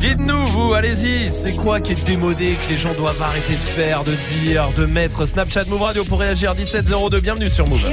[0.00, 4.04] Dites-nous, vous, allez-y, c'est quoi qui est démodé, que les gens doivent arrêter de faire,
[4.04, 6.54] de dire, de mettre Snapchat Move Radio pour réagir?
[6.54, 7.84] 1702, bienvenue sur Move.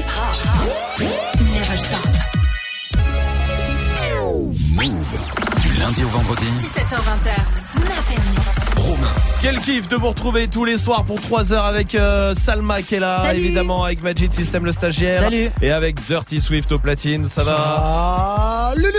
[5.61, 6.45] Du lundi au vendredi.
[6.57, 7.55] 17h20.
[7.55, 9.07] Snap Romain.
[9.41, 12.95] Quel kiff de vous retrouver tous les soirs pour 3 heures avec euh, Salma qui
[12.95, 13.39] est là, Salut.
[13.39, 15.21] évidemment avec Magic System le stagiaire.
[15.21, 15.49] Salut.
[15.61, 18.73] Et avec Dirty Swift au platine, ça va?
[18.75, 18.91] Salut,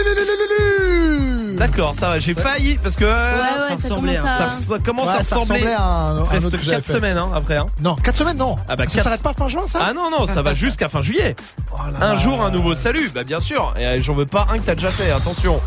[1.66, 4.44] D'accord, ça va, j'ai failli parce que Ouais, euh, ouais, ça, ressemblait, commence hein.
[4.44, 4.48] à...
[4.48, 5.60] ça, ça commence Ouais, à ça ressembler.
[5.62, 6.92] ressemblait à un, Reste que j'avais 4 fait.
[6.92, 7.56] semaines hein, après.
[7.56, 7.66] Hein.
[7.82, 8.56] Non, 4 semaines, non.
[8.68, 10.88] Ah bah, ça quatre- s'arrête pas fin juin, ça Ah non, non, ça va jusqu'à
[10.88, 11.34] fin juillet.
[11.72, 12.20] Oh là Un là.
[12.20, 13.74] jour, un nouveau salut, bah bien sûr.
[13.78, 15.60] Et euh, j'en veux pas un que t'as déjà fait, attention.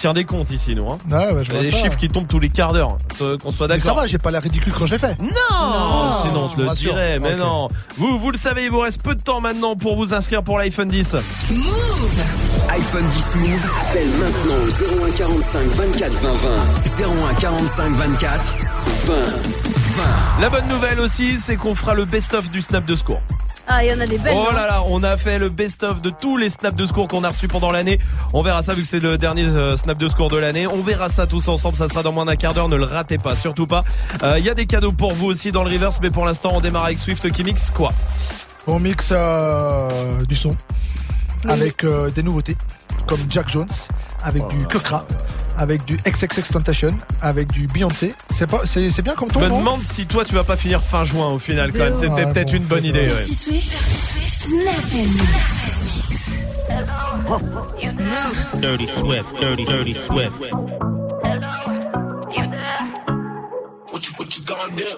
[0.00, 0.86] Tiens des comptes ici, nous.
[0.86, 0.98] Hein.
[1.10, 1.76] Ouais, ouais, je Il y vois a des ça.
[1.82, 4.02] chiffres qui tombent tous les quarts d'heure, euh, qu'on soit Mais ça d'accord.
[4.02, 5.20] va, j'ai pas l'air ridicule quand je l'ai fait.
[5.20, 6.92] Non, Non, sinon on te le rassure.
[6.92, 7.66] dirais, mais non.
[7.96, 10.58] Vous, vous le savez, il vous reste peu de temps maintenant pour vous inscrire pour
[10.58, 11.16] l'iPhone 10.
[12.70, 13.70] iPhone 10 Move.
[13.88, 17.30] Appelle maintenant au 01 45 24 20 20.
[17.30, 18.54] 01 45 24
[19.06, 20.02] 20 20.
[20.40, 23.20] La bonne nouvelle aussi, c'est qu'on fera le best-of du snap de secours.
[23.68, 24.34] Ah, il y en a des belles.
[24.36, 24.54] Oh hein.
[24.54, 27.28] là là, on a fait le best-of de tous les snaps de secours qu'on a
[27.28, 27.98] reçus pendant l'année.
[28.32, 30.66] On verra ça vu que c'est le dernier euh, snap de secours de l'année.
[30.66, 33.18] On verra ça tous ensemble, ça sera dans moins d'un quart d'heure, ne le ratez
[33.18, 33.84] pas, surtout pas.
[34.22, 36.50] Euh, Il y a des cadeaux pour vous aussi dans le reverse, mais pour l'instant
[36.54, 37.92] on démarre avec Swift qui mixe quoi?
[38.66, 40.56] On mixe euh, du son
[41.46, 42.56] avec euh, des nouveautés
[43.06, 43.66] comme Jack Jones,
[44.24, 45.04] avec du Kukra,
[45.56, 46.90] avec du XXX Tentation,
[47.22, 48.14] avec du Beyoncé.
[48.30, 50.56] C'est pas, c'est, c'est bien comme ton Je me demande si toi tu vas pas
[50.56, 51.96] finir fin juin au final quand même.
[51.96, 53.00] C'était Ouais, peut-être bon, une bonne idée.
[53.00, 53.22] ouais.
[53.24, 53.76] Dirty Swift,
[54.26, 54.84] Snap
[58.60, 60.32] Dirty Swift, dirty, dirty Swift.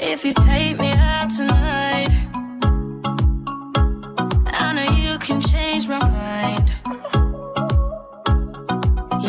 [0.00, 2.08] If you take me out tonight,
[4.52, 6.72] I know you can change my mind.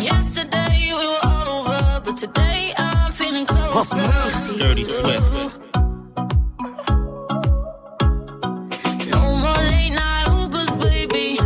[0.02, 4.02] Yesterday we were over, but today I'm feeling closer.
[4.02, 4.84] to Dirty.
[4.84, 5.54] Swift.
[9.14, 11.38] No more late night Ubers, baby.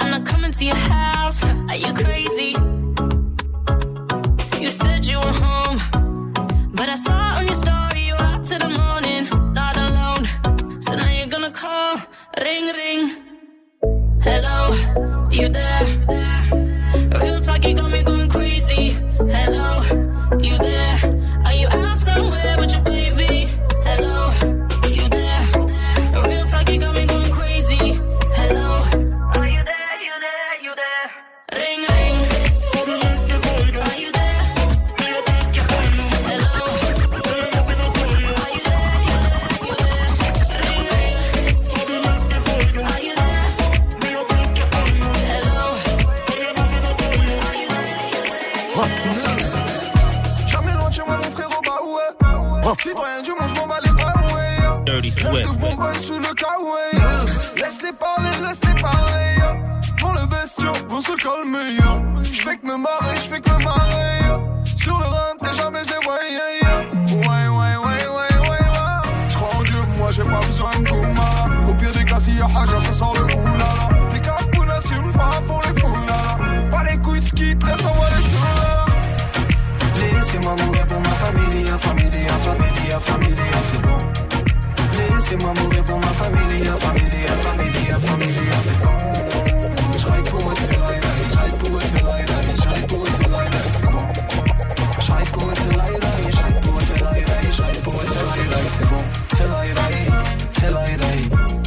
[0.00, 1.44] I'm not coming to your house.
[1.44, 2.56] Are you crazy?
[4.60, 5.78] You said you were home,
[6.74, 10.80] but I saw on your story you out to the morning, not alone.
[10.80, 11.98] So now you're gonna call,
[12.42, 13.22] ring ring.
[14.20, 14.72] Hello,
[15.30, 16.35] you there?
[55.02, 55.12] Dirty
[56.00, 57.28] sous le kawaii.
[57.56, 59.36] Laisse-les parler, laisse-les parler.
[60.00, 61.76] Dans le bestiau, vont se calmer.
[62.22, 64.40] J'fais que me marrer, j'fais que me marrer.
[64.64, 66.62] Sur le run, t'es jamais je voyais.
[67.14, 69.28] Ouais, ouais, ouais, ouais, ouais, ouais.
[69.28, 71.68] J'crois en Dieu, moi j'ai pas besoin de Gouma.
[71.68, 73.90] Au pire des cas, s'il y a Haja, ça sort le oulala.
[74.14, 76.38] Les capous n'assument pas, font les foulala.
[76.70, 78.86] Pas les couilles de ski, reste en moi les soulala.
[80.14, 83.55] Laissez-moi mourir pour ma famille, famille, famille, famille.
[85.28, 89.98] Laissez-moi mourir pour ma famille, famille, famille, famille, c'est bon.
[89.98, 91.00] J'raille pour être sur l'aïe,
[91.32, 92.24] j'raille pour être sur l'aïe,
[92.62, 94.06] j'raille pour être sur l'aïe, c'est bon.
[95.00, 95.98] J'raille pour être sur l'aïe,
[96.30, 99.02] j'raille pour être sur l'aïe, j'raille pour être sur l'aïe, c'est bon.
[99.32, 99.74] C'est l'aïe,
[100.52, 100.96] c'est l'aïe,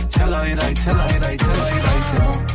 [0.10, 2.49] c'est l'aïe, c'est l'aïe, c'est l'aïe,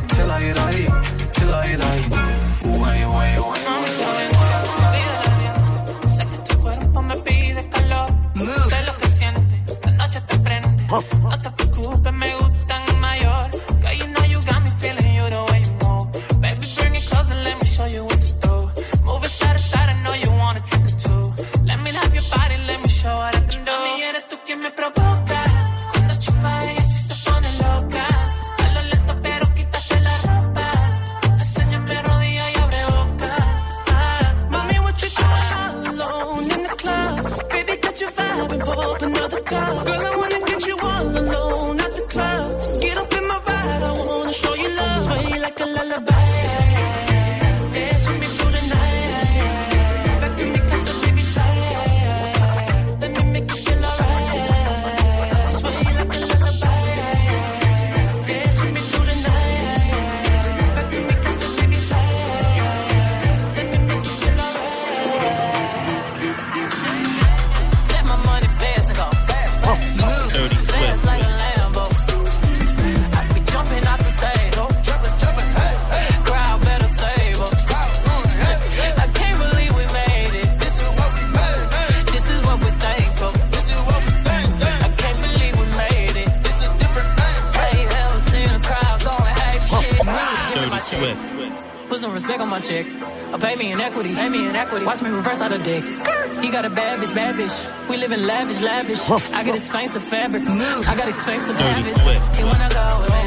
[98.74, 99.10] lavish.
[99.32, 100.48] I got expensive fabrics.
[100.48, 101.97] I got expensive habits.
[102.38, 103.21] He wanna go me.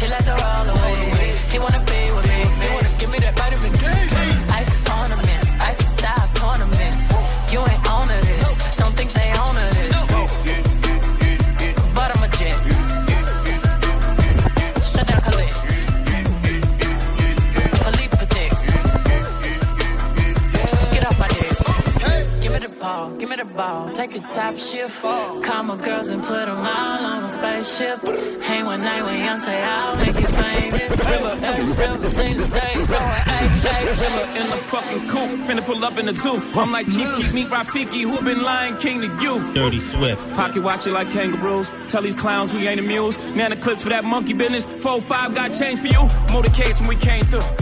[0.00, 0.98] He likes to roll away.
[1.52, 2.01] He wanna be
[23.62, 23.90] ball.
[23.92, 25.02] Take a top shift.
[25.02, 27.98] Call my girls and put them all on a spaceship.
[28.42, 30.92] Hang one night with Beyonce, I'll make you famous.
[31.88, 35.98] Ever seen the stage going ape, ape, Villa in the fucking coop, finna pull up
[35.98, 36.40] in the zoo.
[36.54, 39.34] I'm like Cheeky, meet Rafiki, who been lying king to you.
[39.54, 40.22] Dirty Swift.
[40.34, 41.70] Pocket watch it like kangaroos.
[41.88, 43.18] Tell these clowns we ain't amused.
[43.36, 44.66] Man, the clips for that monkey business.
[44.66, 46.02] 4-5 got change for you.
[46.34, 47.61] Motorcades when we came through.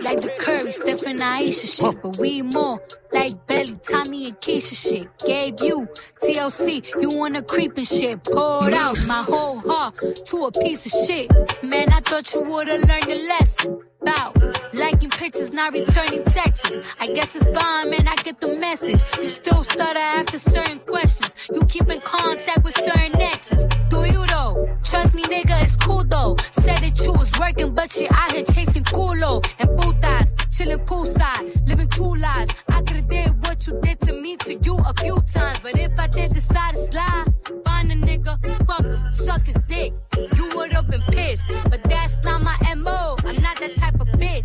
[0.00, 2.80] like the Curry, Steph and Aisha shit, but we more
[3.12, 5.08] like Belly, Tommy and Keisha shit.
[5.26, 5.86] Gave you
[6.22, 8.22] TLC, you wanna creep and shit.
[8.24, 9.94] Poured out my whole heart
[10.26, 11.30] to a piece of shit.
[11.62, 13.80] Man, I thought you would've learned a lesson.
[14.06, 14.36] About
[14.72, 16.70] liking pictures, not returning texts.
[17.00, 18.06] I guess it's fine, man.
[18.06, 19.02] I get the message.
[19.20, 21.48] You still stutter after certain questions.
[21.52, 23.66] You keep in contact with certain exes.
[23.90, 24.78] Do you though?
[24.84, 26.36] Trust me, nigga, it's cool though.
[26.52, 31.68] Said that you was working, but you out here chasing culo and putas, chilling poolside,
[31.68, 32.54] living two lives.
[32.68, 35.98] I could've did what you did to me to you a few times, but if
[35.98, 37.26] I did decide to slide,
[37.64, 38.38] find a nigga,
[38.68, 39.92] fuck him, suck his dick.
[40.36, 42.05] You would've been pissed, but that's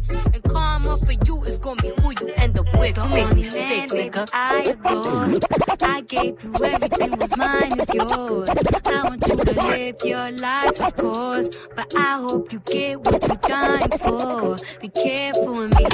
[0.01, 2.95] bitch, and karma for you is gonna be who you end up with.
[2.95, 4.29] Don't make me sick, nigga.
[4.33, 5.39] I adore.
[5.87, 8.49] I gave you everything was mine is yours.
[8.85, 13.27] I want you to live your life, of course, but I hope you get what
[13.27, 14.55] you're dying for.
[14.79, 15.85] Be careful with me.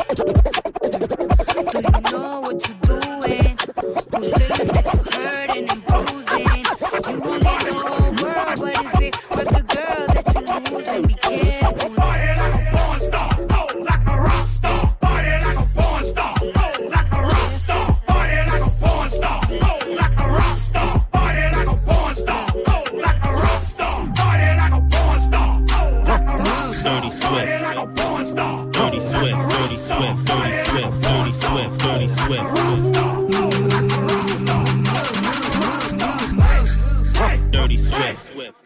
[1.72, 3.58] Do you know what you're doing?
[4.12, 6.64] Whose feelings that you hurting and bruising?
[7.12, 11.04] You gon' get the whole world, but is it worth the girl that you losing?
[11.08, 11.97] Be careful.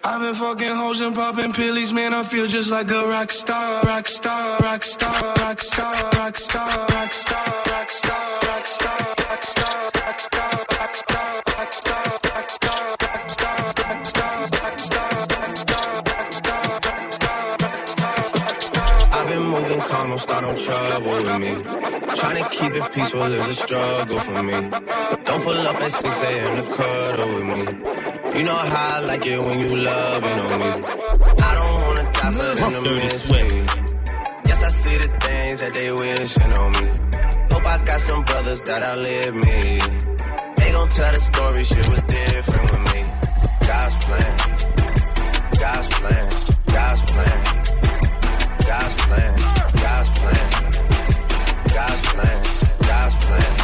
[0.03, 2.11] I've been fucking hoes and popping pillies, man.
[2.13, 6.65] I feel just like a rock star, rock star, rock star, rock star, rock star,
[6.89, 12.49] rock star, rock star, rock star, rock star, rock star, rock star, rock star, rock
[12.49, 19.09] star, rock star, rock star, rock star, rock star, rock star, rock star.
[19.11, 21.53] I've been moving calm, don't start no trouble with me.
[22.15, 24.53] Trying to keep it peaceful is a struggle for me.
[25.25, 26.65] Don't pull up at 6 a.m.
[26.65, 28.20] to cuddle with me.
[28.33, 30.87] You know how I like it when you loving on me.
[31.49, 33.43] I don't wanna die for them to miss me.
[34.47, 36.87] Yes, I see the things that they wishing on me.
[37.51, 39.79] Hope I got some brothers that outlive me.
[40.55, 43.01] They gon' tell the story, shit was different with me.
[43.67, 44.37] God's plan,
[45.59, 46.29] God's plan,
[46.77, 47.39] God's plan,
[48.71, 49.35] God's plan,
[49.83, 50.49] God's plan,
[51.75, 52.41] God's plan,
[52.87, 53.60] God's plan, God's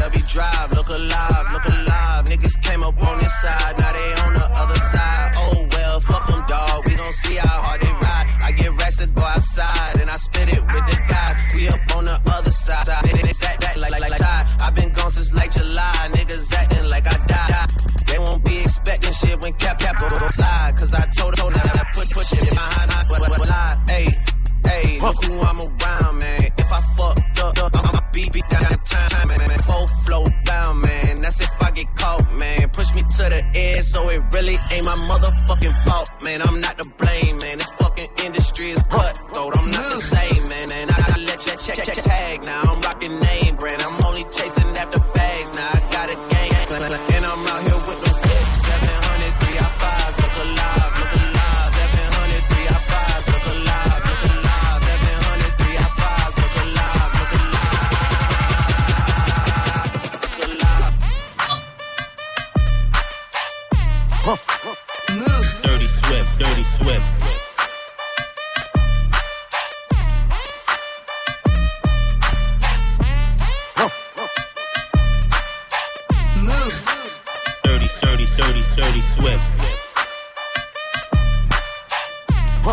[0.00, 2.24] Shelby Drive, look alive, look alive.
[2.24, 5.30] Niggas came up on this side, now they on the other side.
[5.36, 6.86] Oh well, fuck them, dog.
[6.86, 8.26] We gon' see how hard they ride.
[8.42, 10.16] I get racks to go outside, and I
[34.50, 36.42] really ain't my motherfucking fault, man.
[36.42, 37.59] I'm not to blame, man.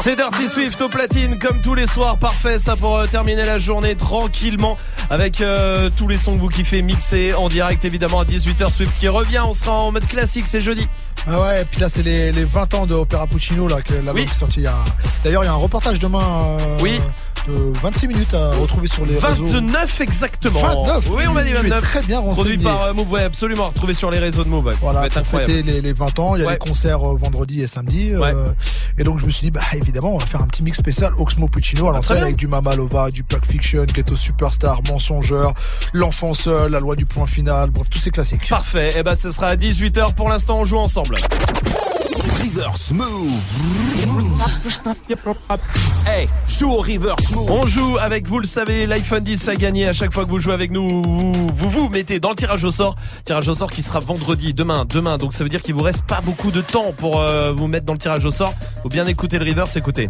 [0.08, 3.60] C'est Dirty Swift au platine comme tous les soirs, parfait ça pour euh, terminer la
[3.60, 4.78] journée tranquillement
[5.10, 8.98] avec euh, tous les sons que vous kiffez mixés en direct évidemment à 18h Swift
[8.98, 10.88] qui revient, on sera en mode classique, c'est jeudi.
[11.30, 13.96] Ah ouais, et puis là, c'est les, les 20 ans de Opera Puccino, là, que
[13.96, 14.26] l'album Oui.
[14.26, 14.76] qui est sorti il y a.
[15.26, 16.56] D'ailleurs, il y a un reportage demain.
[16.58, 17.02] euh, Oui.
[17.48, 19.46] De 26 minutes à retrouver sur les réseaux.
[19.46, 20.84] 29 exactement.
[20.84, 21.82] 29, Oui, on m'a dit tu es 29.
[21.82, 22.36] très bien renseigné.
[22.58, 24.66] Produit par euh, Move, ouais, absolument, retrouvé sur les réseaux de Move.
[24.66, 24.74] ouais.
[24.74, 26.54] Ça Voilà, va être pour fêter les, les 20 ans, il y a Ouais.
[26.54, 28.10] des concerts euh, vendredi et samedi.
[28.13, 28.48] euh,
[28.98, 31.13] et donc je me suis dit, bah évidemment, on va faire un petit mix spécial
[31.18, 32.22] Oxmo Puccino à Ah, bien.
[32.24, 35.54] avec du Mamalova, du Pulp Fiction, Ghetto Superstar, Mensongeur,
[35.94, 38.50] L'Enfant Seul, La Loi du Point Final, bref, tous ces classiques.
[38.50, 41.16] Parfait, et ben ce sera à 18h pour l'instant on joue ensemble.
[42.17, 43.31] Reverse Move.
[46.07, 47.51] Hey, joue au reverse move.
[47.51, 49.88] On joue avec, vous le savez, l'iPhone 10 à gagner.
[49.88, 52.63] À chaque fois que vous jouez avec nous, vous vous, vous mettez dans le tirage
[52.63, 52.95] au sort.
[53.25, 55.17] Tirage au sort qui sera vendredi, demain, demain.
[55.17, 57.86] Donc ça veut dire qu'il vous reste pas beaucoup de temps pour euh, vous mettre
[57.86, 58.53] dans le tirage au sort.
[58.81, 60.09] Faut bien écouter le reverse, écoutez.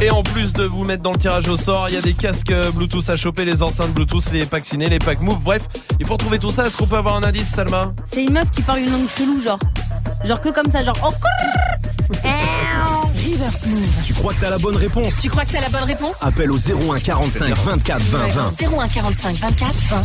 [0.00, 2.14] Et en plus de vous mettre dans le tirage au sort, il y a des
[2.14, 5.40] casques Bluetooth à choper, les enceintes Bluetooth, les packs ciné, les packs move.
[5.42, 5.62] Bref,
[5.98, 6.66] il faut retrouver tout ça.
[6.66, 7.92] Est-ce qu'on peut avoir un indice, Salma?
[8.04, 9.58] C'est une meuf qui parle une langue chelou, genre.
[10.24, 10.96] Genre que comme ça, genre.
[11.04, 11.10] Oh,
[13.14, 13.88] Reverse Move.
[14.04, 15.20] Tu crois que t'as la bonne réponse?
[15.20, 16.16] Tu crois que t'as la bonne réponse?
[16.22, 18.78] Appelle au 01 45 24 20 20.
[18.78, 20.04] 01 45 24 20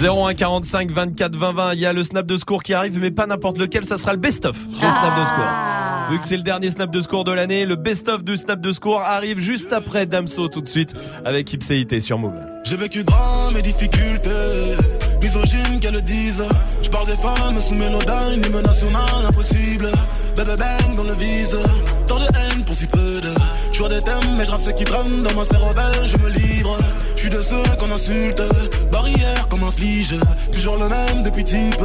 [0.00, 0.08] 20.
[0.28, 1.72] 01 45 24 20 20.
[1.74, 3.84] Il y a le snap de score qui arrive, mais pas n'importe lequel.
[3.84, 4.56] Ça sera le best-of.
[4.82, 6.10] Le snap de score.
[6.10, 8.72] Vu que c'est le dernier snap de score de l'année, le best-of du snap de
[8.72, 10.94] score arrive juste après Damso tout de suite
[11.24, 12.32] avec Ipséité sur Move.
[12.64, 14.76] J'ai vécu drame et difficultés,
[15.22, 16.44] misogyne qu'elles le disent.
[16.82, 19.90] Je parle des femmes sous mélodyne, hymne national impossible.
[20.34, 21.58] Bébé bang dans le vise,
[22.06, 23.34] tant de haine pour si peu de.
[23.72, 26.28] Je vois des thèmes, mais je rappe ce qui traîne dans ma cervelle, je me
[26.30, 26.76] livre.
[27.16, 28.42] Je suis de ceux qu'on insulte,
[28.90, 30.14] barrière comme un flige.
[30.52, 31.80] Toujours le même depuis type,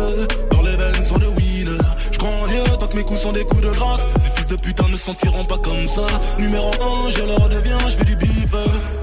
[0.52, 1.45] dans les veines sont de weed.
[2.80, 4.02] Tant que mes coups sont des coups de grâce.
[4.20, 6.06] Ces fils de putain ne sentiront pas comme ça.
[6.40, 6.72] Numéro
[7.08, 8.52] 1, je leur deviens, je fais du bif.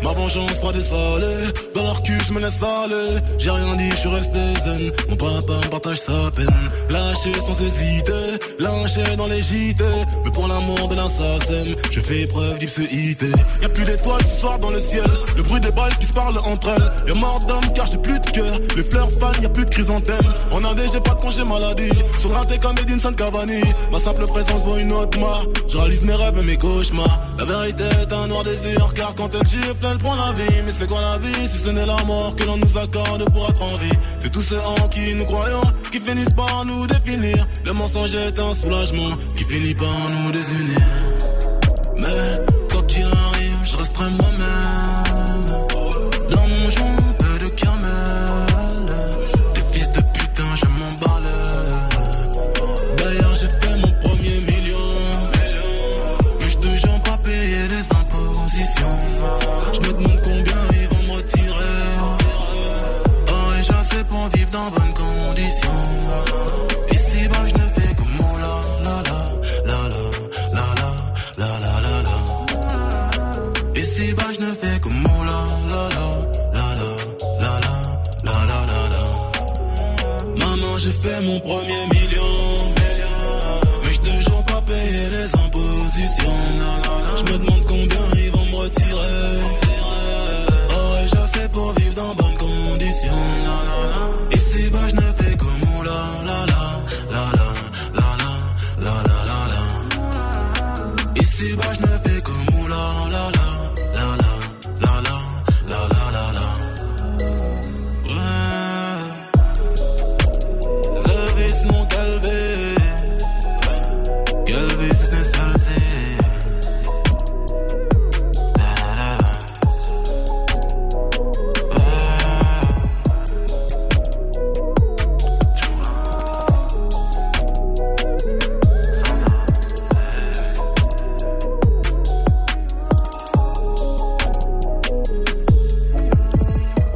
[0.03, 1.53] Ma vengeance froide et salée.
[1.75, 3.21] Dans leur cul, je me laisse aller.
[3.39, 4.93] J'ai rien dit, je suis resté zen.
[5.09, 6.47] Mon papa partage sa peine.
[6.91, 9.85] Lâché sans hésiter, lynché dans les JT.
[10.25, 13.27] Mais pour l'amour de l'assassin, je fais preuve d'ipséité.
[13.63, 15.09] Y'a plus d'étoiles ce soir dans le ciel.
[15.37, 17.09] Le bruit des balles qui se parlent entre elles.
[17.09, 18.59] Y'a mort d'homme car j'ai plus de cœur.
[18.77, 20.27] Les fleurs fanent, y'a plus de chrysanthème.
[20.51, 21.93] En Indé, j'ai pas de congé maladie.
[22.19, 23.12] Sur le comme Edinson
[23.91, 25.45] Ma simple présence vaut une autre mort.
[25.69, 27.19] Je réalise mes rêves et mes cauchemars.
[27.39, 28.93] La vérité est un noir désir.
[28.95, 30.63] Car quand elle gifle, elle prend la vie.
[30.65, 33.49] Mais c'est quoi la vie si ce n'est la mort que l'on nous accorde pour
[33.49, 33.97] être en vie?
[34.19, 37.47] C'est tous ceux en qui nous croyons qui finissent par nous définir.
[37.65, 40.81] Le mensonge est un soulagement qui finit par nous désunir.
[41.99, 44.42] Mais quoi qu'il arrive, je resterai moi-même.
[64.23, 65.69] Pour vivre dans bonnes conditions.
[66.91, 69.19] Ici, bas, je ne fais que mon la la la
[69.69, 69.81] la
[70.57, 70.91] la la
[71.39, 72.17] la la la la.
[73.81, 76.09] Ici, bas, je ne fais que mon la la la
[76.57, 76.67] la
[77.43, 77.75] la la
[78.27, 79.03] la la la la.
[80.37, 82.12] Maman, j'ai fait mon premier million.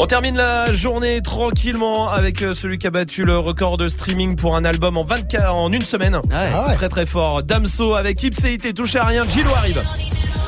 [0.06, 4.36] On termine la journée tranquillement avec euh, celui qui a battu le record de streaming
[4.36, 6.20] pour un album en 24 en une semaine.
[6.32, 6.76] Ah ouais.
[6.76, 7.42] Très très fort.
[7.42, 9.24] Damso avec Ipséité, touché à rien.
[9.28, 9.82] Gilo arrive.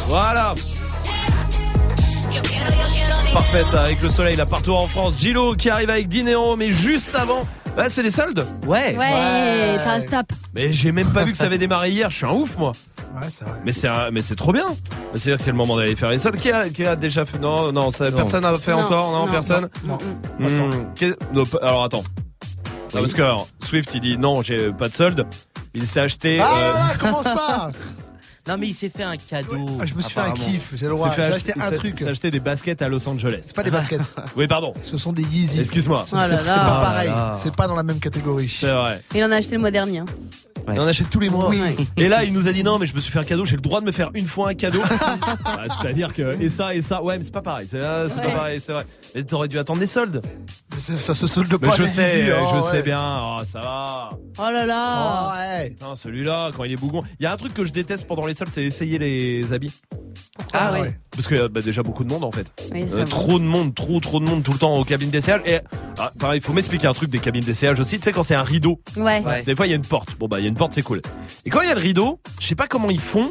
[0.06, 0.54] Voilà.
[3.32, 5.14] Parfait ça, avec le soleil là partout en France.
[5.18, 7.44] Gilo qui arrive avec Dinero, mais juste avant,
[7.76, 8.46] bah, c'est les soldes.
[8.64, 8.96] Ouais.
[8.96, 10.32] Ouais, ça se tape.
[10.54, 12.10] Mais j'ai même pas vu que ça avait démarré hier.
[12.10, 12.70] Je suis un ouf moi.
[13.20, 13.58] Ouais, c'est vrai.
[13.64, 14.66] Mais c'est un- mais c'est trop bien.
[15.14, 16.36] C'est-à-dire que c'est le moment d'aller faire les soldes.
[16.36, 19.10] Qui a, qui a déjà fait Non, non, ça, personne n'a fait Non, encore.
[19.12, 19.68] Non, non, personne.
[19.84, 19.98] Non.
[20.38, 22.04] Hmm, qu'est- non, pa- alors attends.
[22.94, 25.26] Non, parce que alors, Swift il dit non, j'ai pas de solde.
[25.74, 26.40] Il s'est acheté.
[26.40, 27.70] Ah euh, là là, commence pas
[28.48, 29.66] Non, mais il s'est fait un cadeau.
[29.80, 31.10] Ah, Je me suis fait un kiff, j'ai le s'est droit.
[31.10, 31.98] fait J'ai acheter- acheté un truc.
[31.98, 33.40] s'est acheté des baskets à Los Angeles.
[33.42, 34.00] C'est pas des baskets,
[34.36, 34.72] Oui, pardon.
[34.82, 35.60] ce sont des Yeezy.
[35.60, 36.04] Excuse-moi.
[36.08, 37.38] C'est Oh là c'est pas Oh pareil, là.
[37.42, 38.48] c'est pas dans la même catégorie.
[38.48, 39.02] C'est vrai.
[39.14, 39.98] Il en a acheté le mois dernier.
[39.98, 40.06] hein.
[40.66, 40.76] Ouais.
[40.76, 41.48] Et on achète tous les mois.
[41.48, 41.60] Oui.
[41.96, 43.44] Et là, il nous a dit non, mais je me suis fait un cadeau.
[43.46, 44.80] J'ai le droit de me faire une fois un cadeau.
[45.44, 47.66] Ah, C'est-à-dire que et ça et ça, ouais, mais c'est pas pareil.
[47.70, 48.84] C'est ah, pas pareil, c'est vrai.
[49.14, 50.20] Mais t'aurais dû attendre des soldes.
[50.74, 51.74] Mais ça, ça se solde Mais pas.
[51.76, 52.62] je sais, Yeezy, oh, je ouais.
[52.70, 53.02] sais bien.
[53.18, 54.08] Oh, ça va.
[54.38, 55.34] Oh là Oh, là.
[55.38, 55.70] ouais.
[55.70, 57.02] Putain, celui-là, quand il est bougon.
[57.18, 59.74] Il y a un truc que je déteste pendant les soldes, c'est essayer les habits.
[60.52, 60.96] Ah ouais.
[61.10, 62.46] Parce que bah, déjà beaucoup de monde en fait.
[62.72, 63.04] Oui, c'est Euh, vrai.
[63.04, 65.42] trop de monde, trop trop de monde tout le temps aux cabines d'essayage.
[65.46, 65.58] Et
[65.98, 67.98] ah, pareil, il faut m'expliquer un truc des cabines d'essayage aussi.
[67.98, 69.22] Tu sais quand c'est un rideau, Ouais.
[69.24, 69.42] Ouais.
[69.42, 70.16] des fois il y a une porte.
[70.18, 71.02] Bon bah il y a une porte, c'est cool.
[71.44, 73.28] Et quand il y a le rideau, je sais pas comment ils font,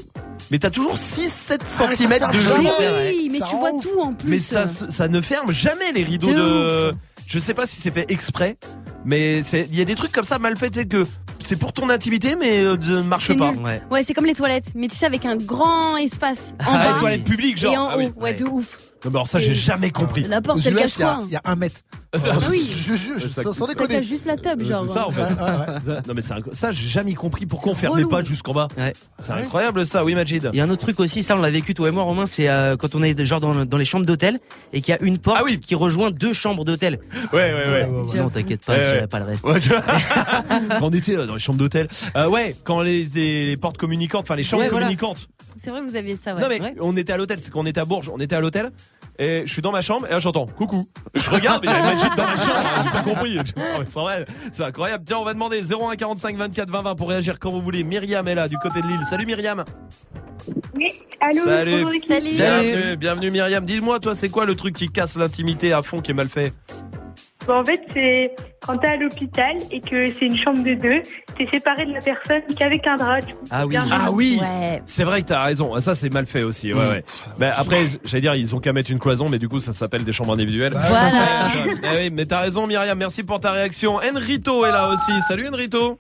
[0.52, 2.74] mais t'as toujours 6-7 Ah, cm de jour.
[2.78, 3.12] c'est vrai.
[3.16, 3.84] Oui, mais Ça tu vois ouf.
[3.84, 4.30] tout en plus.
[4.30, 6.93] Mais ça, ça ne ferme jamais les rideaux De de.
[7.26, 8.58] Je sais pas si c'est fait exprès,
[9.06, 11.06] mais c'est- il y a des trucs comme ça mal faits, tu sais, que
[11.41, 13.52] c'est pour ton intimité, mais euh, ne marche C'est pas.
[13.52, 13.62] nul.
[13.63, 13.82] Ouais.
[13.91, 16.89] Ouais, c'est comme les toilettes, mais tu sais, avec un grand espace en Ah, les
[16.93, 17.73] bas toilettes publiques, genre.
[17.73, 18.00] et en Ah haut.
[18.00, 18.12] oui.
[18.17, 18.78] Ouais, de ouf.
[19.08, 20.24] Non, mais alors ça, j'ai jamais compris.
[20.24, 21.78] La Aux porte, elle US, cache il y, a- quoi il y a un mètre.
[22.50, 22.60] oui.
[22.70, 23.96] Je jure, je- Ça- sans, Ça déconner.
[23.96, 24.86] cache juste la tub, genre.
[24.88, 25.22] C'est ça en fait.
[25.22, 26.00] Ouais, ouais.
[26.08, 28.10] Non mais c'est inc- ça j'ai jamais compris pourquoi on C'est fermait relou.
[28.10, 28.67] pas jusqu'en bas.
[28.78, 28.93] Ouais.
[29.20, 30.50] C'est incroyable ça, oui Majid.
[30.52, 32.26] Il y a un autre truc aussi, ça on l'a vécu toi et moi Romain,
[32.28, 34.39] c'est euh, quand on est genre dans, dans les chambres d'hôtel
[34.74, 35.60] et qu'il y a une porte Ah oui.
[35.60, 37.00] qui rejoint deux chambres d'hôtel.
[37.34, 37.65] Ouais ouais ouais.
[37.67, 38.17] Ouais, ouais, ouais.
[38.20, 38.93] Non, t'inquiète pas, Ouais, je ouais.
[38.93, 39.43] dirai pas le reste.
[39.46, 39.82] Ouais, tu vois.
[40.80, 41.88] quand on était euh, dans les chambres d'hôtel.
[42.15, 44.86] Euh, ouais, quand les, les, les portes communicantes, enfin les chambres Ouais, voilà.
[44.86, 45.28] communicantes.
[45.62, 46.41] C'est vrai, vous aviez ça, ouais.
[46.41, 46.76] Non mais Ouais.
[46.80, 48.70] on était à l'hôtel, c'est qu'on était à Bourges, on était à l'hôtel
[49.19, 50.88] et je suis dans ma chambre et là j'entends coucou.
[51.15, 53.38] Je regarde, mais il y a Majid dans ma chambre, j'ai pas compris.
[53.88, 55.03] C'est vrai, c'est incroyable.
[55.05, 57.83] Tiens, on va demander 01 45 24 20 20 pour réagir quand vous voulez.
[57.83, 59.03] Myriam est là du côté de l'île.
[59.10, 59.63] Salut Myriam.
[60.75, 61.99] Oui, allô, Salut.
[62.01, 62.29] Salut.
[62.29, 63.65] Bienvenue, bienvenue Myriam.
[63.65, 66.53] Dis-moi toi, c'est quoi le truc qui casse l'intimité à fond qui est mal fait?
[67.47, 71.01] Bon, en fait, c'est quand t'es à l'hôpital et que c'est une chambre de deux,
[71.38, 73.21] t'es séparé de la personne qu'avec un drap.
[73.21, 73.77] Du coup, Ah c'est oui.
[73.89, 74.39] Ah oui.
[74.41, 74.81] Ouais.
[74.86, 75.79] C'est vrai que t'as raison.
[75.79, 76.73] Ça, c'est mal fait aussi.
[76.73, 76.89] Ouais, Mm.
[76.89, 77.03] ouais.
[77.39, 80.03] Mais après, j'allais dire, ils ont qu'à mettre une cloison, mais du coup, ça s'appelle
[80.03, 80.73] des chambres individuelles.
[80.73, 81.47] Voilà.
[81.95, 82.97] Oui, mais t'as raison, Myriam.
[82.97, 83.95] Merci pour ta réaction.
[83.97, 85.12] Enrito est là aussi.
[85.21, 85.97] Salut, Enrito.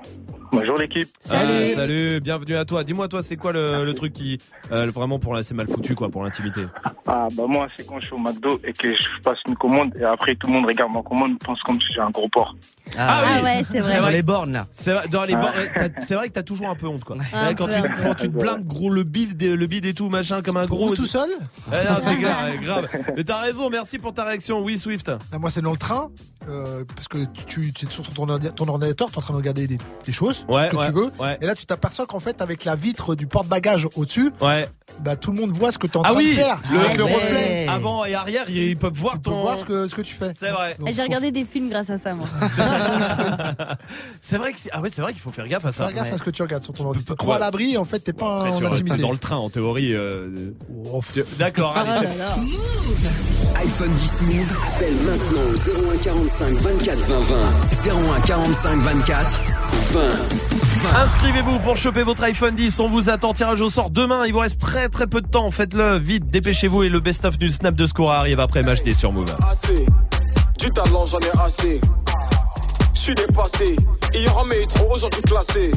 [0.51, 1.09] Bonjour l'équipe.
[1.19, 1.69] Salut.
[1.71, 2.21] Ah, salut.
[2.21, 2.83] Bienvenue à toi.
[2.83, 4.37] Dis-moi, toi, c'est quoi le, le truc qui,
[4.71, 6.61] euh, vraiment pour là, c'est mal foutu, quoi, pour l'intimité?
[7.05, 9.95] Ah bah moi c'est quand je suis au McDo et que je passe une commande
[9.99, 12.55] et après tout le monde regarde ma commande pense comme si j'ai un gros porc.
[12.97, 13.31] Ah oui.
[13.39, 13.93] Ah ouais, c'est vrai.
[13.95, 14.65] C'est dans les bornes là.
[14.71, 15.53] C'est vrai, dans les Ah.
[16.01, 17.15] c'est vrai que t'as toujours un peu honte, quoi.
[17.57, 20.57] Quand, peu, tu, quand te blindes gros le bide, le bide et tout, machin, comme
[20.57, 20.87] un gros.
[20.89, 21.29] Vous tout seul
[21.71, 22.87] Ouais, non, c'est ouais, grave.
[23.15, 24.61] Mais t'as raison, merci pour ta réaction.
[24.61, 25.09] Oui, Swift.
[25.31, 26.09] Ah, Moi, c'est dans le train,
[26.49, 29.33] euh, parce que tu, tu es sur ton, ordi- ton ordinateur, tu es en train
[29.33, 31.11] de regarder des, des choses, Ouais, ce que ouais, tu veux.
[31.19, 31.37] ouais.
[31.41, 34.67] Et là, tu t'aperçois qu'en fait, avec la vitre du porte-bagages au-dessus, Ouais.
[35.01, 36.61] bah, tout le monde voit ce que tu es en Ah train oui, de faire.
[36.71, 37.13] le, Avec le ouais.
[37.13, 39.41] reflet avant et arrière, ils peuvent voir ton.
[39.41, 40.31] voir ce que, ce que tu fais.
[40.35, 40.75] C'est vrai.
[40.79, 42.27] Donc, J'ai regardé des films grâce à ça, moi.
[44.21, 45.85] C'est vrai que c'est- ah ouais, c'est vrai qu'il faut faire gaffe à ça.
[45.87, 46.99] Faire gaffe à ce que tu regardes sur ton ordi.
[46.99, 47.15] Tu te Ouais.
[47.17, 48.97] crois à l'abri, en fait, t'es pas en intimité.
[49.01, 49.93] dans le train en théorie.
[49.93, 50.29] euh,
[50.91, 51.01] Oh,
[51.37, 51.75] D'accord.
[51.75, 52.35] C'est- là.
[53.61, 57.35] iPhone 10 Move, appelle maintenant au 01 45 24 20 20.
[58.17, 59.41] 01 45 24
[59.93, 60.01] 20.
[60.95, 62.79] Inscrivez-vous pour choper votre iPhone 10.
[62.79, 64.25] On vous attend tirage au sort demain.
[64.25, 65.51] Il vous reste très très peu de temps.
[65.51, 66.29] Faites-le vite.
[66.29, 69.35] Dépêchez-vous et le best-of du snap de score arrive après MHD sur Move.
[69.49, 69.85] assez.
[70.57, 71.81] Du talent, j'en ai assez.
[72.93, 73.75] Je suis dépassé.
[74.13, 75.71] Hier en métro, aujourd'hui classé.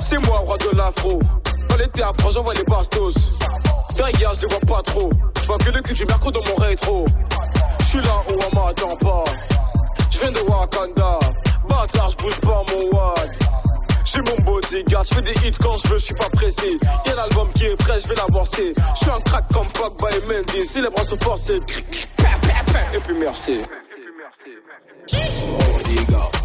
[0.00, 1.20] C'est moi, roi de l'afro.
[1.68, 3.38] Dans les théâtres, j'envoie les bastos.
[3.96, 5.10] Derrière, je les vois pas trop.
[5.40, 7.04] Je vois que le cul du merco dans mon rétro.
[7.80, 9.24] Je suis là où on m'attend pas.
[10.10, 11.18] Je viens de Wakanda.
[11.68, 13.30] Bâtard, je bouge pas mon wad.
[14.04, 16.78] J'ai mon bodyguard, je fais des hits quand je veux, je suis pas pressé.
[17.06, 18.74] Y'a l'album qui est prêt, je vais l'avancer.
[18.94, 20.66] Je suis un crack comme Pogba et Mendy.
[20.66, 21.60] Si les bras sont forcés,
[22.92, 23.60] et puis merci.
[25.06, 25.50] Bodyguard.
[25.84, 26.39] Bodyguard.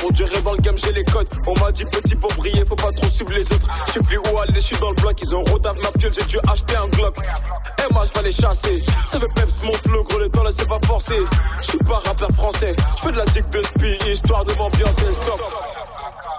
[0.00, 1.28] Pour durer dans le game, j'ai les codes.
[1.46, 3.68] On m'a dit petit pour briller, faut pas trop suivre les autres.
[3.86, 5.20] Je sais plus où aller, je suis dans le bloc.
[5.22, 7.16] Ils ont rodave ma piole, j'ai dû acheter un Glock.
[7.18, 8.82] Et moi je vais les chasser.
[9.06, 11.16] Ça fait peps mon flow, gros, le temps là c'est pas forcé.
[11.62, 15.12] Je suis pas rappeur français, je fais de la zig de spi, histoire de m'ambiancer,
[15.12, 15.40] stop.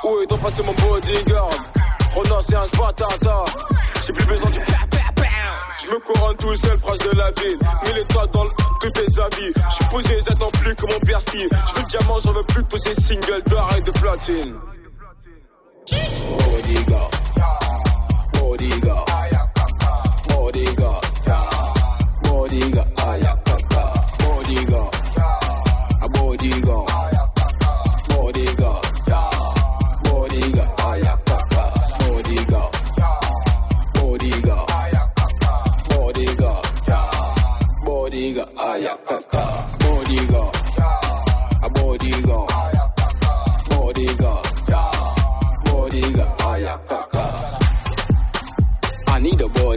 [0.04, 1.50] Oui, t'en passer mon bodyguard.
[2.15, 3.45] Ronan, c'est un spatata.
[4.06, 4.60] J'ai plus besoin du.
[5.82, 7.58] Je me couronne tout seul, proche de la ville.
[7.86, 8.49] Mille étoiles dans le
[8.82, 9.54] tous tes habits.
[9.69, 11.49] Je suis posé, j'attends plus que mon persil.
[11.51, 14.56] Je veux diamant, j'en veux plus de tous ces singles d'or et de platine.
[16.38, 17.10] Bodyguard.
[18.34, 19.06] Bodyguard.
[20.30, 21.01] Bodyguard.
[22.23, 22.88] Bodyguard.
[23.08, 24.90] Ayakaka.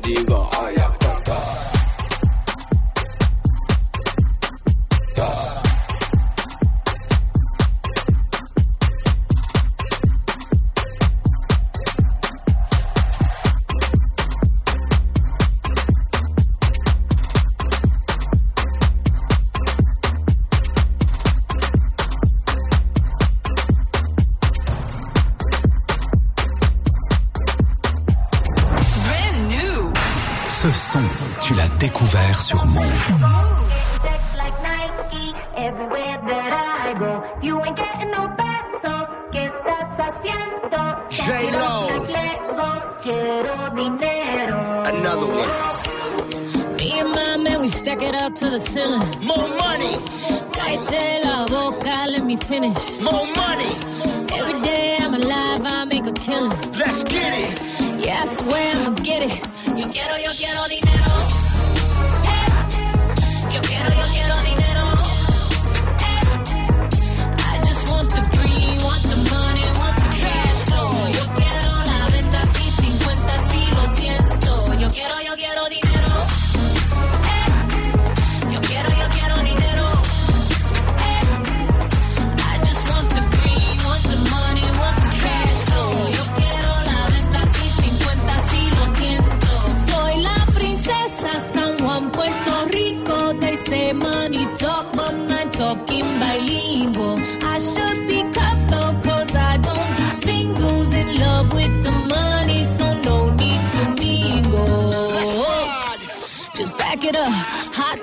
[0.07, 0.84] Need a bodyguard.
[30.95, 31.01] Son,
[31.45, 33.09] tu l'as découvert sur Move.
[34.37, 36.51] like Nike everywhere that
[36.87, 37.13] I go.
[37.43, 39.05] You ain't getting no pesos.
[39.33, 40.81] ¿Qué estás haciendo?
[41.11, 41.75] J-Lo.
[44.93, 45.51] Another one.
[46.77, 49.03] Me and my man, we stack it up to the ceiling.
[49.23, 49.97] More money.
[50.53, 53.01] Cállate la boca, let me finish.
[53.01, 53.73] More money.
[54.39, 56.57] Every day I'm alive, I make a killing.
[56.79, 57.53] Let's get it.
[58.05, 59.55] Yeah, I swear I'ma get it.
[59.77, 60.84] Yo quiero, yo quiero dinero.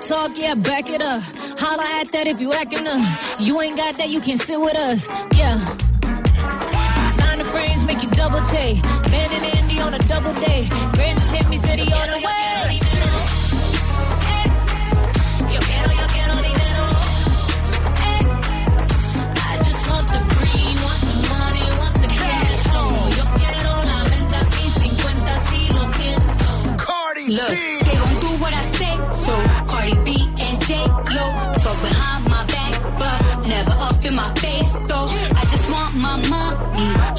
[0.02, 1.22] Talk, yeah, back it up.
[1.58, 3.00] Holla at that if you acting up.
[3.40, 5.08] You ain't got that, you can sit with us.
[5.34, 5.58] Yeah.
[7.10, 8.82] Designer frames make you double take.
[9.10, 10.68] Man and Andy on a double day.
[10.92, 11.92] Grand just hit me, city on.
[11.92, 12.42] I just want the way.
[27.32, 27.71] Yo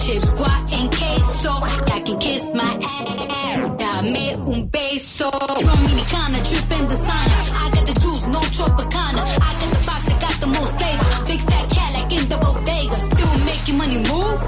[0.05, 1.53] chips, guac and queso.
[1.87, 3.59] Y'all can kiss my ass.
[3.79, 5.31] Dame un beso.
[5.67, 7.41] Dominicana dripping designer.
[7.63, 9.23] I got the juice, no Tropicana.
[9.47, 11.07] I got the box that got the most flavor.
[11.29, 12.97] Big fat cat like in the bodega.
[13.11, 14.39] Still making money move.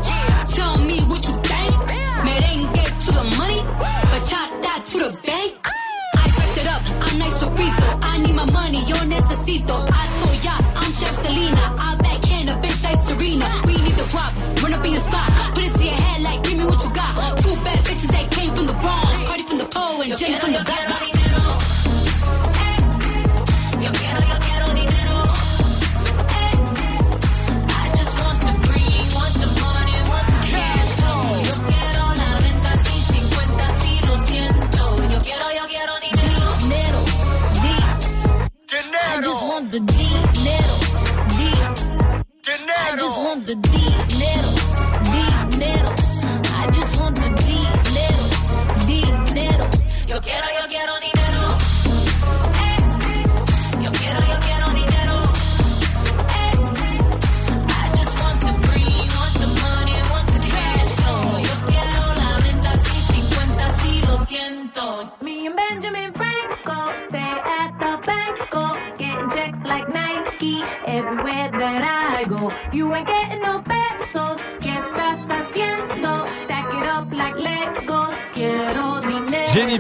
[0.56, 1.74] Tell me what you think.
[2.26, 3.62] Merengue to the money,
[4.12, 5.54] bachata to the bank.
[6.18, 7.90] I spice it up, I'm nice sofrito.
[8.02, 9.76] I need my money, yo necesito.
[20.18, 20.76] Pole and Jenny from the block.
[23.82, 25.34] Yo quiero, yo quiero dinero.
[26.40, 26.56] Eh.
[27.68, 31.42] I just want the green, want the money, want the cash flow.
[31.44, 34.84] Yo quiero la venta, sí, 50, sí, lo siento.
[35.12, 36.58] Yo quiero, yo quiero dinero.
[36.60, 37.02] Dinero,
[37.62, 37.76] di.
[38.72, 40.78] I just want the dinero,
[41.38, 41.50] di.
[42.48, 44.65] I just want the dinero, dinero.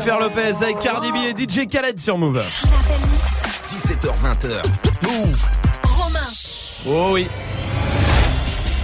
[0.06, 2.40] Jennifer Lopez avec Cardi B et DJ Khaled sur Move.
[3.70, 4.62] 17h20h.
[5.02, 5.50] Move.
[6.88, 7.28] Oh oui.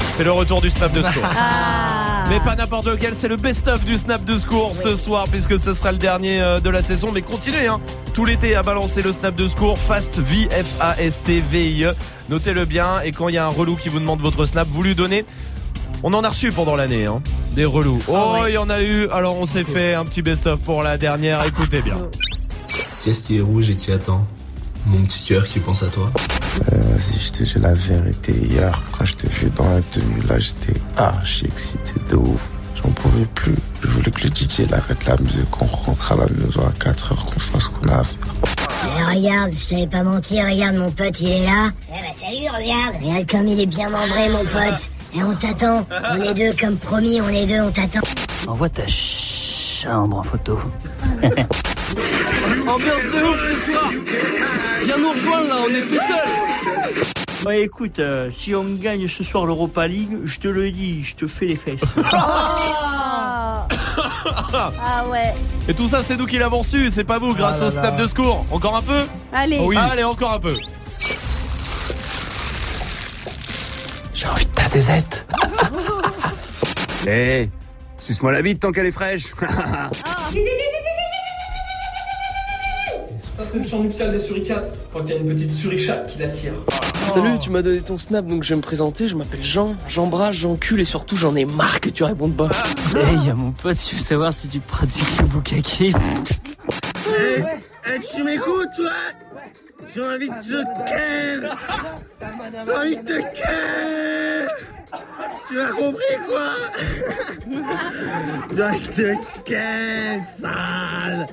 [0.10, 1.30] C'est le retour du snap de score.
[1.38, 2.26] Ah.
[2.30, 5.74] Mais pas n'importe lequel, c'est le best-of du snap de score ce soir puisque ce
[5.74, 7.12] sera le dernier euh, de la saison.
[7.14, 7.82] Mais continuez hein,
[8.14, 11.70] tout l'été à balancer le snap de score Fast V F A S T V
[11.70, 11.96] I E.
[12.30, 14.82] Notez-le bien et quand il y a un relou qui vous demande votre snap, vous
[14.82, 15.26] lui donnez.
[16.04, 17.22] On en a reçu pendant l'année, hein,
[17.56, 18.00] des relous.
[18.08, 19.08] Oh, il y en a eu.
[19.10, 21.46] Alors on s'est fait un petit best-of pour la dernière.
[21.46, 21.98] Écoutez bien.
[23.04, 24.26] Qu'est-ce qui est rouge et qui attend
[24.86, 26.12] Mon petit cœur qui pense à toi.
[26.74, 28.32] Euh, Vas-y, je te dis la vérité.
[28.34, 32.50] Hier, quand je t'ai vu dans la tenue, là, j'étais archi excité de ouf.
[32.76, 33.56] J'en pouvais plus.
[33.84, 36.72] Je voulais que le DJ il arrête la musique, qu'on rentre à la maison à
[36.84, 38.18] 4 heures, qu'on fasse ce qu'on a à faire.
[38.84, 41.70] Eh, regarde, je savais pas mentir, regarde mon pote, il est là.
[41.88, 42.96] Eh bah salut, regarde.
[43.02, 44.89] Regarde comme il est bien membré, mon pote.
[45.13, 45.86] Et on t'attend.
[46.12, 48.00] On est deux, comme promis, on est deux, on t'attend.
[48.48, 50.58] Envoie ta chambre en photo.
[52.67, 53.91] Ambiance de ouf ce soir
[54.86, 59.24] Viens nous rejoindre là, on est tout seul Bah écoute, euh, si on gagne ce
[59.24, 61.82] soir l'Europa League, je te le dis, je te fais les fesses.
[64.26, 64.72] Ah.
[64.84, 65.34] Ah ouais.
[65.68, 67.70] Et tout ça, c'est nous qui l'avons su, c'est pas vous, grâce Ah là au
[67.70, 68.04] snap là.
[68.04, 68.46] de secours.
[68.52, 69.60] Encore un peu Allez.
[69.60, 69.78] Oui.
[69.78, 70.56] Allez, encore un peu.
[74.14, 75.26] J'ai envie de ta zézette.
[77.08, 77.50] Hé,
[78.00, 79.28] suce-moi la bite tant qu'elle est fraîche.
[80.30, 80.40] C'est
[83.49, 86.54] c'est le chant nuptial des suricates quand il y a une petite surichatte qui l'attire.
[87.13, 89.08] Salut, tu m'as donné ton snap donc je vais me présenter.
[89.08, 92.49] Je m'appelle Jean, j'embrasse, j'encule et surtout j'en ai marre que tu répondes pas.
[92.95, 95.91] Hey, y a mon pote, tu veux savoir si tu pratiques le bukake Eh,
[97.88, 98.89] eh, tu m'écoutes, toi?
[99.88, 101.50] J'ai envie de te ken
[102.65, 104.48] J'ai envie de te ken
[105.48, 106.50] Tu m'as compris, quoi?
[108.56, 111.28] J'ai envie de te ken, sale.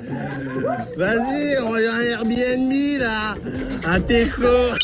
[0.96, 3.34] Vas-y, on va un Airbnb, là.
[3.86, 4.74] Un teco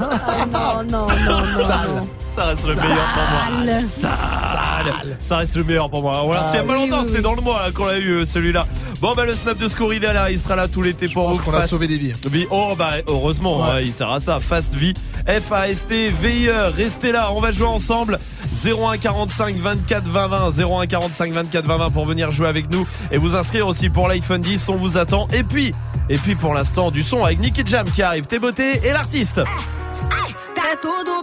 [0.00, 0.04] Oh
[0.52, 1.46] non, non, non, non.
[1.46, 1.88] Sale.
[1.96, 2.08] non.
[2.24, 3.88] Ça reste le meilleur pour moi.
[3.88, 3.88] Sale.
[3.88, 5.16] Sale.
[5.20, 6.22] Ça reste le meilleur pour moi.
[6.24, 7.86] On l'a reçu il y a pas oui, longtemps, oui, c'était dans le mois qu'on
[7.86, 8.66] l'a eu euh, celui-là.
[9.00, 11.28] Bon bah le snap de score il est là, il sera là tout l'été pour
[11.30, 11.38] vous.
[11.38, 12.14] qu'on a sauvé des vies.
[12.50, 13.68] Oh bah heureusement, Ouais.
[13.76, 14.40] hein, il sert à ça.
[14.40, 14.94] Fast V,
[15.28, 16.72] F A S T V I E.
[16.76, 18.18] Restez là, on va jouer ensemble.
[18.64, 22.86] 01 45 24 20 20 01 45 24 20 20 pour venir jouer avec nous
[23.10, 25.74] et vous inscrire aussi pour l'iPhone 10 on vous attend et puis
[26.08, 29.40] et puis pour l'instant du son avec Nicky Jam qui arrive tes beautés et l'artiste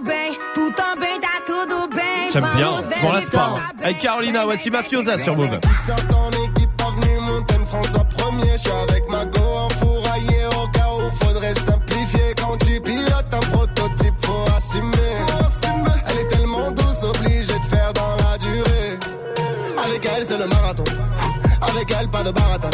[0.04, 2.32] bem, tu também tá tudo bem.
[2.32, 2.82] j'aime bien
[3.30, 3.84] tá bem.
[3.84, 5.60] avec Carolina voici Mafiosa sur Move
[7.72, 8.52] François Premier?
[8.52, 12.34] Je suis avec ma go enfouraillé au cas où faudrait simplifier.
[12.36, 15.16] Quand tu pilotes un prototype, faut assumer.
[16.10, 19.00] Elle est tellement douce, obligée de faire dans la durée.
[19.86, 20.84] Avec elle, c'est le marathon.
[21.62, 22.71] Avec elle, pas de baratin.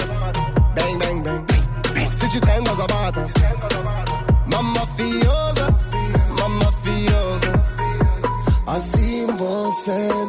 [9.88, 10.27] Você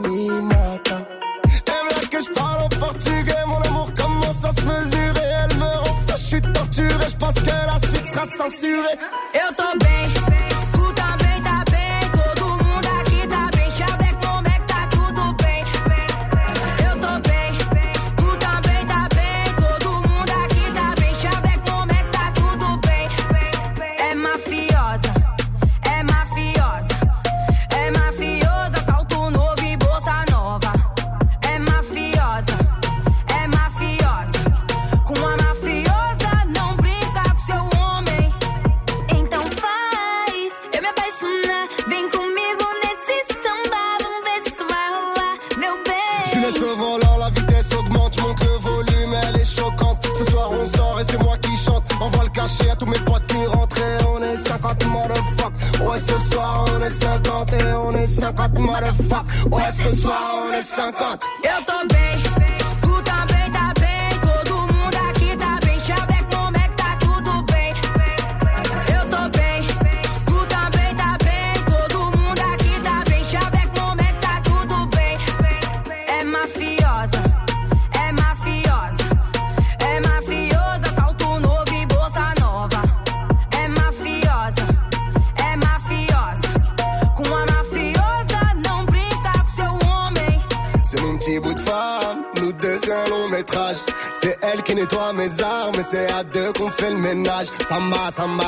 [98.18, 98.47] somebody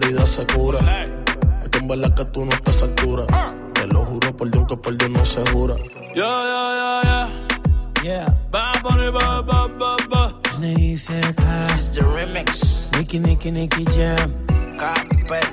[0.00, 0.80] herida se cura.
[1.62, 3.26] Es que en verdad que tú no estás a esa altura.
[3.74, 5.76] Te lo juro por Dios que por Dios no se jura.
[6.14, 7.50] Yeah, yeah, yeah, yeah.
[8.02, 8.26] Yeah.
[8.50, 10.32] Bad Bunny, ba, ba, ba, ba.
[10.60, 12.90] This is the remix.
[12.96, 14.32] Nicky, Nicky, Nicky Jam.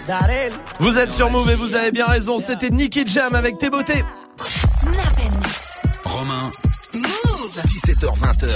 [0.07, 0.53] Darel.
[0.79, 2.37] Vous êtes sur Move et vous avez bien raison.
[2.37, 4.03] C'était Nicky Jam avec tes beautés.
[6.05, 6.49] Romain.
[6.93, 8.53] 17h20h.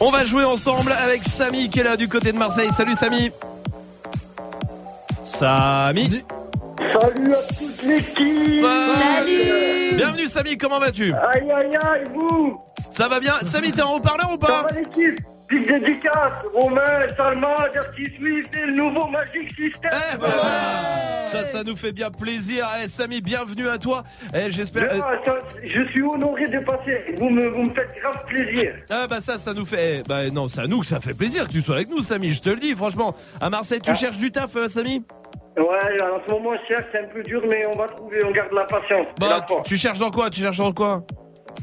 [0.00, 2.70] On va jouer ensemble avec Samy qui est là du côté de Marseille.
[2.72, 3.30] Salut Samy.
[5.24, 6.22] Samy.
[6.78, 9.96] Salut à toute l'équipe Salut.
[9.96, 11.12] Bienvenue Samy, comment vas-tu?
[11.12, 12.60] Aïe aïe aïe, vous.
[12.90, 13.34] Ça va bien?
[13.42, 15.18] Samy, t'es en haut-parleur ou Ça pas va l'équipe?
[15.48, 20.26] Big dédicace, Romain, Salma, Dirty Swift et le nouveau Magic System Eh ben
[21.26, 22.66] Ça, ça nous fait bien plaisir.
[22.82, 24.02] Eh, Samy, bienvenue à toi.
[24.34, 24.90] Eh, J'espère.
[25.24, 29.20] Ça, Je suis honoré de passer, vous me, vous me faites grave plaisir Ah bah
[29.20, 29.98] ça, ça nous fait.
[29.98, 32.00] eh, Bah non, c'est à nous que ça fait plaisir que tu sois avec nous,
[32.02, 32.32] Samy.
[32.32, 33.14] Je te le dis, franchement.
[33.40, 33.94] À Marseille, tu Ah.
[33.94, 35.04] cherches du taf, euh, Samy?
[35.56, 35.62] Ouais,
[36.02, 38.52] en ce moment, je cherche, c'est un peu dur, mais on va trouver, on garde
[38.52, 39.08] la patience.
[39.20, 40.30] Bah, la tu cherches dans quoi?
[40.30, 41.04] Tu cherches dans quoi?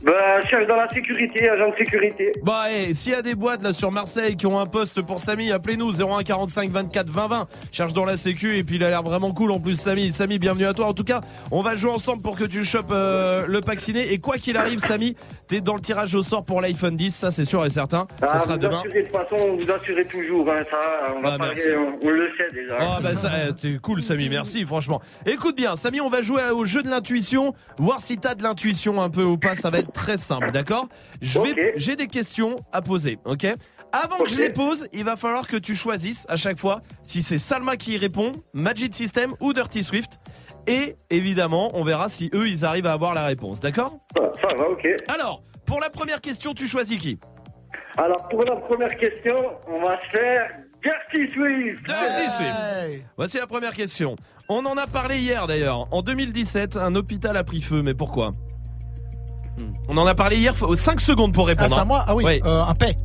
[0.04, 2.32] Bah, cherche dans la sécurité, agent de sécurité.
[2.44, 5.20] Bah, eh, s'il y a des boîtes là sur Marseille qui ont un poste pour
[5.20, 7.48] Samy, appelez-nous 01 45 24 20 20.
[7.72, 10.12] Cherche dans la sécu et puis il a l'air vraiment cool en plus, Samy.
[10.12, 10.88] Samy, bienvenue à toi.
[10.88, 11.22] En tout cas,
[11.52, 14.12] on va jouer ensemble pour que tu chopes euh, le pack ciné.
[14.12, 15.16] Et quoi qu'il arrive, Samy,
[15.48, 18.06] t'es dans le tirage au sort pour l'iPhone 10, ça c'est sûr et certain.
[18.22, 18.80] Ah, ça sera vous demain.
[18.80, 20.80] assurez, de toute façon, on vous assurez toujours, hein, ça,
[21.16, 22.78] on, va Ah, on, on le sait déjà.
[22.80, 25.02] Ah bah ça, eh, t'es cool Samy, merci franchement.
[25.26, 29.02] Écoute bien, Samy, on va jouer au jeu de l'intuition, voir si t'as de l'intuition
[29.02, 30.88] un peu ou pas, ça va être très simple, d'accord?
[31.22, 33.46] Je vais, j'ai des questions à poser, ok?
[33.92, 37.22] Avant que je les pose, il va falloir que tu choisisses à chaque fois si
[37.22, 40.20] c'est Salma qui y répond, Magic System ou Dirty Swift.
[40.68, 43.60] Et évidemment, on verra si eux, ils arrivent à avoir la réponse.
[43.60, 43.98] D'accord?
[44.16, 44.88] Ça va, ok.
[45.10, 47.20] Alors, pour la première question, tu choisis qui?
[47.98, 49.36] Alors, pour la première question,
[49.68, 50.52] on va se faire
[50.84, 51.86] Dirty Swift.
[51.86, 53.04] Dirty Swift.
[53.18, 54.16] Voici la première question.
[54.48, 55.88] On en a parlé hier d'ailleurs.
[55.92, 58.32] En 2017, un hôpital a pris feu, mais pourquoi?
[59.90, 61.70] On en a parlé hier, faut 5 secondes pour répondre.
[61.72, 61.86] Ah, c'est à hein.
[61.86, 62.96] moi Ah oui, euh, un paix.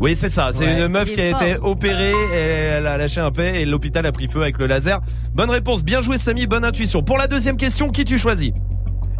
[0.00, 0.48] Oui, c'est ça.
[0.50, 0.80] C'est Ouais.
[0.80, 4.06] une meuf Il qui a été opérée et elle a lâché un paix et l'hôpital
[4.06, 4.98] a pris feu avec le laser.
[5.34, 5.84] Bonne réponse.
[5.84, 6.46] Bien joué, Samy.
[6.46, 7.02] Bonne intuition.
[7.02, 8.52] Pour la deuxième question, qui tu choisis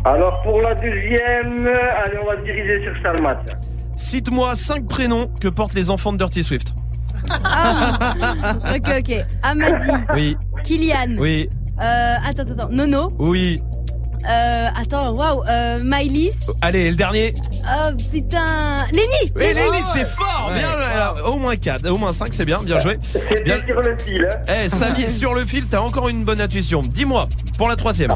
[0.05, 3.43] Alors, pour la deuxième, allez, on va se diriger sur Salmat.
[3.99, 6.69] Cite-moi 5 prénoms que portent les enfants de Dirty Swift.
[7.45, 8.15] Ah,
[8.75, 9.25] ok, ok.
[9.43, 10.37] Amadi, Oui.
[10.65, 11.17] Kylian.
[11.19, 11.49] Oui.
[11.83, 12.69] Euh, attends, attends, attends.
[12.71, 13.09] Nono.
[13.19, 13.61] Oui.
[14.29, 15.43] Euh, attends, waouh.
[15.49, 16.47] Euh, Maïlis.
[16.61, 17.35] Allez, le dernier.
[17.65, 18.87] Oh putain.
[18.93, 19.33] Lenny.
[19.35, 20.51] Oui, Lenny, c'est fort.
[20.53, 20.69] Bien.
[20.69, 22.63] Alors, au moins 4, au moins 5, c'est bien.
[22.63, 22.99] Bien joué.
[23.45, 23.59] Bien.
[23.67, 24.29] sur le fil.
[24.31, 24.53] Hein.
[24.65, 26.81] Eh, Samy, sur le fil, t'as encore une bonne intuition.
[26.81, 28.13] Dis-moi, pour la troisième.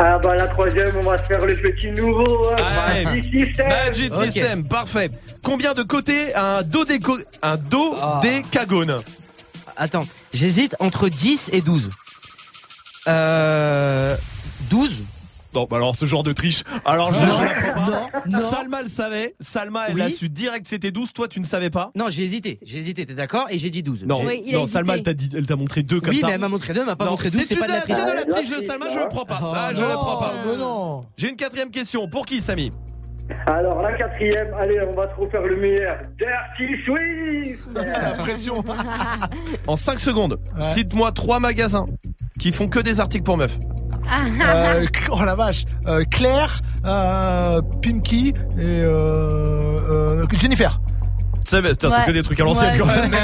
[0.00, 2.48] Ah bah la troisième, on va se faire le petit nouveau.
[2.50, 2.64] Hein.
[2.88, 3.04] Allez.
[3.04, 3.68] Magic System.
[3.68, 4.14] Magic.
[4.14, 5.10] System, parfait.
[5.42, 7.16] Combien de côtés a un dodéco...
[7.42, 8.96] un dodécagone
[9.76, 11.90] Attends, j'hésite entre 10 et 12.
[13.06, 14.16] Euh.
[14.70, 15.04] 12
[15.54, 16.62] Non, bah alors ce genre de triche.
[16.84, 18.10] Alors je, Non, je la prends pas.
[18.26, 18.50] non.
[18.50, 19.34] Salma le savait.
[19.40, 20.02] Salma, elle Oui.
[20.02, 21.12] a su direct c'était 12.
[21.12, 22.58] Toi, tu ne savais pas Non, j'ai hésité.
[22.62, 24.04] J'ai hésité, t'es d'accord Et j'ai dit 12.
[24.06, 24.22] Non,
[24.66, 26.26] Salma, elle t'a dit, elle t'a montré deux comme Oui, ça.
[26.28, 27.80] mais elle m'a montré deux, elle m'a pas Non, montré 12, c'est pas de la
[27.82, 28.14] c'est de triche.
[28.14, 29.40] la triche de Salma, je le prends pas.
[29.42, 30.34] Ah, je le prends pas.
[30.58, 31.04] non.
[31.16, 32.08] J'ai une quatrième question.
[32.08, 32.70] Pour qui, Samy?
[33.46, 35.96] Alors la quatrième, allez, on va trop faire le meilleur.
[36.18, 37.68] Dirty Swift.
[37.74, 38.62] La pression.
[39.66, 41.84] En 5 secondes, cite-moi trois magasins
[42.38, 43.58] qui font que des articles pour meufs.
[44.46, 45.64] Euh, oh la vache.
[45.86, 50.78] Euh, Claire, euh, Pinky et euh, euh, Jennifer.
[51.46, 51.72] C'est Ouais.
[52.06, 52.78] que des trucs à l'ancienne Ouais.
[52.78, 53.14] quand même.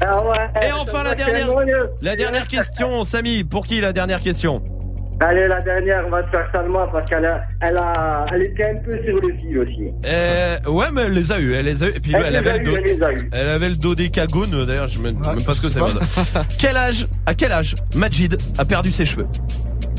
[0.00, 1.48] Ah ouais, Et enfin la dernière,
[2.02, 3.44] la dernière question, Samy.
[3.44, 4.62] Pour qui la dernière question?
[5.20, 8.64] Allez, la dernière, on va se faire Salma parce qu'elle a, elle a, elle était
[8.66, 9.84] un peu sur le fil aussi.
[10.06, 11.90] Euh, ouais, mais elle les a eu, elle les a eu.
[11.90, 13.30] Et puis Elle elle, avait a le eu, dos, elle les a eu.
[13.32, 14.64] elle avait le dos des cagounes.
[14.64, 15.80] D'ailleurs, je sais même, même pas ce que c'est.
[15.80, 19.26] sais quel âge, à quel âge, Majid a perdu ses cheveux?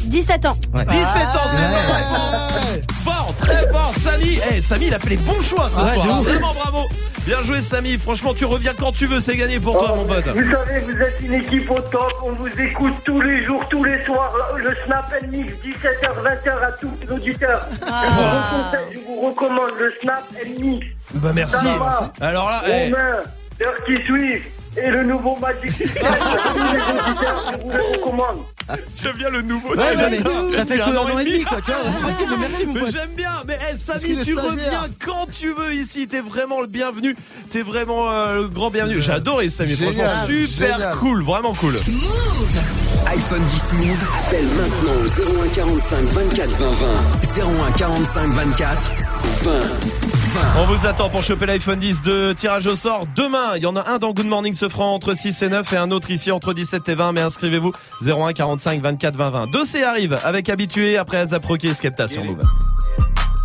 [0.05, 0.57] 17 ans.
[0.73, 2.85] 17 ans, c'est une bonne réponse.
[3.03, 4.39] Fort, très fort, Samy.
[4.51, 6.21] Eh, Samy, il a fait les bons choix ce Ouais, soir.
[6.23, 6.83] Vraiment bravo.
[7.25, 7.97] Bien joué, Samy.
[7.97, 9.19] Franchement, tu reviens quand tu veux.
[9.19, 10.27] C'est gagné pour toi, mon pote.
[10.27, 12.13] Vous savez, vous êtes une équipe au top.
[12.23, 14.31] On vous écoute tous les jours, tous les soirs.
[14.57, 17.65] Le Snap and Mix, 17h, 20h à tous les auditeurs.
[17.71, 20.85] Je, vous conseille, je vous recommande le Snap and Mix.
[21.15, 21.65] Bah merci.
[22.21, 22.85] Alors là, eh.
[22.91, 23.15] Romain,
[23.59, 24.45] Dirty Swift
[24.77, 28.37] et le nouveau Magic je vous le recommande.
[28.97, 29.75] J'aime bien le nouveau.
[29.75, 29.95] Ouais,
[30.55, 32.91] ça fait que un an et demi, quoi, tu vois, tranquille, mais merci, mon pote.
[32.91, 36.07] J'aime bien, mais eh, Parce Samy, tu reviens quand tu veux ici.
[36.07, 37.15] T'es vraiment le bienvenu.
[37.51, 39.01] T'es vraiment euh, le grand bienvenu.
[39.01, 40.95] J'ai adoré Samy, Génial, franchement super génial.
[40.95, 41.75] cool, vraiment cool.
[43.07, 47.67] iPhone 10 Move, appelle maintenant au 01 45 24 20 20.
[47.67, 48.91] 01 45 24
[49.43, 50.04] 20 20.
[50.57, 53.55] On vous attend pour choper l'iPhone 10 de tirage au sort demain.
[53.55, 55.77] Il y en a un dans Good Morning se fera entre 6 et 9 et
[55.77, 57.11] un autre ici entre 17 et 20.
[57.13, 57.71] Mais inscrivez-vous
[58.05, 59.51] 01 45 24 20 20.
[59.51, 62.41] Dossé arrive avec habitué après Azaproki et Skepta sur Move.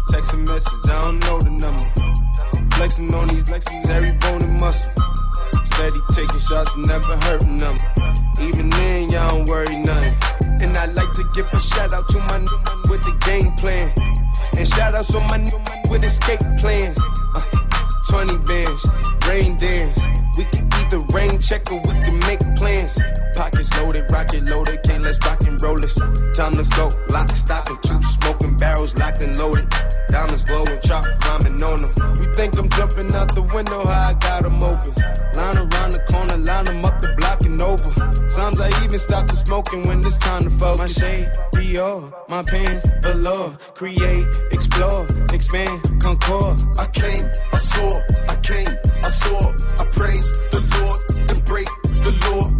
[0.08, 1.82] Text a message, I don't know the number.
[2.74, 5.02] Flexing on these flexings, every bone and muscle.
[5.64, 7.76] Steady taking shots, never hurting them.
[8.40, 10.14] Even then, y'all don't worry nothing.
[10.62, 13.86] And I like to give a shout out to my new with the game plan.
[14.60, 15.56] And shout outs on my new
[15.88, 17.00] with escape plans.
[17.34, 17.40] Uh,
[18.10, 18.86] 20 bands,
[19.26, 19.98] rain dance.
[20.36, 23.00] We can keep the rain check or we can make plans.
[23.34, 24.82] Pockets loaded, rocket loaded,
[25.18, 25.76] okay, let's and roll.
[26.32, 29.68] Time to go, lock, stock, and two smoking barrels locked and loaded.
[30.08, 32.14] Diamonds glowing, chop climbing on them.
[32.20, 34.92] We think I'm jumping out the window, how I got 'em open.
[35.34, 37.90] Line around the corner, line 'em up the block and over.
[38.28, 40.78] Sometimes I even stop the smoking when it's time to focus.
[40.80, 43.56] My shade, Dior, my pants, velour.
[43.74, 46.62] Create, explore, expand, concord.
[46.78, 48.72] I came, I saw, I came,
[49.04, 50.98] I saw, I praise the Lord,
[51.30, 51.68] and break
[52.02, 52.59] the law.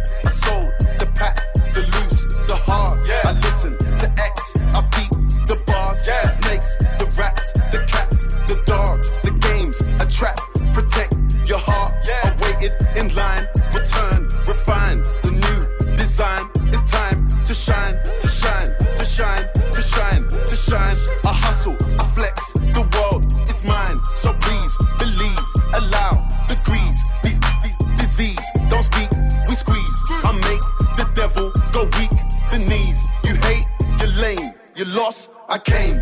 [35.51, 36.00] I came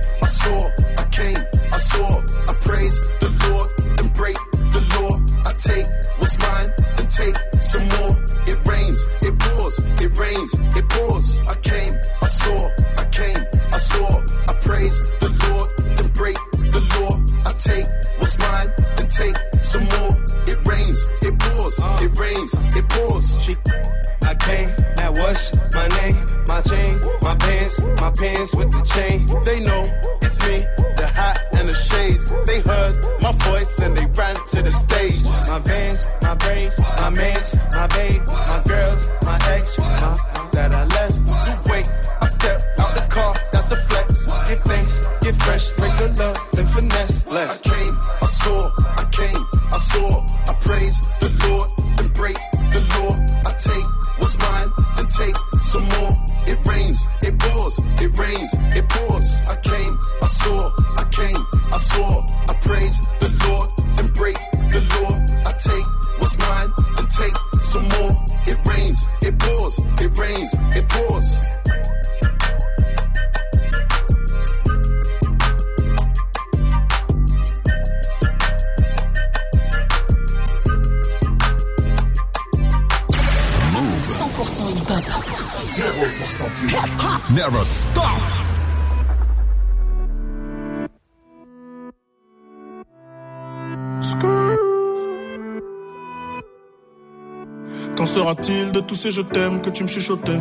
[98.36, 100.40] de tous ces je t'aime que tu me chuchotais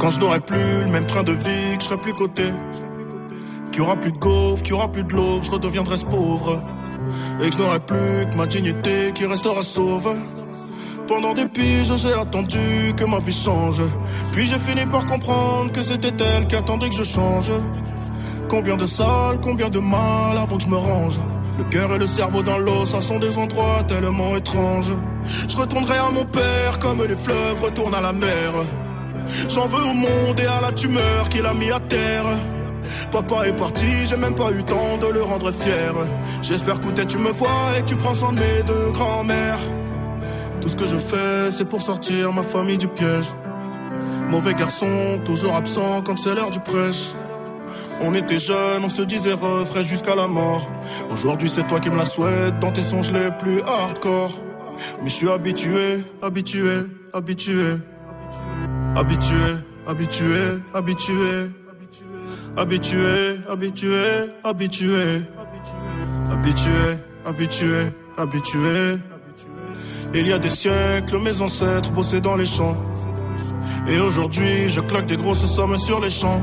[0.00, 2.52] Quand je n'aurai plus le même train de vie, que je serai plus coté
[3.70, 6.04] Qu'il y aura plus de gaufres, qu'il y aura plus de l'eau, je redeviendrai ce
[6.04, 6.62] pauvre
[7.40, 10.16] Et que je n'aurai plus que ma dignité qui restera sauve
[11.06, 13.82] pendant des piges, j'ai attendu que ma vie change.
[14.32, 17.50] Puis j'ai fini par comprendre que c'était elle qui attendait que je change.
[18.48, 21.20] Combien de salles, combien de mal avant que je me range.
[21.58, 24.92] Le cœur et le cerveau dans l'eau, ça sont des endroits tellement étranges.
[25.48, 28.52] Je retournerai à mon père comme les fleuves retournent à la mer.
[29.48, 32.26] J'en veux au monde et à la tumeur qu'il a mis à terre.
[33.10, 35.94] Papa est parti, j'ai même pas eu temps de le rendre fier.
[36.42, 39.58] J'espère que tu me vois et tu prends soin de mes deux grands-mères.
[40.60, 43.26] Tout ce que je fais, c'est pour sortir ma famille du piège.
[44.28, 47.12] Mauvais garçon, toujours absent quand c'est l'heure du prêche.
[48.00, 50.70] On était jeunes, on se disait refrain jusqu'à la mort.
[51.10, 54.32] Aujourd'hui, c'est toi qui me la souhaites dans tes songes les plus hardcore.
[55.02, 56.82] Mais je suis habitué, habitué,
[57.12, 57.78] habitué.
[58.96, 59.36] Habitué,
[59.86, 60.36] habitué,
[60.72, 61.50] habitué.
[62.56, 65.22] Habitué, habitué, habitué.
[66.30, 68.98] Habitué, habitué, habitué.
[70.14, 72.76] Il y a des siècles, mes ancêtres bossaient dans les champs.
[73.88, 76.40] Et aujourd'hui, je claque des grosses sommes sur les champs.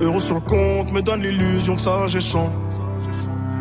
[0.00, 2.52] Euros sur le compte me donne l'illusion que ça j'échange.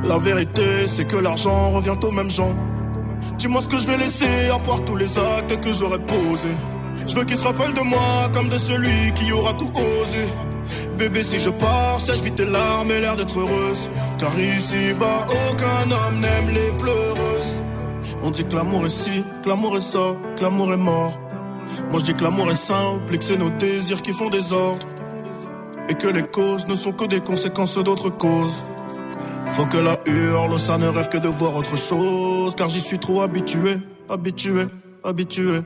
[0.03, 2.55] La vérité, c'est que l'argent revient aux mêmes gens.
[3.37, 6.55] Dis-moi ce que je vais laisser à part tous les actes que j'aurais posés.
[7.07, 10.25] Je veux qu'ils se rappellent de moi comme de celui qui aura tout osé.
[10.97, 13.89] Bébé, si je pars, sèche vite tes larmes et l'air d'être heureuse.
[14.17, 17.61] Car ici-bas, aucun homme n'aime les pleureuses.
[18.23, 21.19] On dit que l'amour est ci, que l'amour est ça, que l'amour est mort.
[21.89, 24.53] Moi je dis que l'amour est simple et que c'est nos désirs qui font des
[24.53, 24.87] ordres.
[25.89, 28.63] Et que les causes ne sont que des conséquences d'autres causes.
[29.51, 32.55] Faut que la hurle, ça ne rêve que de voir autre chose.
[32.55, 33.77] Car j'y suis trop habitué,
[34.09, 34.65] habitué,
[35.03, 35.61] habitué.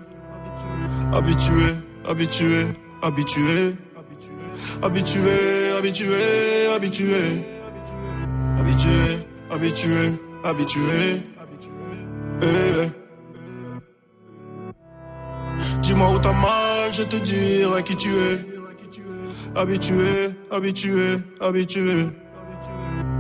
[1.14, 1.76] Habitué,
[2.08, 2.68] habitué,
[3.02, 3.76] habitué.
[4.82, 7.44] Habitué, habitué, habitué.
[8.58, 10.12] Habitué, habitué,
[10.44, 11.22] habitué.
[12.42, 12.90] Eh, eh.
[15.82, 18.46] Dis-moi où t'as mal, je te dirai qui tu es.
[19.56, 22.10] Habitué, habitué, habitué.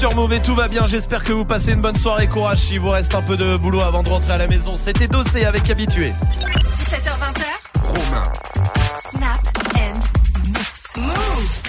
[0.00, 0.86] Sur Mauvais, tout va bien.
[0.86, 2.26] J'espère que vous passez une bonne soirée.
[2.26, 4.74] Courage si vous reste un peu de boulot avant de rentrer à la maison.
[4.74, 6.14] C'était Dossé avec Habitué.
[6.72, 7.44] 17h20.
[7.84, 8.22] Romain.
[8.96, 9.38] Snap
[9.76, 9.98] and
[10.48, 10.96] mix.
[10.96, 11.60] Move.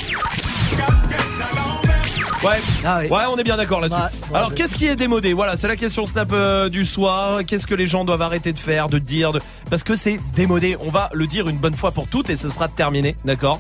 [2.42, 3.10] Ouais.
[3.10, 4.02] ouais, on est bien d'accord là-dessus.
[4.34, 5.34] Alors, qu'est-ce qui est démodé?
[5.34, 7.42] Voilà, c'est la question Snap euh, du soir.
[7.46, 9.42] Qu'est-ce que les gens doivent arrêter de faire, de dire de...
[9.70, 10.78] parce que c'est démodé.
[10.80, 13.60] On va le dire une bonne fois pour toutes et ce sera terminé, d'accord?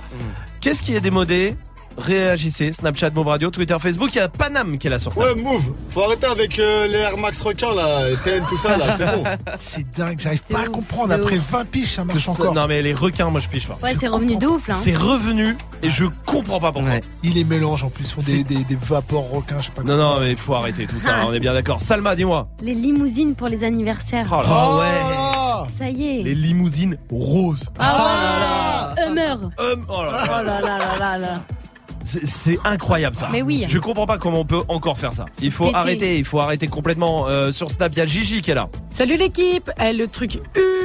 [0.61, 1.57] Qu'est-ce qui est démodé?
[1.97, 4.09] Réagissez, Snapchat, Move Radio, Twitter, Facebook.
[4.13, 5.25] Il y a Panam qui est là sur Snap.
[5.25, 5.73] Ouais, move.
[5.89, 9.23] Faut arrêter avec euh, les Air Max requins là, TN, tout ça là, c'est bon.
[9.59, 11.13] C'est dingue, j'arrive C'est pas à ouf, comprendre.
[11.13, 11.51] Après ouf.
[11.51, 12.53] 20 piges, ça marche Ça- encore.
[12.53, 13.77] Non mais les requins, moi je piche pas.
[13.83, 14.73] Ouais, c'est revenu de ouf là.
[14.75, 14.79] hein.
[14.81, 16.91] C'est revenu et je comprends pas pourquoi.
[17.23, 19.71] Il les mélange en plus, ils font des, C'est- des, des vapeurs requins, je sais
[19.71, 21.81] pas Non, non, mais faut arrêter tout ça, on est bien d'accord.
[21.81, 22.47] Salma, dis-moi.
[22.61, 24.27] Les limousines pour les anniversaires.
[24.31, 25.67] Oh là là.
[25.77, 26.23] Ça y est.
[26.23, 27.69] Les limousines roses.
[27.79, 29.35] Ah ouais Hummer.
[29.57, 30.23] Hum, oh là là.
[30.27, 31.41] Oh là là là là là.
[32.03, 33.29] C'est- incroyable ça.
[33.31, 33.65] Mais oui.
[33.67, 35.25] Je comprends pas comment on peut encore faire ça.
[35.41, 35.75] Il faut pété.
[35.77, 37.27] arrêter, il faut arrêter complètement.
[37.27, 38.69] Euh, sur Snap, il y a Gigi qui est là.
[38.89, 40.39] Salut l'équipe Eh, Le truc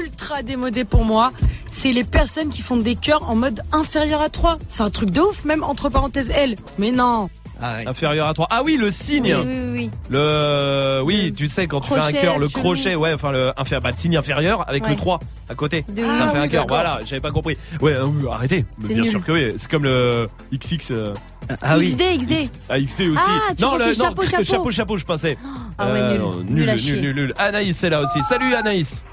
[0.05, 1.33] ultra démodé pour moi,
[1.71, 4.59] c'est les personnes qui font des cœurs en mode inférieur à 3.
[4.69, 6.57] C'est un truc de ouf, même entre parenthèses L.
[6.79, 7.29] Mais non
[7.61, 8.49] Inférieur à 3.
[8.51, 9.35] Ah oui, le signe.
[9.35, 9.91] Oui, oui, oui.
[10.11, 13.53] Le oui, tu sais quand tu fais un crochet cœur, le crochet, ouais, enfin le
[13.59, 14.91] inférieur, bah, le signe inférieur avec Ouais.
[14.91, 15.85] le 3 à côté.
[15.89, 16.67] De ça fait Ah un cœur.
[16.69, 17.57] Voilà, j'avais pas compris.
[17.81, 18.65] Ouais, euh, arrêtez.
[18.79, 19.07] Bien nul.
[19.09, 21.15] sûr que oui, c'est comme le XX euh,
[21.63, 21.89] Ah oui.
[21.95, 22.51] XD, XD.
[22.69, 23.23] ah, XD aussi.
[23.27, 24.45] Ah, tu non, le chapeau, non, chapeau.
[24.45, 25.39] chapeau chapeau, je pensais.
[25.79, 26.21] Ah ouais, nul.
[26.21, 27.01] non, Nul nul, nul, chier.
[27.01, 27.35] nul, nul.
[27.39, 28.23] Anaïs est là aussi.
[28.23, 29.05] Salut Anaïs.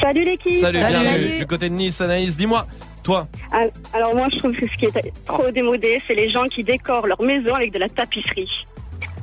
[0.00, 1.38] Salut l'équipe Salut, bienvenue Salut.
[1.38, 2.36] du côté de Nice Anaïs.
[2.36, 2.66] Dis-moi,
[3.04, 6.44] toi, Ah, Alors moi je trouve que ce qui est trop démodé, c'est les gens
[6.44, 8.66] qui décorent leur maison avec de la tapisserie.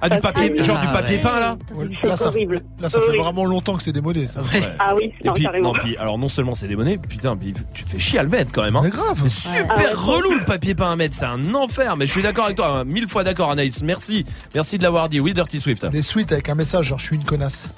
[0.02, 1.22] Ah du papier, Ah, genre du ah, papier ouais.
[1.22, 1.58] peint là.
[1.76, 2.62] Ouais, C'est là, ça, horrible.
[2.80, 4.28] là, ça fait vraiment longtemps que c'est démodé.
[4.28, 4.42] Ça.
[4.80, 5.74] Ah oui, Et non, puis, carrément.
[5.74, 8.30] non, puis, alors non seulement c'est démonné, putain, puis tu te fais chier à le
[8.30, 8.76] mettre quand même.
[8.76, 8.82] Hein.
[8.84, 9.22] Mais grave.
[9.28, 9.94] C'est super Ah ouais.
[9.94, 11.96] relou le papier peint à mettre, c'est un enfer.
[11.98, 13.82] Mais je suis d'accord avec toi, hein, mille fois d'accord Anaïs.
[13.84, 14.26] Merci,
[14.56, 15.20] merci de l'avoir dit.
[15.20, 15.86] Oui, Dirty Swift.
[15.92, 17.70] Les suites avec un message, genre je suis une connasse.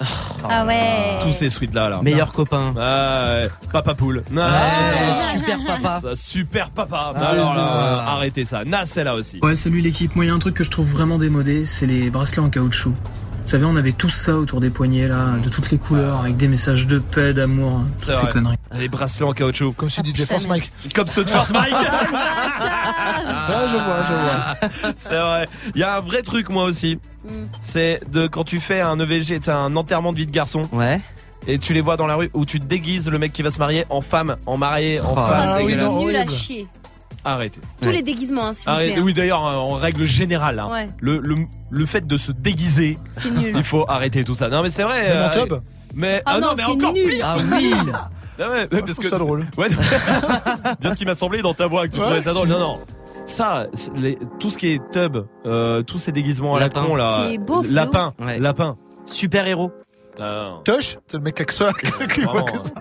[0.48, 1.18] Ah ouais.
[1.22, 2.00] Tous ces suites là, là.
[2.02, 2.72] Meilleur copain.
[2.78, 3.48] Ah, ouais.
[3.72, 4.22] Papa poule.
[5.32, 6.00] Super papa.
[6.00, 7.12] ça, super papa.
[7.14, 8.64] Ah, alors là, euh, arrêtez ça.
[8.64, 9.38] Nas là aussi.
[9.42, 10.14] Ouais, salut l'équipe.
[10.16, 12.48] Moi, il y a un truc que je trouve vraiment démodé, c'est les bracelets en
[12.48, 12.90] caoutchouc.
[12.92, 16.38] Vous savez, on avait tous ça autour des poignets, là, de toutes les couleurs, avec
[16.38, 18.56] des messages de paix, d'amour, hein, C'est toutes ces conneries.
[18.78, 19.72] Les bracelets en caoutchouc.
[19.72, 20.72] Comme si DJ Force Mike.
[20.94, 21.72] Comme ceux de Force Mike.
[21.72, 21.78] Ouais,
[23.70, 24.92] je vois, je vois.
[24.96, 25.46] C'est vrai.
[25.74, 26.98] Il y a un vrai truc moi aussi.
[27.28, 27.28] Mm.
[27.60, 30.62] C'est de quand tu fais un EVG, c'est un enterrement de vie de garçon.
[30.72, 31.00] Ouais.
[31.46, 33.50] Et tu les vois dans la rue où tu te déguises le mec qui va
[33.50, 35.16] se marier en femme, en mariée, en Oh.
[35.16, 35.26] femme.
[35.48, 35.84] Ah oui, dégueulasse.
[35.92, 36.32] non, Nul à horrible.
[36.32, 36.68] chier.
[37.24, 37.60] Arrêtez.
[37.80, 37.94] Tous Ouais.
[37.94, 38.92] les déguisements, hein, s'il vous Arrêtez.
[38.94, 39.02] plaît.
[39.02, 40.88] Oui d'ailleurs en règle générale, hein, Ouais.
[41.00, 41.36] le, le,
[41.70, 42.98] le fait de se déguiser,
[43.36, 43.52] nul.
[43.56, 44.48] il faut arrêter tout ça.
[44.48, 45.06] Non mais c'est vrai.
[45.10, 45.54] Euh, tub
[45.94, 47.08] Mais Ah non, mais c'est encore nul.
[47.08, 47.24] pire.
[47.26, 47.72] Ah oui.
[48.38, 49.46] Ah ouais, ouais, parce Je que ça drôle.
[49.56, 49.68] Ouais.
[50.80, 52.48] bien ce qui m'a semblé dans ta voix que tu Ouais, trouvais ça drôle.
[52.48, 52.80] Non non.
[53.26, 55.16] Ça, les- tout ce qui est tub,
[55.46, 56.84] euh, tous ces déguisements à la Lapin.
[56.84, 58.38] con là, C'est beau, lapin, Ouais.
[58.38, 58.76] lapin.
[59.06, 59.70] Super héros.
[60.18, 60.62] Non.
[60.64, 61.72] Tush, c'est le mec avec ça.
[62.12, 62.44] qui voit Vraiment.
[62.46, 62.72] que ça.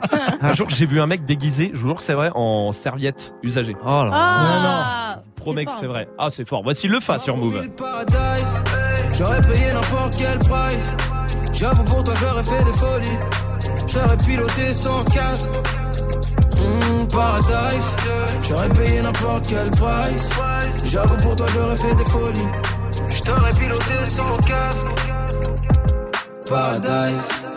[0.41, 3.33] Un jour, j'ai vu un mec déguisé, je vous jure que c'est vrai, en serviette
[3.43, 3.75] usagée.
[3.81, 4.09] Oh là.
[4.13, 6.07] Ah, Je vous promets que c'est vrai.
[6.17, 6.61] Ah, c'est fort.
[6.63, 7.67] Voici le fa sur Move.
[7.71, 8.63] Paradise,
[9.17, 10.91] J'aurais payé n'importe quel price.
[11.53, 13.19] J'avoue pour toi j'aurais fait des folies.
[13.87, 15.49] J'aurais piloté sans casque.
[16.59, 17.89] Mmh, paradise.
[18.41, 20.29] J'aurais payé n'importe quel price.
[20.85, 22.47] J'avoue pour toi j'aurais fait des folies.
[23.09, 24.87] J't'aurais piloté sans casque.
[26.53, 27.42] Paradise.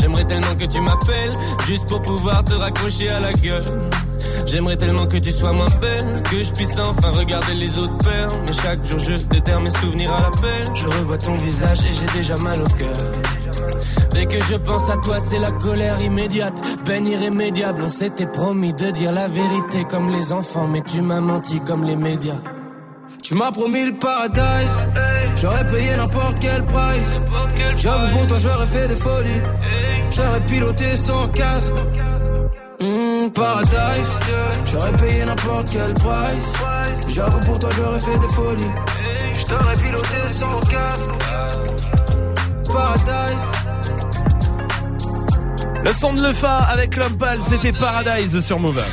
[0.00, 1.32] J'aimerais tellement que tu m'appelles,
[1.66, 3.64] juste pour pouvoir te raccrocher à la gueule.
[4.46, 8.30] J'aimerais tellement que tu sois moins belle, que je puisse enfin regarder les autres faire.
[8.44, 10.64] Mais chaque jour je déterre mes souvenirs à l'appel.
[10.74, 12.96] Je revois ton visage et j'ai déjà mal au cœur.
[14.14, 17.82] Dès que je pense à toi, c'est la colère immédiate, peine irrémédiable.
[17.82, 21.84] On s'était promis de dire la vérité comme les enfants, mais tu m'as menti comme
[21.84, 22.40] les médias.
[23.24, 24.86] Tu m'as promis le paradise.
[25.34, 27.14] J'aurais payé n'importe quel price.
[27.74, 29.42] J'avoue pour toi j'aurais fait des folies.
[30.10, 31.72] J'aurais piloté sans casque.
[32.82, 34.12] Mmh, paradise.
[34.66, 36.52] J'aurais payé n'importe quel price.
[37.08, 38.72] J'avoue pour toi j'aurais fait des folies.
[39.32, 41.10] J't'aurais piloté sans casque.
[42.70, 43.64] Paradise.
[45.82, 48.84] Le son de Lefa avec l'homme pâle, c'était Paradise sur Move.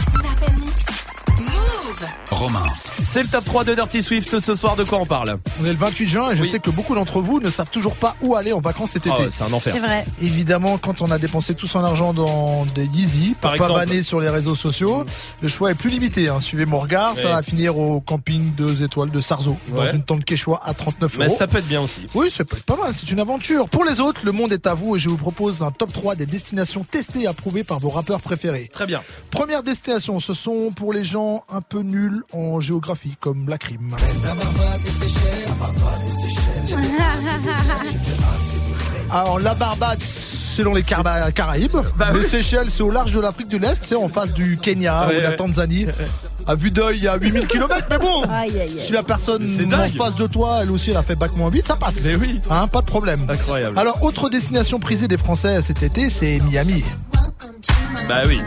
[2.31, 2.63] Romain.
[3.01, 4.75] C'est le top 3 de Dirty Swift ce soir.
[4.75, 6.49] De quoi on parle On est le 28 juin et je Oui.
[6.49, 9.15] sais que beaucoup d'entre vous ne savent toujours pas où aller en vacances cet été.
[9.17, 9.73] Ah ouais, c'est un enfer.
[9.73, 10.05] C'est vrai.
[10.21, 14.01] Évidemment, quand on a dépensé tout son argent dans des Yeezy pour Par pas vanner
[14.03, 15.05] sur les réseaux sociaux,
[15.41, 16.29] le choix est plus limité.
[16.29, 16.39] hein.
[16.39, 20.23] Suivez mon regard, ça va finir au camping 2 étoiles de Sarzeau, dans une tente
[20.25, 21.35] Quechua à 39 Mais euros.
[21.37, 22.05] ça peut être bien aussi.
[22.15, 23.69] Oui, ça peut être pas mal, c'est une aventure.
[23.69, 26.15] Pour les autres, le monde est à vous et je vous propose un top 3
[26.15, 28.69] des destinations testées et approuvées par vos rappeurs préférés.
[28.71, 29.01] Très bien.
[29.29, 33.95] Première destination, ce sont pour les gens un peu nuls en géographie, comme la crime.
[39.11, 41.75] Alors la Barbade, selon les Caraïbes.
[41.97, 42.23] Bah les.
[42.23, 45.17] Seychelles, c'est au large de l'Afrique de l'Est, c'est en face du Kenya Ouais, ou
[45.17, 45.35] de la ouais.
[45.35, 45.87] Tanzanie.
[46.47, 48.79] À vue d'œil, il y a 8000 km, mais bon, Aïe, aïe, aïe.
[48.79, 51.67] si la personne en face de toi, elle aussi, elle a fait bac moins 8,
[51.67, 51.95] ça passe.
[52.05, 52.39] Mais oui.
[52.49, 53.27] Hein, pas de problème.
[53.29, 53.77] Incroyable.
[53.77, 56.83] Alors, autre destination prisée des Français cet été, c'est Miami.
[58.07, 58.41] Bah oui.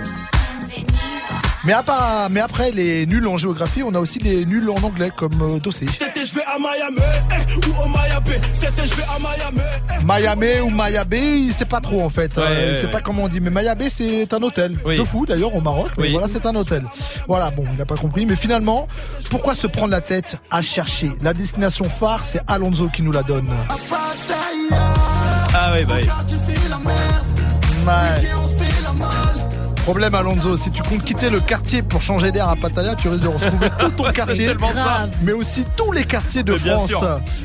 [1.66, 4.82] Mais, à part- mais après les nuls en géographie, on a aussi les nuls en
[4.82, 5.86] anglais, comme euh, Dossé.
[5.86, 6.98] Miami,
[7.30, 7.60] eh, ou
[9.98, 10.04] eh.
[10.04, 12.36] Miami ou Mayabé, il sait pas trop en fait.
[12.36, 12.90] Ouais, Euh, ouais, il sait ouais.
[12.90, 13.40] pas comment on dit.
[13.40, 14.76] Mais Mayabé, c'est un hôtel.
[14.84, 14.98] Oui.
[14.98, 15.90] De fou d'ailleurs au Maroc.
[15.96, 16.12] Mais Oui.
[16.12, 16.84] voilà, c'est un hôtel.
[17.28, 18.26] Voilà, bon, il n'a pas compris.
[18.26, 18.86] Mais finalement,
[19.30, 21.10] pourquoi se prendre la tête à chercher?
[21.22, 23.48] La destination phare, c'est Alonso qui nous la donne.
[25.56, 26.08] Ah oui, bah oui.
[27.86, 28.43] Ouais.
[29.84, 33.22] Problème Alonso, si tu comptes quitter le quartier pour changer d'air à Pattaya, tu risques
[33.22, 35.08] de retrouver tout ton quartier, tellement ça.
[35.22, 36.94] mais aussi tous les quartiers de Mais France.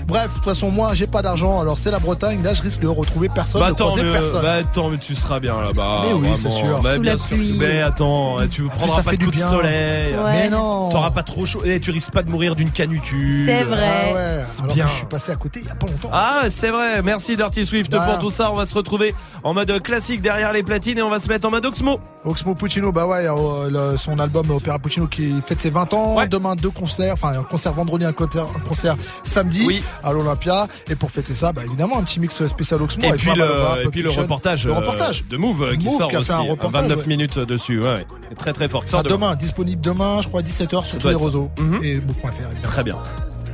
[0.07, 2.41] Bref, de toute façon, moi, j'ai pas d'argent, alors c'est la Bretagne.
[2.41, 4.41] Là, je risque de retrouver personne, Bah de croiser mais, personne.
[4.41, 6.03] bah attends, mais tu seras bien là-bas.
[6.05, 6.79] Mais oui, c'est sûr.
[6.81, 7.27] Bah, Sous bien la sûr.
[7.27, 7.55] pluie.
[7.59, 10.13] Mais attends, tu prendras ça pas fait de du coup de soleil.
[10.15, 10.31] Ouais.
[10.43, 10.87] Mais non.
[10.87, 11.61] T'auras pas trop chaud.
[11.65, 13.47] Et tu risques pas de mourir d'une canucule.
[13.47, 14.11] C'est vrai.
[14.11, 14.87] Ah ouais, C'est bien.
[14.87, 16.09] je suis passé à côté il y a pas longtemps.
[16.13, 17.01] Ah, c'est vrai.
[17.01, 17.99] Merci Dirty Swift Bah.
[18.09, 18.49] pour tout ça.
[18.49, 19.13] On va se retrouver
[19.43, 21.99] en mode classique derrière les platines et on va se mettre en mode Oxmo.
[22.29, 26.15] Oxmo Puccino, bah ouais, euh, le- son album Opéra Puccino qui fête ses 20 ans.
[26.15, 26.27] Ouais.
[26.27, 29.83] Demain, deux concerts, enfin un concert vendredi, un concert, un concert samedi Oui.
[30.03, 30.67] à l'Olympia.
[30.89, 33.03] Et pour fêter ça, bah évidemment, un petit mix spécial Oxmo.
[33.03, 35.25] Et puis, le, et puis reportage, Le euh, reportage.
[35.29, 36.27] de Move euh, qui Move sort qui a aussi.
[36.27, 37.05] fait un reportage, 29 ouais.
[37.07, 37.81] minutes dessus.
[37.81, 38.05] Ouais.
[38.37, 38.83] Très très fort.
[38.87, 39.15] Sort Ça, demain.
[39.31, 41.49] demain, disponible demain, je crois, 17h sur tous les réseaux.
[41.59, 41.79] Mhm.
[41.83, 42.51] Et move.fr, évidemment.
[42.63, 42.97] Très bien.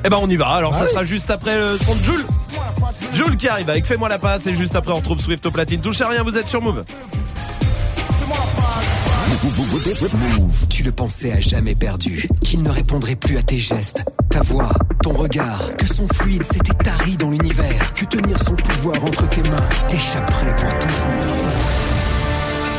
[0.04, 0.50] Eh ben on y va.
[0.50, 0.92] Alors Ah ça oui.
[0.92, 2.26] sera juste après le son de Jules.
[3.14, 5.82] Jules qui arrive avec Fais-moi la passe et juste après on retrouve Swift au platine.
[5.82, 6.84] Touchez à rien, vous êtes sur Move.
[9.46, 10.68] Move.
[10.70, 14.72] Tu le pensais à jamais perdu, qu'il ne répondrait plus à tes gestes, ta voix,
[15.04, 19.44] ton regard, que son fluide s'était tari dans l'univers, que tenir son pouvoir entre tes
[19.44, 21.12] mains t'échapperait pour toujours.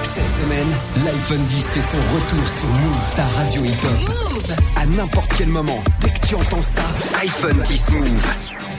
[0.02, 0.68] Cette semaine,
[1.04, 4.56] l'iPhone 10 fait son retour sur Move, ta radio hip-hop.
[4.76, 6.82] À n'importe quel moment, dès que tu entends ça,
[7.22, 8.26] iPhone 10 Move.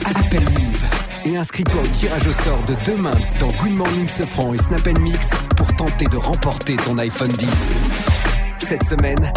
[0.04, 4.58] Appelle Move et inscris-toi au tirage au sort de demain dans Good Morning Sofran et
[4.58, 7.76] Snap Mix pour tenter de remporter ton iPhone 10.
[8.58, 9.32] Cette semaine,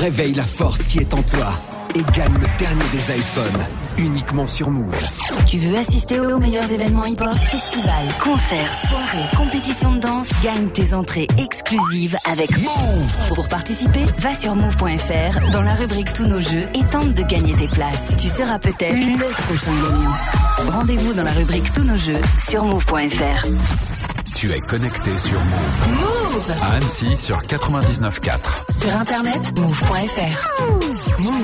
[0.00, 1.50] réveille la force qui est en toi
[1.94, 3.66] et gagne le dernier des iPhones
[3.96, 5.00] uniquement sur Move.
[5.46, 10.28] Tu veux assister aux meilleurs événements hip-hop Festivals, concerts, soirées, compétitions de danse?
[10.42, 16.26] Gagne tes entrées exclusives avec Move Pour participer, va sur move.fr dans la rubrique Tous
[16.26, 18.16] nos jeux et tente de gagner tes places.
[18.20, 20.72] Tu seras peut-être le prochain gagnant.
[20.76, 23.93] Rendez-vous dans la rubrique Tous nos jeux sur move.fr.
[24.34, 25.88] Tu es connecté sur Move.
[26.00, 28.72] Move À Annecy sur 99.4.
[28.72, 31.20] Sur internet, move.fr.
[31.20, 31.34] Move.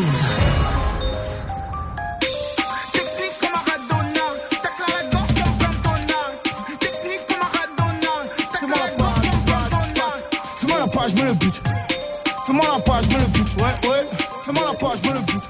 [10.56, 11.54] Fais-moi la page, me le but.
[12.46, 13.46] Fais-moi la page, me le but.
[13.56, 14.06] Ouais, ouais.
[14.44, 15.42] Fais-moi la page, me le but.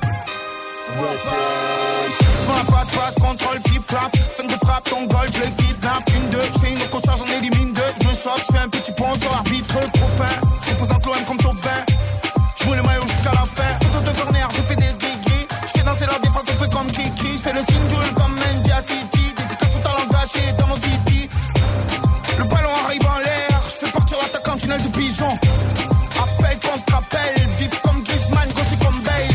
[0.87, 2.13] Fais-moi la page.
[2.21, 4.17] Fais-moi la passe, passe, contrôle, flip, flap.
[4.37, 5.60] Fin de frappe, ton goal, je le
[8.25, 8.31] deux.
[8.37, 10.25] Je fais un petit pont sur l'arbitre, trop fin.
[10.65, 11.71] Je représente l'OM comme top 20.
[12.57, 13.87] Je le maillot jusqu'à la fin.
[13.87, 16.87] Autour de corner, je fais des gris Je fais danser la défense un peu comme
[16.91, 17.33] Kiki.
[17.33, 19.35] Je fais le single comme Mendia City.
[19.37, 21.31] Dédicace au talent gâché dans nos VIP.
[22.39, 25.35] Le ballon arrive en l'air, je fais partir l'attaquant tunnel du pigeon.
[26.23, 29.35] Appel contre appel, vif comme Griezmann, gauche comme Bale.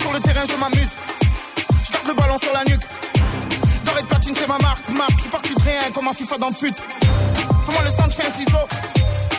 [0.00, 0.92] Sur le terrain, je m'amuse.
[1.84, 2.86] Je le ballon sur la nuque.
[3.84, 5.16] Doré de platine, c'est ma marque, marque.
[5.16, 6.74] Je suis parti de rien comme un FIFA dans le fut.
[7.68, 8.64] Fais-moi le centre, je fais un ciseau.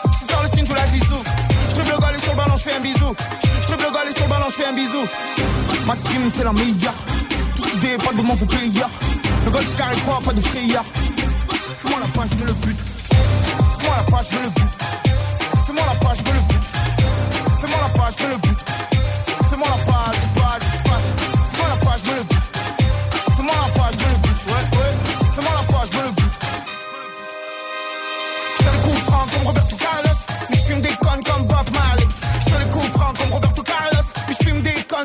[0.06, 1.24] Je faire le signe de la zizou.
[1.68, 3.16] Je triple le galet sur le ballon, je fais un bisou.
[3.42, 5.04] Je triple le galet sur le ballon, je fais un bisou.
[5.88, 6.94] Ma team, c'est la meilleure.
[7.56, 8.86] Tout soudé, pas de mauvais player.
[9.46, 10.86] Le golf carré croix, pas de frayeur.
[11.80, 12.78] Fais-moi la page, je le bute.
[13.80, 14.84] Fais-moi la page, je le bute.
[15.66, 16.68] Fais-moi la page, je le bute.
[17.62, 18.69] Fais-moi la page, je le bute.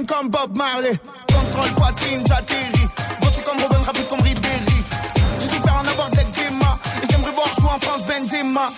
[0.05, 0.99] Des Bob Marley.
[1.29, 2.89] Contrôle poitrine, j'atterris.
[3.21, 4.85] Bossé comme Robin, rapide comme Ribéry.
[5.41, 6.79] Je suis faire en avoir de l'eczéma.
[7.03, 8.69] Et j'aimerais voir jouer en France Benzema.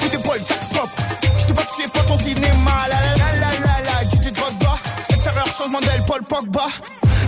[0.00, 0.90] Coup d'épaule, tac, top.
[1.38, 2.88] Je t'ai pas touché, pas ton cinéma.
[2.88, 4.78] La la la la la la, DJ Drogba.
[5.08, 6.66] Extérieur, changement d'aile, Paul Pogba.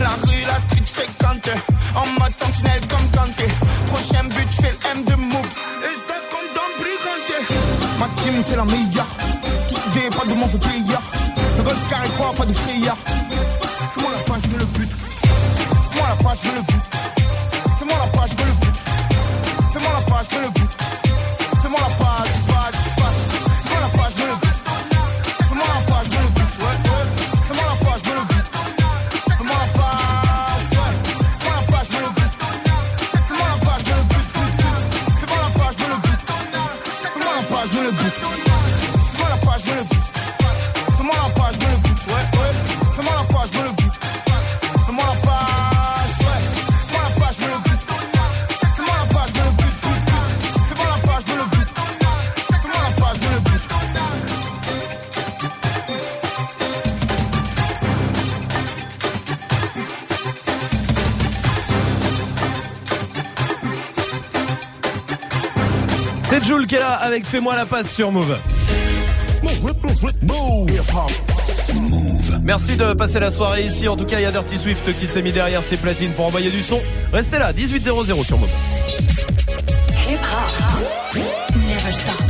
[0.00, 1.50] La rue, la street, fréquente.
[1.94, 3.48] En mode sentinelle comme Kanté.
[3.86, 5.52] Prochain but, je le M de move.
[5.82, 6.48] Et je teste comme
[6.78, 7.38] Briganté.
[7.98, 9.12] Ma team, c'est la meilleure.
[9.68, 10.91] Tous soudés, pas de mauvais player.
[11.72, 12.96] Le golf carré 3, pas de frayeur.
[13.94, 14.90] Fais-moi la page, je veux le but.
[15.90, 16.91] Fais-moi la page, je veux le but.
[67.12, 68.38] Avec Fais-moi la passe sur Move.
[72.42, 73.86] Merci de passer la soirée ici.
[73.86, 76.24] En tout cas, il y a Dirty Swift qui s'est mis derrière ses platines pour
[76.24, 76.80] envoyer du son.
[77.12, 78.48] Restez là, 18.00 sur Move.
[80.08, 81.22] Hip hop.
[81.54, 82.22] Never stop.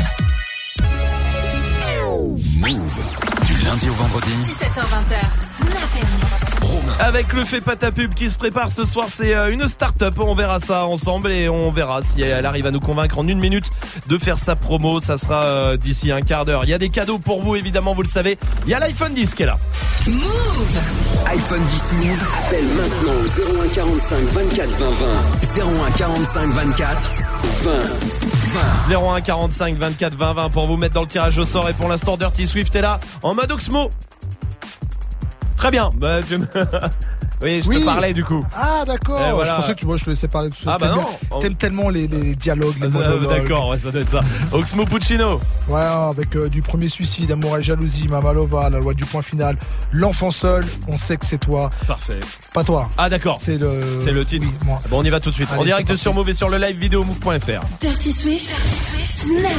[2.58, 3.22] Move.
[3.46, 4.30] Du lundi au vendredi.
[4.42, 5.12] 17h20.
[5.40, 9.68] Snap Avec le fait pas ta pub qui se prépare ce soir, c'est euh, une
[9.68, 10.14] start-up.
[10.18, 13.38] On verra ça ensemble et on verra si elle arrive à nous convaincre en une
[13.38, 13.70] minute
[14.12, 15.00] de faire sa promo.
[15.00, 16.64] Ça sera euh, d'ici un quart d'heure.
[16.64, 18.38] Il y a des cadeaux pour vous, évidemment, vous le savez.
[18.66, 19.58] Il y a l'iPhone 10 qui est là.
[20.06, 20.78] Move
[21.26, 25.86] iPhone 10 Move, appelle maintenant au 01 45 24 20 20.
[25.86, 27.12] 01 45 24
[27.62, 27.70] 20
[28.90, 29.00] 20.
[29.16, 31.70] 01 45 24 20 20 pour vous mettre dans le tirage au sort.
[31.70, 33.88] Et pour l'instant, Dirty Swift est là en mode Oxmo.
[35.56, 35.88] Très bien.
[35.96, 36.46] Bah, tu me-
[37.42, 37.80] oui, je Oui.
[37.80, 38.40] te parlais du coup.
[38.56, 39.20] Ah d'accord.
[39.28, 39.52] Eh, voilà.
[39.52, 40.72] Je pensais que tu vois, je te laissais parler de ça.
[40.74, 40.96] Ah, bah non.
[41.30, 43.28] bien- T'aimes tellement les, les dialogues, les monologues.
[43.28, 44.20] D'accord, ouais, ça doit être ça.
[44.52, 45.40] Oxmo Puccino.
[45.68, 49.56] Ouais, avec euh, du premier suicide, amour et jalousie, Mamalova, la loi du point final,
[49.92, 51.70] l'enfant seul, on sait que c'est toi.
[51.86, 52.20] Parfait.
[52.54, 52.88] Pas toi.
[52.98, 53.38] Ah d'accord.
[53.42, 53.80] C'est le.
[54.04, 54.46] C'est le titre.
[54.66, 54.78] moi.
[54.90, 55.48] Bon, on y va tout de suite.
[55.50, 57.60] en Allez, direct c'est sur Move et sur le live vidéo move.fr.
[57.80, 58.50] Dirty Swift.
[59.02, 59.52] Snap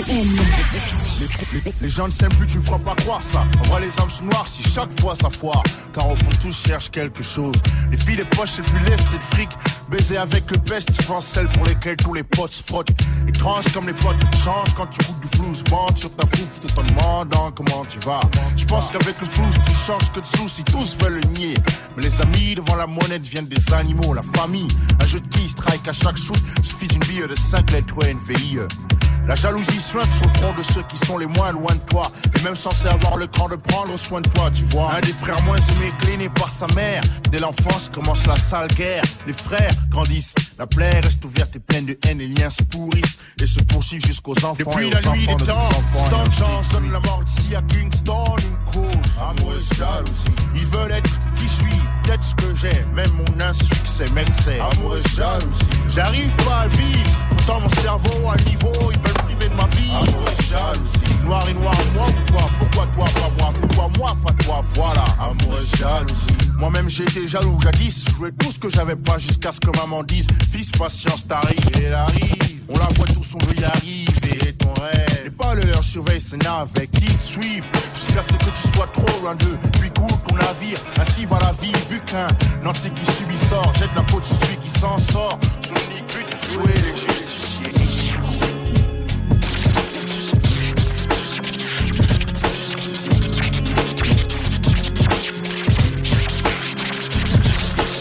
[1.20, 3.46] Les, les gens ne s'aiment plus, tu me feras pas croire ça.
[3.62, 5.64] En vrai, les âmes sont noires si chaque fois ça foire.
[5.94, 7.56] Car au fond, tous cherchent quelque chose.
[7.92, 9.50] Les filles, les poches, c'est plus lest et de fric.
[9.90, 12.90] Baiser avec le best, souvent celles pour lesquelles tous les potes se frottent.
[13.28, 15.44] Étrange comme les potes changent quand tu coupes du flou.
[15.70, 18.22] Bande sur ta fouf tout en demandant comment tu vas.
[18.56, 20.64] Je pense qu'avec le flou, tu changes que de soucis.
[20.64, 21.54] Tous veulent le nier.
[21.98, 24.14] Mais les amis devant la monnaie deviennent des animaux.
[24.14, 24.68] La famille,
[25.00, 26.42] un jeu de qui strike à chaque shoot.
[26.62, 28.60] Suffit d'une bille de 5 lettres ou une VIE.
[29.28, 30.06] La jalousie sur le
[30.40, 32.12] front de ceux qui sont les moins loin de toi.
[32.38, 34.94] Et même censés avoir le cran de prendre soin de toi, tu vois.
[34.96, 37.02] Un des frères moins aimés, cléné par sa mère.
[37.32, 39.04] Dès l'enfance commence la sale guerre.
[39.26, 40.36] Les frères grandissent.
[40.60, 42.18] La plaie reste ouverte et pleine de haine.
[42.18, 44.56] Les liens se pourrissent et se poursuivent jusqu'aux enfants.
[44.58, 45.70] Depuis et la nuit des de temps.
[46.06, 48.36] Stan Chance donne la mort ici à Kingston.
[48.38, 50.36] Une cause, amour et jalousie.
[50.56, 52.86] Ils veulent être qui suis, peut-être ce que j'ai.
[52.96, 55.64] Même mon insuccès, mec, c'est amour et jalousie.
[55.90, 57.12] J'arrive pas à vivre.
[57.30, 59.92] Pourtant, mon cerveau à niveau, ils veulent priver de ma vie.
[59.92, 61.24] Amour et jalousie.
[61.26, 63.54] Noir et noir, moi ou toi Pourquoi toi, pas moi?
[63.60, 64.62] Pourquoi moi, pas toi?
[64.76, 66.28] Voilà, amour et jalousie.
[66.58, 68.06] Moi-même, j'étais jaloux jadis.
[68.08, 71.60] Je voulais tout ce que j'avais pas jusqu'à ce que maman dise Fils, patience, t'arrives.
[71.76, 72.62] Elle arrive.
[72.70, 74.54] On la voit tous, on veut y arriver.
[74.58, 75.23] Ton rêve.
[75.38, 77.68] Pas le leur surveille ses navets qui te suivent.
[77.94, 79.58] Jusqu'à ce que tu sois trop loin d'eux.
[79.80, 80.78] Puis coule ton navire.
[81.00, 81.72] Ainsi va la vie.
[81.90, 82.28] Vu qu'un
[82.64, 83.74] nanti qui subit sort.
[83.76, 85.40] Jette la faute sur celui qui s'en sort.
[85.66, 87.74] Son unique but, jouer les justiciers.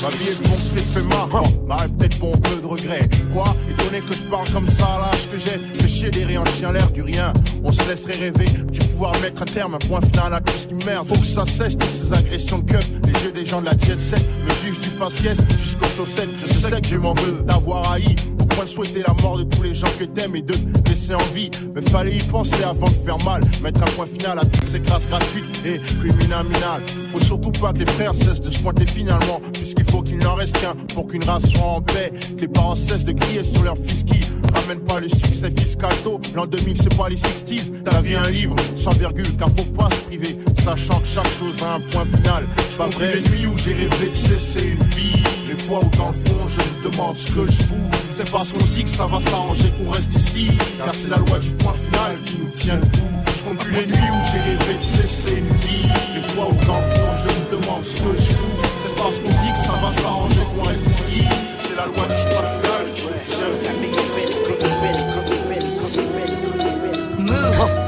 [0.03, 1.49] Ma vie est ponctuée, fait marrant.
[1.67, 3.09] M'arrête peut-être pour un peu de regret.
[3.33, 3.55] Quoi?
[3.71, 5.82] Étonné que je parle comme ça l'âge que j'ai.
[6.03, 7.33] Chier des en chien l'air du rien.
[7.65, 8.47] On se laisserait rêver.
[8.73, 11.07] Tu pouvoir mettre un terme, un point final à tout ce qui merde.
[11.07, 12.73] Faut que ça cesse toutes ces agressions de.
[13.07, 16.31] Les yeux des gens de la jet set me jugent du faciès jusqu'aux chaussettes.
[16.41, 18.15] Je sais que je m'en veux d'avoir haï.
[18.41, 20.55] Au point de souhaiter la mort de tous les gens que t'aimes et de
[20.89, 21.51] laisser en vie.
[21.75, 23.43] Mais fallait y penser avant de faire mal.
[23.63, 26.83] Mettre un point final à toutes ces grâces gratuites et criminales.
[27.13, 29.41] Faut surtout pas que les frères cessent de se pointer finalement.
[29.53, 32.13] Puisqu'il faut qu'il n'en reste qu'un pour qu'une race soit en paix.
[32.37, 34.21] Que les parents cessent de crier sur leur fils qui
[34.55, 36.21] Ramène pas le succès fiscal tôt.
[36.35, 37.17] L'an 2000, c'est pas les
[37.57, 37.83] 60s.
[37.85, 40.39] Ta vie un livre, sans virgule, car faut pas se priver.
[40.65, 42.45] Sachant que chaque chose a un point final.
[42.71, 45.23] Je pas vrai les nuits où j'ai rêvé de cesser une vie.
[45.49, 47.91] Les fois où dans le fond, je me demande ce que je fous.
[48.17, 50.49] C'est parce qu'on dit que ça va s'arranger qu'on reste ici.
[50.79, 53.09] Car c'est la loi du point final qui nous tient debout.
[53.37, 55.89] Je compte plus les nuits où j'ai rêvé de cesser une vie.
[56.15, 58.57] Les fois où dans le fond, je me demande ce que je fous.
[58.87, 61.23] C'est parce qu'on dit que ça va s'arranger qu'on reste ici.
[61.59, 62.62] C'est la loi du point final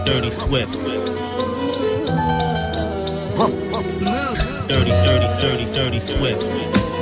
[0.05, 0.79] Dirty Swift.
[4.69, 6.01] Dirty, dirty, dirty, dirty.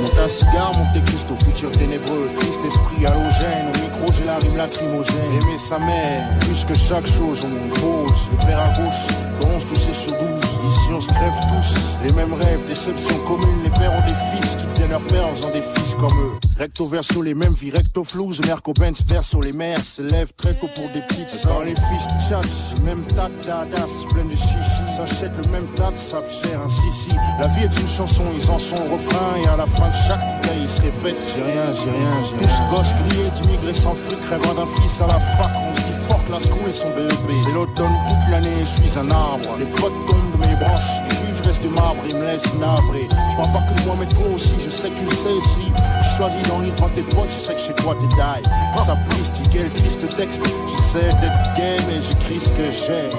[0.01, 3.71] Monte un cigare, monte des cristaux, futur ténébreux, triste esprit halogène.
[3.73, 5.15] Au micro, j'ai la rime lacrymogène.
[5.33, 8.29] Aimer sa mère, plus que chaque chose, on pose.
[8.31, 9.07] Le père à gauche,
[9.39, 10.52] bronze toussé sur douze.
[10.73, 11.97] Ici, on se crève tous.
[12.03, 13.61] Les mêmes rêves, déceptions communes.
[13.63, 16.33] Les pères ont des fils qui deviennent leurs pères en faisant des fils comme eux.
[16.57, 18.41] Recto verso, les mêmes vies, recto flouze.
[18.47, 21.63] Merco Benz, verso, les mères se lèvent très tôt pour des petites sœurs.
[21.63, 24.83] les fils tchatch, même tac d'adas, plein de chichi.
[24.97, 27.15] S'achètent le même tas de cher, un si si.
[27.39, 29.35] La vie est une chanson, ils en sont au refrain.
[29.43, 32.47] Et à la fin de chaque couplet, ils se répètent J'ai rien, j'ai rien, j'ai
[32.47, 32.47] rien.
[32.47, 35.51] Tous gosses grillés, d'immigrés sans fric, rêvant d'un fils à la fac.
[35.53, 37.13] On se dit forte la school et son BEP.
[37.45, 39.57] C'est l'automne toute l'année, je suis un arbre.
[39.59, 40.32] Les potes tombent
[40.63, 41.01] branches.
[41.09, 43.07] Les restent de marbre, ils me laissent navré.
[43.09, 45.71] Je parle pas que moi, mais toi aussi, je sais que tu le sais si.
[46.01, 48.83] Tu choisis dans l'île tes potes, je sais que chez toi t'es die.
[48.85, 50.43] Ça prise, quel triste texte.
[50.67, 53.09] J'essaie d'être gay, mais j'écris ce que j'ai.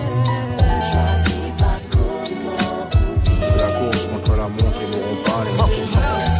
[3.58, 6.33] La course contre la montre, ils n'auront pas les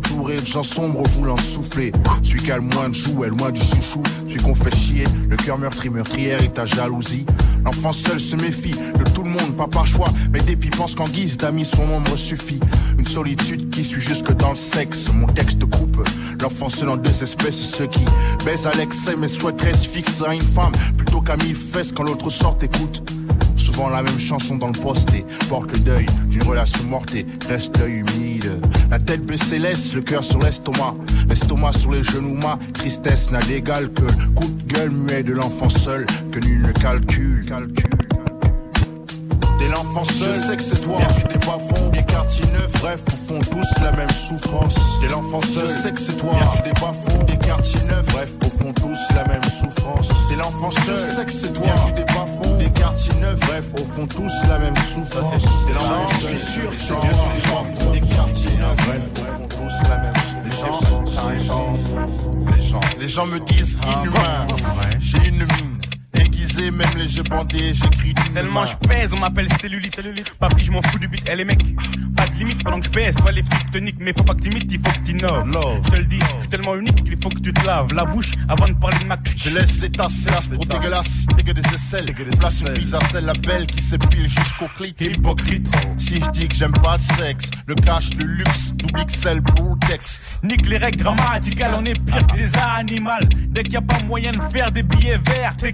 [0.00, 1.92] entouré de gens sombres voulant souffler.
[2.22, 4.02] Celui qui a moins de jouets, le moins du chouchou.
[4.26, 7.26] Celui qu'on fait chier, le cœur meurtri, meurtrière et ta jalousie.
[7.64, 10.08] L'enfant seul se méfie de tout le monde, pas par choix.
[10.32, 12.60] Mais dépit pense qu'en guise d'amis, son ombre suffit.
[12.98, 15.12] Une solitude qui suit jusque dans le sexe.
[15.14, 16.02] Mon texte coupe
[16.40, 17.60] l'enfant seul en deux espèces.
[17.76, 18.04] Ceux qui
[18.46, 22.04] baisent à l'excès mais souhaiteraient se fixer à une femme plutôt qu'à mille fesses quand
[22.04, 23.02] l'autre sort écoute.
[23.70, 27.24] Souvent la même chanson dans le poste et porte le deuil d'une relation morte et
[27.48, 28.60] reste l'œil humide.
[28.90, 30.94] La tête baissée laisse le cœur sur l'estomac,
[31.28, 32.34] l'estomac sur les genoux.
[32.34, 36.62] Ma tristesse n'a d'égal que le coup de gueule muet de l'enfant seul que nul
[36.62, 37.46] ne calcule.
[37.46, 37.90] calcule.
[39.60, 40.98] T'es l'enfant seul, je sais que c'est toi.
[40.98, 44.74] Viens des bas fonds, des quartiers neufs, bref, au fond tous la même souffrance.
[45.00, 46.32] T'es l'enfant seul, je sais que c'est toi.
[46.32, 48.30] Viens des bas fonds, des quartiers neufs, bref,
[48.60, 50.08] au fond tous la même souffrance.
[50.28, 51.64] T'es l'enfant seul, je sais que c'est toi.
[51.64, 55.30] Viens des bas fonds, des quartiers neufs, bref, au fond tous la même souffrance.
[55.30, 59.02] T'es l'enfant seul, je suis sûr, c'est bien des bas fonds, des quartiers neufs, bref,
[59.12, 60.82] au fond tous la même souffrance.
[61.30, 61.72] Les gens,
[62.56, 64.46] les gens, les gens me disent inhumain.
[65.00, 65.69] J'ai une mine.
[66.60, 69.96] Même les yeux bandés, j'écris d'une Tellement je pèse, on m'appelle cellulite.
[70.38, 71.26] Papi, je m'en fous du beat.
[71.32, 71.62] Eh les mecs,
[72.14, 73.14] pas de limite pendant que je baisse.
[73.16, 75.50] Toi les flics te niquent, mais faut pas que t'imites, il faut que t'innoves.
[75.84, 78.04] Je te le dis, je suis tellement unique qu'il faut que tu te laves la
[78.04, 79.42] bouche avant de parler de ma clique.
[79.42, 82.12] Je laisse les tasses, c'est trop dégueulasse, dégueu des aisselles.
[82.38, 84.94] Place une pizza, celle la belle qui s'épile jusqu'au clit.
[85.00, 85.66] Hypocrite.
[85.96, 89.76] Si je dis que j'aime pas le sexe, le cash, le luxe, double XL pour
[89.76, 90.40] le texte.
[90.42, 93.10] Nique les règles grammaticales, on est pire que des animaux.
[93.48, 95.72] Dès qu'il y a pas moyen de faire des billets verts, t'es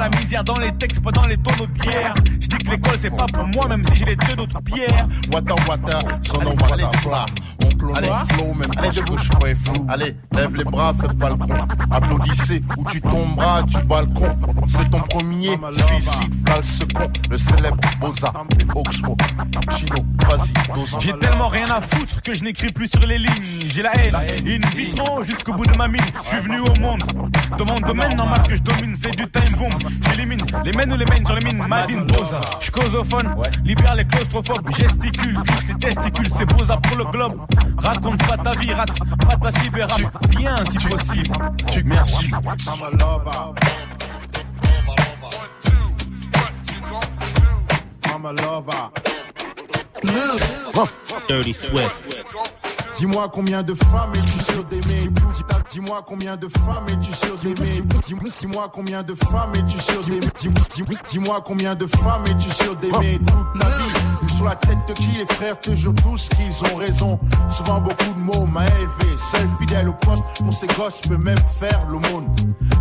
[0.00, 2.14] la misère dans les textes, pas dans les tonneaux de bière.
[2.40, 5.06] Je dis que l'école c'est pas pour moi, même si j'ai les deux d'autres pierres.
[5.32, 7.26] Wata wata, son nom wata fla.
[7.62, 8.08] On clone Allez.
[8.08, 9.86] le flow, même quand Allez, je bouge frais flou.
[9.88, 11.54] Allez, lève les bras, faites pas le con.
[11.90, 14.36] Applaudissez ou tu tomberas du balcon.
[14.66, 17.10] C'est ton premier suicide, le second.
[17.30, 18.32] Le célèbre Boza,
[18.74, 19.16] Oxmo,
[19.76, 19.96] Chino,
[20.26, 23.68] vas-y, dose J'ai tellement rien à foutre que je n'écris plus sur les lignes.
[23.68, 26.00] J'ai la haine, in vitro jusqu'au bout de ma mine.
[26.24, 27.02] Je suis venu au monde.
[27.58, 29.89] Dans mon domaine normal que je domine, c'est du time bomb.
[30.08, 31.64] J'élimine les mènes ou les mènes sur les mines.
[31.66, 32.40] Madine Boza.
[32.58, 33.34] Je suis causophone,
[33.64, 34.68] libère les claustrophobes.
[34.76, 37.40] Gesticule, touche les testicules, c'est Boza pour le globe.
[37.78, 39.88] Raconte pas ta vie, rate pas ta cyber
[40.30, 41.32] bien si possible.
[41.84, 42.30] Merci.
[42.30, 43.54] I'm a lover.
[48.06, 48.90] I'm a lover.
[51.28, 52.24] Dirty Swift.
[53.00, 55.08] Dis-moi combien de femmes es-tu sûr d'aimer?
[55.72, 57.82] Dis-moi combien de femmes es-tu sûr d'aimer?
[58.06, 60.20] Dis- Dis-moi combien de femmes es-tu sûr d'aimer?
[60.38, 60.50] Dis-
[60.84, 63.18] dis- Dis-moi combien de femmes es-tu sûr d'aimer?
[63.26, 63.99] Toute vie
[64.40, 67.20] Sur la tête de qui les frères te jurent tous qu'ils ont raison.
[67.50, 69.18] Souvent beaucoup de mots m'a élevé.
[69.18, 72.34] Seul fidèle au poste pour ces gosses peut même faire l'aumône.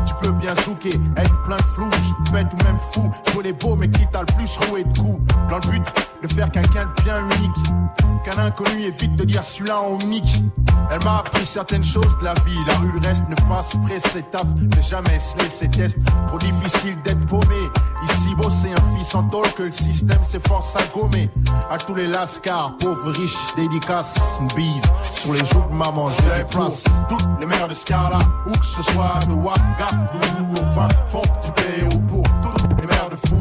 [0.06, 1.90] Tu peux bien souquer, être plein de flou,
[2.32, 3.12] bête ou même fou.
[3.34, 5.22] Jouer les beaux mais qui t'a le plus roué de coups?
[5.50, 5.84] Dans le but
[6.24, 7.58] de faire quelqu'un de bien unique.
[8.24, 10.42] Qu'un inconnu évite de dire celui-là en unique.
[10.92, 12.58] Elle m'a appris certaines choses de la vie.
[12.68, 15.98] La rue reste ne pas se presser taf, mais jamais se laisser test.
[16.28, 17.70] Trop difficile d'être paumé.
[18.04, 21.30] Ici, beau, c'est un fils en tôle que le système s'efforce à gommer.
[21.70, 24.82] À tous les lascars, pauvres, riches, dédicaces, une bise
[25.14, 26.84] sur les joues de maman, je les place.
[27.08, 31.52] Toutes les mères de Scarla, où que ce soit de Ouagadougou, au fin fond du
[31.52, 33.38] Pérou, pour toutes les mères de fou,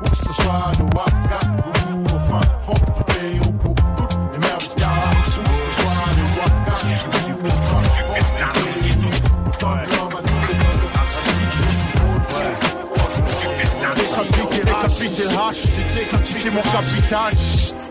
[0.00, 3.01] où que ce soit de Ouagadougou, au fin fond du
[16.42, 17.32] décapité mon capital.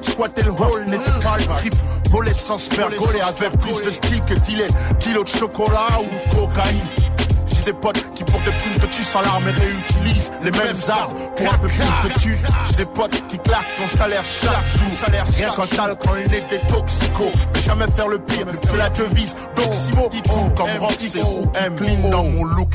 [0.02, 1.76] Squatter le hall n'était pas le trip.
[2.10, 4.68] Voler sans se faire gauler avec plus de style que dealer
[4.99, 7.11] kilo de chocolat ou cocaïne.
[7.62, 10.76] J'ai des potes qui pour des primes de dessus sans l'arme et réutilisent les mêmes
[10.89, 12.38] armes pour un peu plus de tu.
[12.70, 14.89] J'ai des potes qui claquent ton salaire chaque jour.
[14.91, 17.32] Salaire Rien qu'en salle quand il est des toxicos.
[17.53, 19.36] Mais jamais faire le pire, c'est la devise.
[19.55, 20.09] Donc si mot
[20.55, 21.76] comme Roxy ou M,
[22.09, 22.74] dans mon look.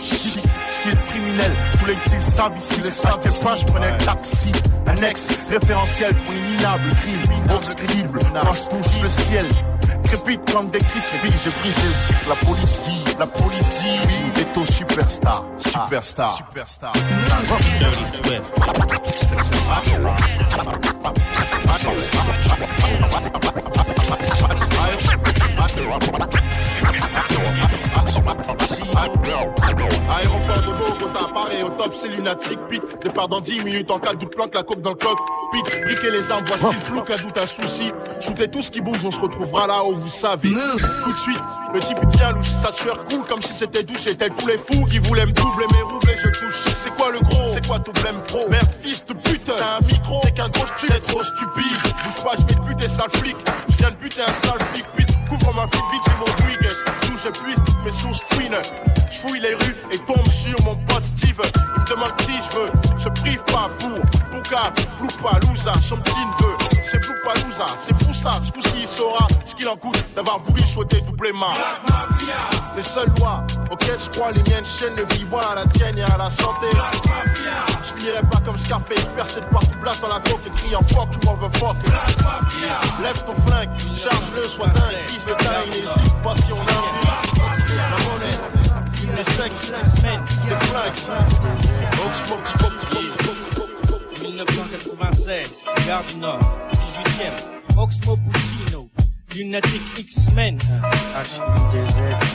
[0.00, 1.52] Chic, style criminel.
[1.78, 4.52] Tous les petits savent ici, les savent pas, je prenais le taxi.
[4.86, 7.54] Un ex référentiel pour les minables crimes.
[7.54, 9.46] Obscrible, quand je touche le ciel.
[10.14, 12.28] Crépite comme des brisé le cycle.
[12.28, 16.92] La police dit, la police dit, je suis ghetto superstar, superstar, superstar.
[17.80, 18.52] Dirty Swift.
[29.04, 32.58] Aéroport de Bogota, Paris au top, c'est lunatique.
[32.68, 35.18] Pit, départ dans 10 minutes en cas de planque, la coque dans le coq.
[35.52, 35.64] Pit,
[36.10, 37.92] les armes, voici le plouc, un doute, un souci.
[38.20, 40.50] Shooter tout ce qui bouge, on se retrouvera là où vous savez.
[40.50, 41.40] Tout de suite,
[41.72, 44.06] le type il tient louche, sa sueur coule comme si c'était douche.
[44.06, 46.74] Et tel tous les fous qui voulaient me doubler mes roubles je touche.
[46.82, 47.48] C'est quoi le gros?
[47.52, 48.48] C'est quoi ton blême pro?
[48.48, 51.78] Merde, fils de pute, t'as un micro, t'es qu'un gros stupide, trop stupide.
[52.04, 53.36] Bouge pas, je vais te buter, sale flic.
[53.68, 55.08] Je viens de buter un sale flic, pute.
[55.28, 56.74] Couvre ma flic vite, j'ai mon Twiggs.
[57.02, 58.93] D'où je puise toutes mes sources fouines.
[64.54, 66.56] Bouka, Loupalouza, son petit neveu.
[66.82, 68.32] C'est Loupalouza, c'est fou ça.
[68.44, 71.54] Ce coup-ci, il saura ce qu'il en coûte d'avoir voulu souhaiter doubler ma.
[72.76, 76.02] Les seules lois auxquelles je crois, les miennes chaînes de vie, voilà la tienne et
[76.02, 76.68] à la santé.
[77.82, 81.08] Je finirai pas comme Scarface, percé de partout, place dans la coque et criant fuck,
[81.10, 81.76] tu m'en veux fuck.
[83.02, 86.64] Lève ton flingue, charge-le, sois dingue, vise le tas, n'hésite pas si on a
[87.76, 89.72] La monnaie, le sexe,
[90.48, 90.94] le flingue.
[91.96, 93.23] Donc smoke, smoke, smoke, smoke.
[94.34, 96.40] 1996, Gare du Nord,
[96.72, 97.30] 18e,
[97.76, 98.90] Oxmo Puccino,
[99.36, 100.58] Lunatic X-Men,
[101.14, 102.34] H-I-2-Z-I,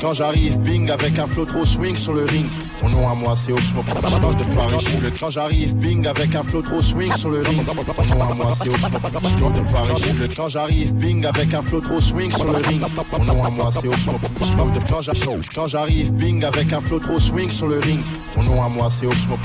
[0.00, 2.46] quand j'arrive, bing, avec un flow trop swing sur le ring.
[2.82, 4.76] Mon nom à moi, c'est Oxmo de Paris,
[5.18, 7.62] Quand j'arrive, bing, avec un flow trop swing sur le ring.
[7.66, 12.00] Mon nom à moi, c'est Oxmo de Paris, Quand j'arrive, bing, avec un flow trop
[12.00, 12.80] swing sur le ring.
[13.18, 17.50] Mon nom à moi, c'est Oxmo de Quand j'arrive, bing, avec un flow trop swing
[17.50, 18.00] sur le ring.
[18.36, 19.36] Mon nom à moi, c'est Oxmo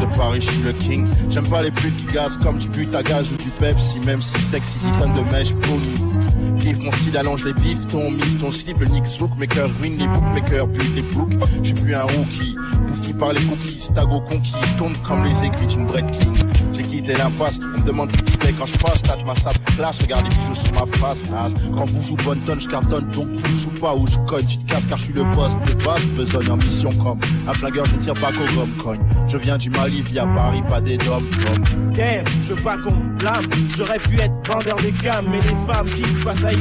[0.00, 1.06] de Paris, je suis le king.
[1.28, 4.22] J'aime pas les putes qui gazent comme du but à gaz ou du Pepsi, même
[4.22, 6.58] si sexy, dit tonne de mèche, boum.
[6.58, 9.70] Kiffe mon style, allonge les bifs, ton mix, ton slip, le nick zouk, mes cœurs
[9.80, 11.34] ruinent les bookmakers, butent les books.
[11.62, 12.56] J'suis plus un rookie,
[12.88, 16.34] bouffi par les cookies, tago conquis, tourne comme les aiguilles d'une breaking.
[16.54, 16.57] J'ai
[17.08, 20.24] quitté l'impasse, on me demande qui t'es quand je passe, tâte ma sape classe, regarde
[20.24, 21.52] les bijoux sur ma face, nage.
[21.74, 24.58] Quand vous jouez bonne tonne, je cartonne, donc vous joue pas ou je cogne, tu
[24.58, 27.96] te casses car je suis le boss de base, besogne ambition comme un flingueur, je
[27.96, 29.00] tire pas qu'au gomme cogne.
[29.28, 31.28] Je viens du Mali via Paris, pas des comme.
[31.92, 33.44] Damn, je veux pas qu'on me blâme.
[33.76, 36.52] J'aurais pu être vendeur de gamme, mais les femmes qui face à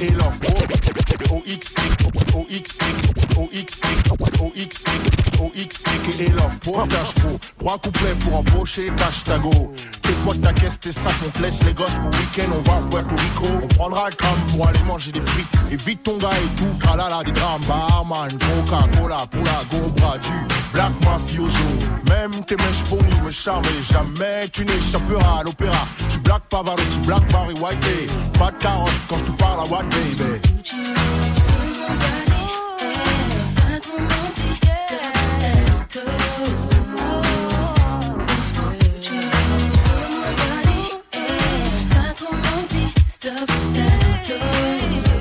[0.00, 0.94] OX aka Love Pauvre OX
[1.32, 3.07] OX OX OX
[5.58, 9.72] OX aka Love Pauvre Cash Flow Trois couplets pour embaucher Cash Tago
[10.08, 12.78] tes potes, ta caisse, tes sacs, on te laisse les gosses pour week-end, on va
[12.78, 13.46] à Puerto Rico.
[13.62, 15.46] On prendra crâne pour aller manger des frites.
[15.70, 20.32] Évite ton gars et tout, tralala, des drames, barman, Coca-Cola pour la gobra du
[20.72, 21.58] Black Mafioso.
[22.08, 25.86] Même tes mèches pour nous me charmer, jamais tu n'échapperas à l'opéra.
[26.10, 27.86] Tu Black Pavarotti, Black Barry White,
[28.38, 30.40] pas de carotte quand je te parle à What Baby.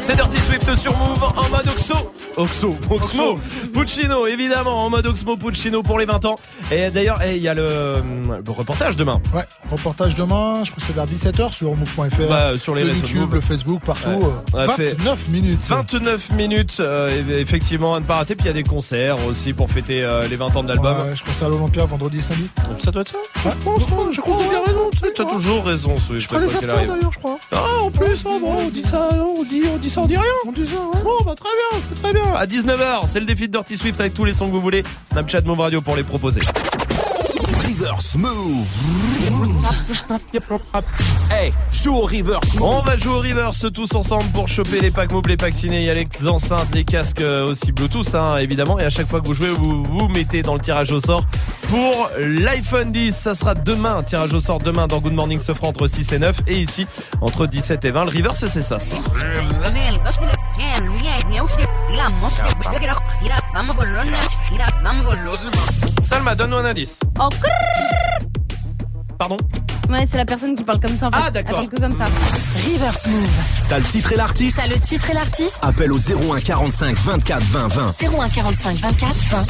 [0.07, 2.13] C'est Dirty Swift sur Move en mode Oxo.
[2.37, 3.39] Oxo, Oxmo,
[3.73, 6.35] Puccino, évidemment, en mode Oxmo Puccino pour les 20 ans.
[6.71, 7.95] Et d'ailleurs, eh, il y a le,
[8.45, 9.19] le reportage demain.
[9.33, 12.29] Ouais, reportage demain, je crois que c'est vers 17h sur move.fr.
[12.29, 13.33] Bah, sur les le YouTube, Move.
[13.35, 14.09] le Facebook, partout.
[14.53, 14.59] Ouais.
[14.61, 15.67] euh, fait 29 minutes.
[15.67, 18.35] 29 minutes, euh, effectivement, à ne pas rater.
[18.35, 20.95] Puis il y a des concerts aussi pour fêter euh, les 20 ans de l'album.
[20.99, 22.49] Ouais, je crois que c'est à l'Olympia vendredi et samedi.
[22.81, 24.37] Ça doit être ça Ouais, je pense, je crois.
[24.37, 25.97] bien raison, t'as toujours raison.
[25.97, 27.39] Swift, Je ferai les afters d'ailleurs, je crois.
[27.51, 30.17] Ah, en plus, ah, bon, on dit ça, on dit, on dit ça, on dit
[30.17, 30.23] rien.
[30.45, 31.03] On dit ça, ouais.
[31.03, 32.33] Bon, bah très bien, c'est très bien.
[32.35, 34.83] À 19h, c'est le défi de Dirty Swift avec tous les sons que vous voulez.
[35.05, 36.41] Snapchat Move Radio pour les proposer.
[37.79, 38.65] Reverse move.
[41.29, 42.63] Hey, joue au reverse move.
[42.63, 45.81] On va jouer au reverse tous ensemble pour choper les packs move, les packs ciné.
[45.81, 48.79] Il y a les enceintes, les casques euh, aussi Bluetooth, hein, évidemment.
[48.79, 51.23] Et à chaque fois que vous jouez, vous vous mettez dans le tirage au sort
[51.69, 53.15] pour l'iPhone 10.
[53.15, 56.19] Ça sera demain, tirage au sort demain dans Good Morning se fera entre 6 et
[56.19, 56.35] 9.
[56.47, 56.87] Et ici,
[57.21, 58.05] entre 17 et 20.
[58.05, 58.79] Le reverse, c'est ça.
[58.79, 58.95] ça.
[65.99, 66.99] Salma, donne-nous un indice.
[67.19, 67.27] Oh.
[69.17, 69.37] Pardon
[69.89, 71.17] Ouais, c'est la personne qui parle comme ça en fait.
[71.19, 71.59] Ah, d'accord.
[71.61, 72.05] Elle parle que comme ça.
[72.55, 73.27] Reverse Move.
[73.67, 77.41] T'as le titre et l'artiste T'as le titre et l'artiste Appelle au 01 45 24
[77.41, 77.91] 20 20.
[78.19, 79.45] 01 45 24 20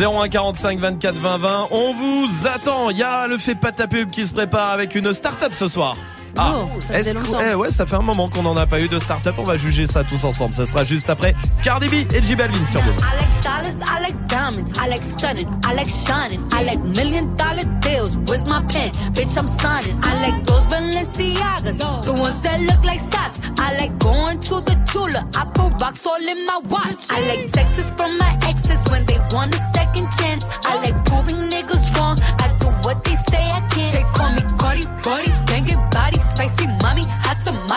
[0.00, 0.22] 20.
[0.22, 1.68] 01 45 24 20 20.
[1.70, 2.90] On vous attend.
[2.90, 5.68] Il y a le fait pas ta pub qui se prépare avec une start-up ce
[5.68, 5.96] soir.
[6.38, 7.38] Ah, Oh, ça faisait longtemps.
[7.50, 9.34] eh ouais, ça fait un moment qu'on n'en a pas eu de start-up.
[9.38, 10.54] On va juger ça tous ensemble.
[10.54, 12.94] Ça sera juste après Cardi B et J Balvin sur Move.
[12.98, 17.34] I like dollars, I like diamonds, I like stunning, I like shining, I like million
[17.36, 18.16] dollar deals.
[18.26, 18.92] Where's my pen?
[19.14, 19.96] Bitch, I'm signing.
[20.02, 23.38] I like those Balenciagas, the ones that look like socks.
[23.58, 27.10] I like going to the jeweler, I put rocks all in my watch.
[27.10, 30.44] I like texts from my exes when they want a second chance.
[30.64, 32.18] I like proving niggas wrong.
[32.38, 33.92] I do what they say I can't.
[33.94, 36.17] They call me Cardi, Cardi, banging body,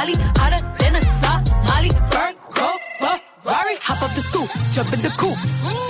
[0.02, 1.90] tamale, hotter than a Somali.
[2.12, 2.70] Bird, go,
[3.44, 5.38] Ferrari, hop up the stoop, jump in the coupe.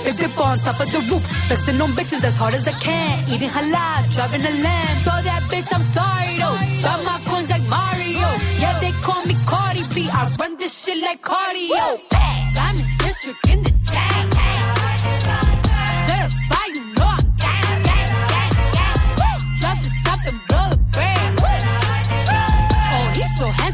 [0.04, 3.28] Big dip on top of the roof, flexing on bitches as hard as I can.
[3.30, 4.98] Eating halal, driving a lamb.
[5.04, 6.58] So that bitch, I'm sorry though.
[6.82, 8.28] Got my coins like Mario.
[8.58, 10.08] Yeah, they call me Cardi B.
[10.10, 12.00] I run this shit like cardio.
[12.54, 14.31] Diamond district in the chain.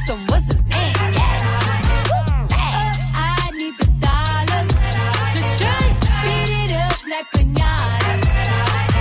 [0.08, 0.94] He's so handsome, what's his name?
[3.14, 4.70] I need the dollars
[5.34, 5.40] to
[6.64, 7.26] it up like.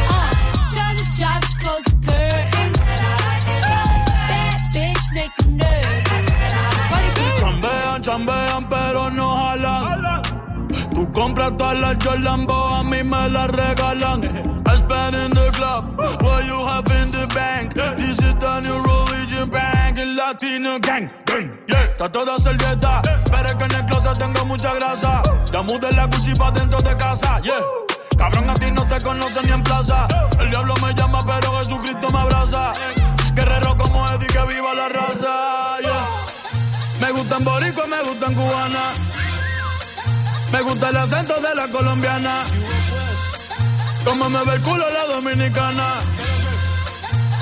[0.10, 0.32] Uh,
[1.62, 2.80] close the curtains.
[4.30, 4.66] Bitch
[8.02, 10.22] chambean, pero no jalan.
[10.94, 14.24] Tú compras todas las Jolambo, a mí me las regalan.
[14.66, 17.74] I spend in the club, what you have in the bank.
[20.06, 21.10] Latino gang.
[21.26, 23.02] gang, Yeah, está toda servieta,
[23.32, 25.24] pero es que en el closet tengo mucha grasa.
[25.52, 27.62] Ya mudé la Gucci pa' dentro de casa, yeah.
[28.18, 30.08] Cabrón, a ti no te conocen ni en plaza.
[30.40, 32.74] El diablo me llama, pero Jesucristo me abraza.
[33.34, 36.08] Guerrero como Eddie, que viva la raza, yeah.
[37.00, 38.84] Me gustan boricua, me gustan cubana.
[40.52, 42.44] Me gusta el acento de la colombiana.
[44.04, 46.27] Como me ve el culo la dominicana.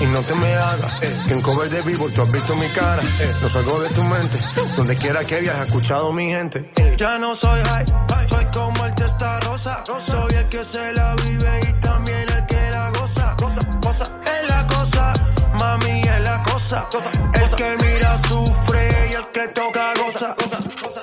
[0.00, 2.66] Y no te me hagas, eh, que en cover de vivo tú has visto mi
[2.68, 4.38] cara, eh, no salgo de tu mente,
[4.76, 6.70] donde quiera que viajes, escuchado mi gente.
[6.76, 6.94] eh.
[6.96, 7.84] Ya no soy high,
[8.28, 12.70] soy como el testa rosa, soy el que se la vive y también el que
[12.70, 15.12] la goza, goza, goza, es la cosa,
[15.58, 20.58] mami es la cosa, cosa, el que mira sufre y el que toca goza, goza,
[20.82, 21.02] goza.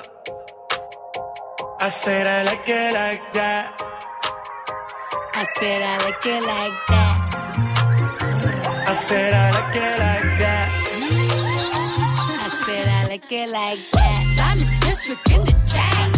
[1.80, 3.70] I said I like it like that.
[5.34, 7.17] I said I like it like that.
[8.88, 10.68] I said I like it like that.
[12.40, 14.24] I said I like it like that.
[14.48, 16.10] I'm district in the chain.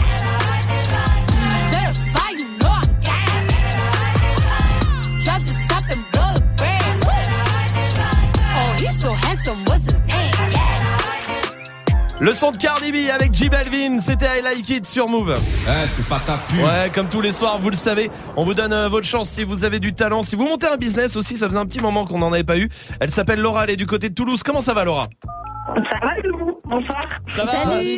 [1.72, 3.64] Certified, you know I got it.
[5.24, 7.02] Drop the top and blow the brand.
[8.54, 9.99] Oh, he's so handsome, what's his?
[12.20, 15.34] Le son de Cardi B avec J Balvin, c'était I Like It sur Move.
[15.38, 16.58] Eh, c'est pas ta pub.
[16.58, 19.42] Ouais, comme tous les soirs, vous le savez, on vous donne euh, votre chance si
[19.42, 20.20] vous avez du talent.
[20.20, 22.58] Si vous montez un business aussi, ça faisait un petit moment qu'on n'en avait pas
[22.58, 22.68] eu.
[23.00, 24.42] Elle s'appelle Laura, elle est du côté de Toulouse.
[24.42, 25.08] Comment ça va Laura?
[25.66, 27.08] Ça va, Loulou Bonsoir.
[27.26, 27.52] Ça va?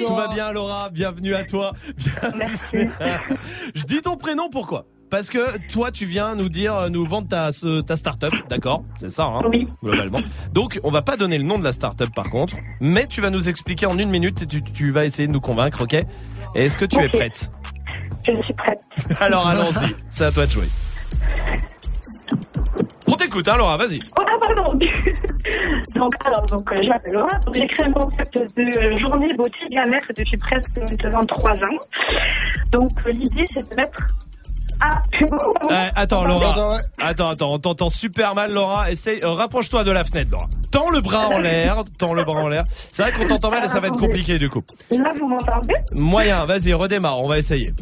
[0.06, 1.72] Tout va bien Laura, bienvenue à toi.
[1.96, 2.90] Bienvenue.
[3.74, 4.86] Je dis ton prénom pourquoi?
[5.12, 7.50] Parce que toi, tu viens nous dire, euh, nous vendre ta,
[7.86, 9.68] ta start-up, d'accord C'est ça, hein Oui.
[9.82, 10.20] Globalement.
[10.54, 13.28] Donc, on va pas donner le nom de la start-up par contre, mais tu vas
[13.28, 16.02] nous expliquer en une minute et tu, tu vas essayer de nous convaincre, ok
[16.54, 17.50] est-ce que tu es prête
[18.26, 18.80] Je suis prête.
[19.20, 20.68] Alors allons-y, c'est à toi de jouer.
[23.06, 24.00] On t'écoute, hein, Laura, vas-y.
[24.18, 24.78] Oh, ah, pardon.
[25.94, 27.38] donc, alors, donc, euh, je m'appelle Laura.
[27.52, 31.78] J'ai créé un concept de journée beauté bien-être depuis presque maintenant trois ans.
[32.70, 33.98] Donc, euh, l'idée, c'est de mettre.
[34.84, 35.00] Ah,
[35.70, 36.78] Euh, attends, Laura.
[37.00, 38.90] Attends, attends, on t'entend super mal, Laura.
[38.90, 40.48] Essaye, euh, rapproche-toi de la fenêtre, Laura.
[40.72, 42.64] Tends le bras en l'air, tends le bras en l'air.
[42.90, 44.62] C'est vrai qu'on t'entend mal et ça va être compliqué du coup.
[44.90, 45.74] Là, vous m'entendez?
[45.92, 47.72] Moyen, vas-y, redémarre, on va essayer.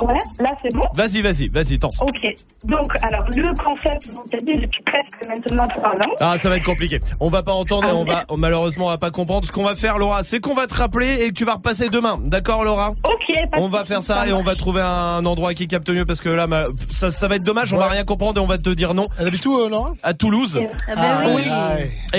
[0.00, 0.82] Ouais, là, c'est bon.
[0.94, 1.94] Vas-y, vas-y, vas-y, tente.
[2.00, 2.26] Ok.
[2.64, 6.10] Donc, alors, le concept, vous avez dit depuis presque maintenant trois ans.
[6.20, 7.00] Ah, ça va être compliqué.
[7.20, 9.46] On va pas entendre et on va, malheureusement, on va pas comprendre.
[9.46, 11.88] Ce qu'on va faire, Laura, c'est qu'on va te rappeler et que tu vas repasser
[11.88, 12.18] demain.
[12.24, 12.90] D'accord, Laura?
[12.90, 16.20] Ok, On va faire ça et on va trouver un endroit qui capte mieux parce
[16.20, 18.58] que là, ma- ça, ça va être dommage, on va rien comprendre et on va
[18.58, 19.08] te dire non.
[19.18, 19.92] Elle habite où, euh, Laura?
[20.02, 20.60] À Toulouse.
[20.88, 21.02] Ah bah
[21.34, 21.42] oui.
[21.46, 21.50] Eh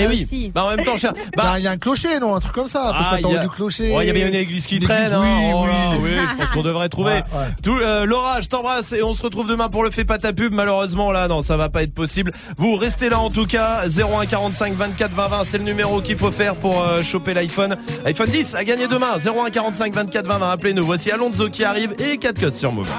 [0.04, 0.22] Ah oui.
[0.24, 0.50] aussi.
[0.54, 1.12] Bah, en même temps, cher.
[1.36, 2.34] Bah, il y a un clocher, non?
[2.34, 2.90] Un truc comme ça.
[2.92, 3.94] Parce Ah, que t'as il y a- du clocher.
[3.94, 5.04] Ouais, il y a bien une église qui Une traîne.
[5.04, 5.22] église, hein.
[5.22, 5.68] oui, Oh oui.
[5.68, 7.12] là, oui, je pense qu'on devrait trouver.
[7.12, 7.23] Ouais, ouais.
[7.62, 10.32] Tout, euh, Laura, je t'embrasse et on se retrouve demain pour le fait pas ta
[10.32, 10.52] pub.
[10.52, 12.32] Malheureusement, là, non, ça va pas être possible.
[12.56, 13.82] Vous restez là en tout cas.
[13.86, 17.76] 01 45 24 20 20, c'est le numéro qu'il faut faire pour euh, choper l'iPhone.
[18.04, 19.16] iPhone 10 à gagner demain.
[19.18, 20.84] 01 45 24 20 20, appelez-nous.
[20.84, 22.90] Voici Alonso qui arrive et 4 codes sur Move.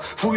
[0.00, 0.27] fou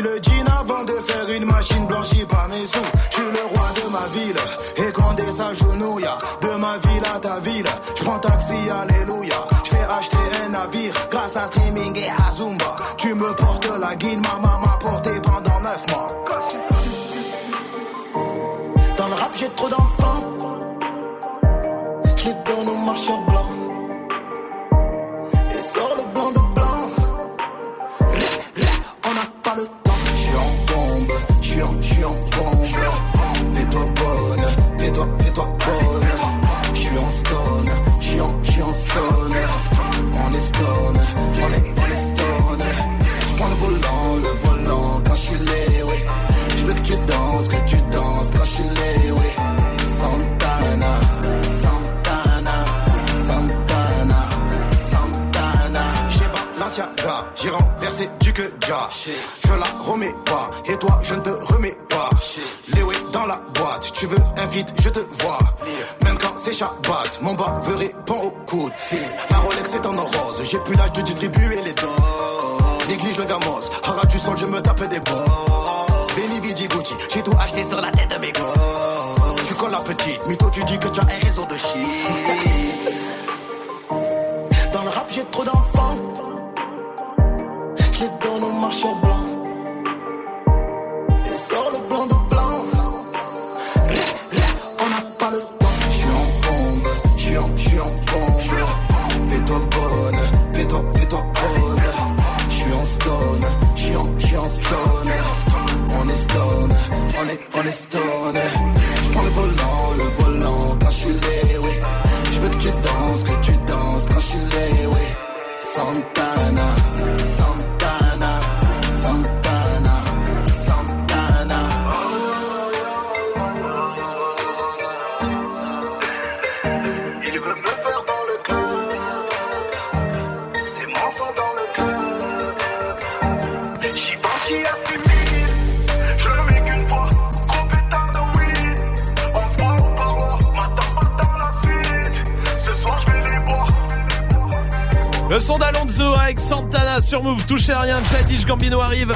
[145.30, 149.16] Le son d'Alonso avec Santana sur Move, touchez à rien, Childish Gambino arrive.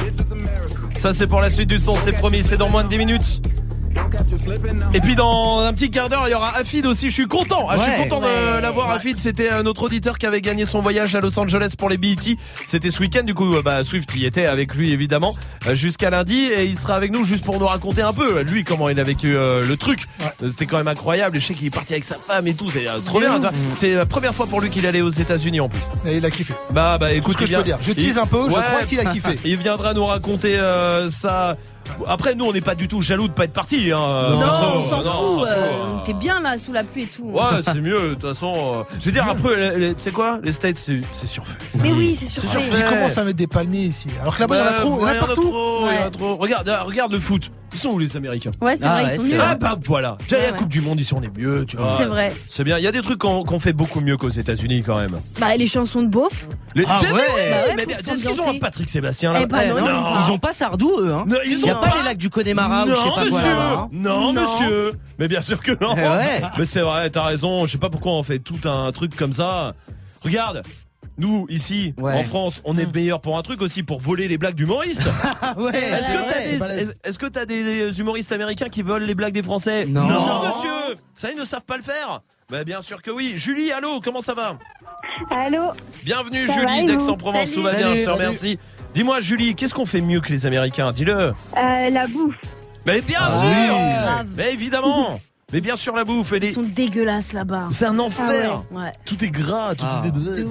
[0.97, 3.44] Ça c'est pour la suite du son, c'est promis, c'est dans moins de 10 minutes.
[4.93, 7.09] Et puis dans un petit quart d'heure, il y aura Afid aussi.
[7.09, 7.67] Je suis content.
[7.67, 8.89] Ouais, je suis content ouais, de l'avoir.
[8.89, 8.95] Ouais.
[8.95, 12.37] Afid, c'était notre auditeur qui avait gagné son voyage à Los Angeles pour les BET.
[12.67, 13.23] C'était ce week-end.
[13.23, 15.35] Du coup, euh, bah, Swift y était avec lui évidemment
[15.67, 18.63] euh, jusqu'à lundi et il sera avec nous juste pour nous raconter un peu lui
[18.63, 20.05] comment il a vécu euh, le truc.
[20.41, 21.39] C'était quand même incroyable.
[21.39, 22.69] Je sais qu'il est parti avec sa femme et tout.
[22.69, 23.37] C'est trop bien.
[23.37, 23.41] Mm.
[23.41, 25.81] bien C'est la première fois pour lui qu'il allait aux États-Unis en plus.
[26.05, 26.53] Et il a kiffé.
[26.71, 27.77] Bah bah écoute, ce que je peux dire.
[27.81, 28.45] Je tease un peu.
[28.45, 29.39] Je crois qu'il a kiffé.
[29.45, 31.57] il viendra nous raconter euh, ça
[32.07, 33.91] après, nous, on n'est pas du tout jaloux de pas être partis.
[33.91, 33.97] Hein.
[33.97, 35.47] Non, on s'en fout.
[35.47, 35.65] euh.
[36.03, 37.23] T'es bien là sous la pluie et tout.
[37.23, 38.53] Ouais, c'est mieux, de toute façon.
[38.55, 40.39] euh, Je veux dire, après, tu sais quoi?
[40.43, 41.57] Les States, c'est surfait.
[41.79, 42.59] Mais oui, c'est surfait.
[42.71, 44.07] Ils commencent à mettre des palmiers ici?
[44.21, 45.49] Alors que là-bas, il y en a trop, il y en ouais, a partout.
[45.49, 46.11] trop, il y en a Ouais.
[46.11, 46.35] trop.
[46.37, 47.49] Regarde, regarde le foot.
[47.75, 48.51] Ils sont où les Américains?
[48.61, 49.39] Ouais, c'est vrai, ils sont mieux.
[49.41, 50.17] Ah bah voilà.
[50.23, 50.57] Déjà, Ouais, la ouais.
[50.57, 51.95] Coupe du Monde, ici, on est mieux, tu vois.
[51.97, 52.33] C'est vrai.
[52.47, 52.77] C'est bien.
[52.77, 55.19] Il y a des trucs qu'on qu'on fait beaucoup mieux qu'aux États-Unis quand même.
[55.39, 56.47] Bah, les chansons de beauf.
[56.73, 56.85] Les...
[56.87, 57.19] Ah Mais ouais.
[57.19, 59.81] Bah mais pour bien, est-ce qu'ils ont un Patrick Sébastien là Eh bah non, ils
[59.83, 60.23] ont pas.
[60.27, 61.13] Ils ont pas Sardou, eux.
[61.13, 61.25] Hein.
[61.27, 61.97] Non, ils Il y a ont pas pas.
[61.97, 63.71] les lacs du Connemara ou je sais Non, pas quoi là-bas.
[63.81, 63.89] hein.
[63.91, 64.41] Non, Non.
[64.41, 64.93] monsieur.
[65.19, 65.95] Mais bien sûr que non.
[65.97, 66.41] Eh ouais.
[66.57, 67.65] Mais c'est vrai, t'as raison.
[67.65, 69.73] Je sais pas pourquoi on fait tout un truc comme ça.
[70.23, 70.63] Regarde.
[71.17, 72.13] Nous, ici, Ouais.
[72.13, 75.03] en France, on est meilleurs pour un truc aussi, pour voler les blagues d'humoristes.
[75.41, 75.71] Ah ouais.
[75.77, 79.33] Est-ce que t'as des, est-ce- est-ce que t'as des humoristes américains qui volent les blagues
[79.33, 80.03] des Français Non.
[80.47, 83.33] monsieur Ça, ils ne savent pas le faire Bah bien sûr que oui.
[83.35, 84.57] Julie, allô, comment ça va?
[85.29, 85.71] Allô?
[86.03, 87.83] Bienvenue Ça Julie d'Aix-en-Provence, tout va Salut.
[87.83, 88.59] bien, je te remercie.
[88.93, 90.91] Dis-moi Julie, qu'est-ce qu'on fait mieux que les Américains?
[90.91, 91.13] Dis-le.
[91.57, 92.35] euh, La bouffe.
[92.85, 94.29] Mais bien Ah sûr oui.
[94.35, 95.19] Mais évidemment
[95.55, 96.51] Mais bien sûr la bouffe, elle Ils est...
[96.51, 97.69] sont dégueulasses là-bas.
[97.71, 98.91] C'est un enfer Ouais.
[99.05, 100.01] Tout est gras, tout Ah.
[100.05, 100.11] est...
[100.11, 100.49] De.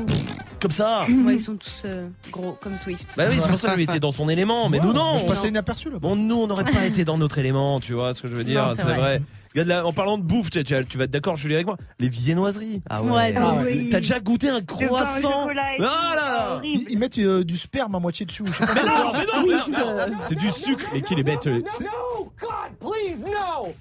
[0.62, 3.12] Comme ça Ouais, ils sont tous euh, gros comme Swift.
[3.14, 5.26] Bah oui, c'est pour ça que lui était dans son élément, mais nous non Je
[5.26, 5.98] passais inaperçu là.
[6.00, 8.44] Bon, nous, on n'aurait pas été dans notre élément, tu vois ce que je veux
[8.44, 8.96] dire, c'est vrai.
[8.96, 9.22] vrai.
[9.52, 11.76] Regarde là, en parlant de bouffe, tu, vas être d'accord, Julie, avec moi.
[12.00, 12.80] Les viennoiseries.
[12.88, 13.88] Ah Ouais, de Ah ouais.
[13.90, 15.48] T'as déjà goûté un croissant
[15.82, 16.60] Ah.
[16.64, 18.42] Ils, ils mettent euh, du sperme à moitié dessus.
[18.46, 21.84] Je sais pas Mais c'est non, mais non, du sucre, mais qui les bêtes c'est-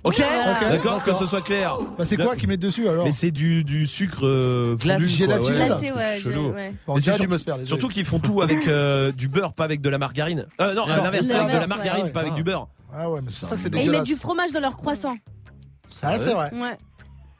[0.04, 0.70] Ok, Voilà.
[0.70, 1.78] d'accord, que ce soit clair.
[1.98, 5.08] Bah, c'est quoi qu'ils mettent dessus alors Mais c'est du, du sucre euh, Glace fondu,
[5.08, 5.60] quoi, gélatineux, ouais.
[5.60, 5.68] là.
[5.68, 6.16] Glacé, ouais.
[6.18, 6.50] je- Chelou.
[6.52, 6.74] ouais.
[6.86, 7.68] Bon, on Mais dirait c'est du sur-.
[7.68, 10.46] Surtout qu'ils font tout avec euh, du beurre, pas avec de la margarine.
[10.62, 12.38] Euh, non, Non, à l'inverse, avec de la l'inverse, margarine, ouais, pas avec ouais.
[12.38, 12.68] du beurre.
[12.96, 14.78] Ah ouais, mais c'est pour ça que c'est Et ils mettent du fromage dans leur
[14.78, 15.16] croissant.
[16.02, 16.52] Ah, c'est vrai.
[16.54, 16.78] Ouais.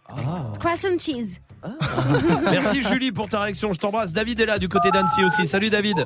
[0.10, 0.52] Ah.
[0.60, 1.40] Croissant cheese.
[2.52, 4.12] Merci Julie pour ta réaction, je t'embrasse.
[4.12, 5.48] David est là du côté d'Annecy aussi.
[5.48, 6.06] Salut David.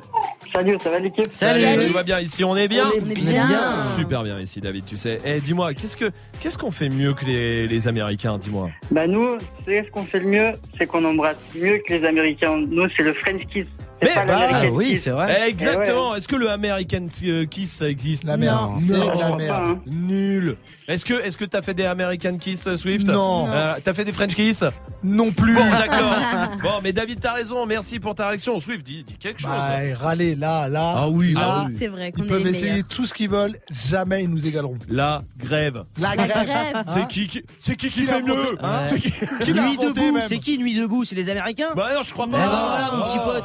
[0.52, 1.86] Salut, ça va l'équipe Salut.
[1.88, 2.86] Tout va bien ici, on est bien.
[2.94, 3.74] On est bien.
[3.96, 5.20] Super bien ici David, tu sais.
[5.24, 6.10] Eh dis-moi, qu'est-ce que
[6.40, 8.70] qu'est-ce qu'on fait mieux que les, les Américains, dis-moi?
[8.90, 9.36] Bah nous,
[9.66, 12.62] c'est ce qu'on fait le mieux, c'est qu'on embrasse mieux que les Américains.
[12.68, 13.66] Nous, c'est le French kiss.
[14.02, 15.38] Mais pas bah, oui, c'est vrai.
[15.46, 16.14] Eh, Exactement.
[16.14, 18.24] Est-ce que le American euh, Kiss ça existe?
[18.24, 18.70] La merde.
[18.72, 18.76] Non.
[18.76, 19.18] C'est Non.
[19.18, 19.62] la merde.
[19.64, 19.80] hein.
[19.86, 20.56] Nul.
[20.86, 23.06] Est-ce que est-ce que t'as fait des American Kiss euh, Swift?
[23.08, 23.46] Non.
[23.48, 24.64] Euh, t'as fait des French Kiss?
[25.04, 25.54] Non plus.
[25.54, 26.16] Bon d'accord.
[26.62, 27.66] bon mais David t'as raison.
[27.66, 28.58] Merci pour ta réaction.
[28.60, 29.50] Swift dis, dis quelque chose.
[29.50, 30.94] Bah, râler là, là.
[30.96, 31.76] Ah oui, là, ah oui.
[31.78, 32.88] C'est vrai qu'on Ils peuvent essayer meilleurs.
[32.88, 34.78] tout ce qu'ils veulent, jamais ils nous égaleront.
[34.88, 35.84] La grève.
[36.00, 36.46] La La grève.
[36.46, 36.76] grève.
[36.76, 38.80] Hein C'est qui, qui c'est qui qui Qui fait mieux Hein?
[38.82, 38.88] Ouais.
[38.88, 39.12] C'est qui-
[39.44, 40.22] Qui Nuit debout, même?
[40.26, 41.04] c'est qui Nuit debout?
[41.04, 41.68] C'est les Américains?
[41.76, 42.38] Bah non je crois Eh pas.
[42.38, 43.44] ben voilà, mon petit pote.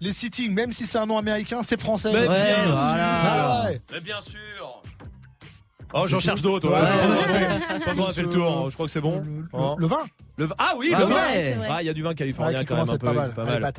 [0.00, 2.10] Les sittings, même si c'est un nom américain, c'est français.
[2.12, 3.20] Mais Ouais, bien voilà.
[3.22, 3.80] Ah ouais.
[3.92, 4.82] Mais bien sûr.
[5.94, 6.68] Oh j'en cherche d'autres.
[6.68, 6.74] Ouais.
[6.74, 7.48] Ouais.
[7.76, 8.66] Je crois qu'on a fait le tour.
[8.70, 9.20] Je crois que c'est bon.
[9.24, 10.02] Le, Hein le vin
[10.36, 11.16] Le vin- Ah oui Ah le vin.
[11.70, 13.06] Ah il y a du vin Ouais, californien qui quand même un peu.
[13.06, 13.32] pas mal.
[13.34, 13.74] Pas Allez, mal.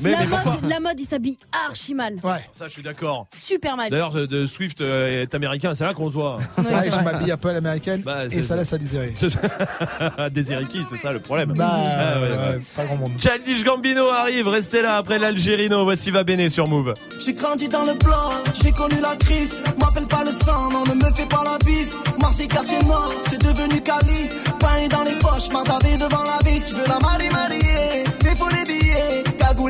[0.00, 2.14] Mais, la, mais mode, la mode, ils s'habillent archi mal.
[2.22, 2.44] Ouais.
[2.52, 3.26] Ça je suis d'accord.
[3.36, 3.90] Super mal.
[3.90, 6.38] D'ailleurs, de, de Swift euh, est américain, c'est là qu'on se voit.
[6.50, 8.56] C'est Ouais, je m'habille un peu à l'américaine Bah, et c'est ça ça.
[8.56, 9.12] laisse à désirer.
[10.30, 11.52] Désiré qui, c'est ça le problème.
[11.56, 13.12] Bah, Ah, ouais, ouais, pas grand monde.
[13.18, 15.84] Childish Gambino arrive, restez là après l'Algérino.
[15.84, 16.94] Voici Va Bene sur Move.
[17.24, 18.32] J'ai grandi dans le bloc,
[18.62, 19.56] j'ai connu la crise.
[19.78, 21.96] M'appelle pas le sang, non, ne me fais pas la bise.
[22.20, 24.28] Marseille, quartier nord, c'est devenu Cali.
[24.60, 26.60] Pain dans les poches, mardavé devant la vie.
[26.66, 28.04] Tu veux la marier, marier.
[28.24, 28.64] Mais faut les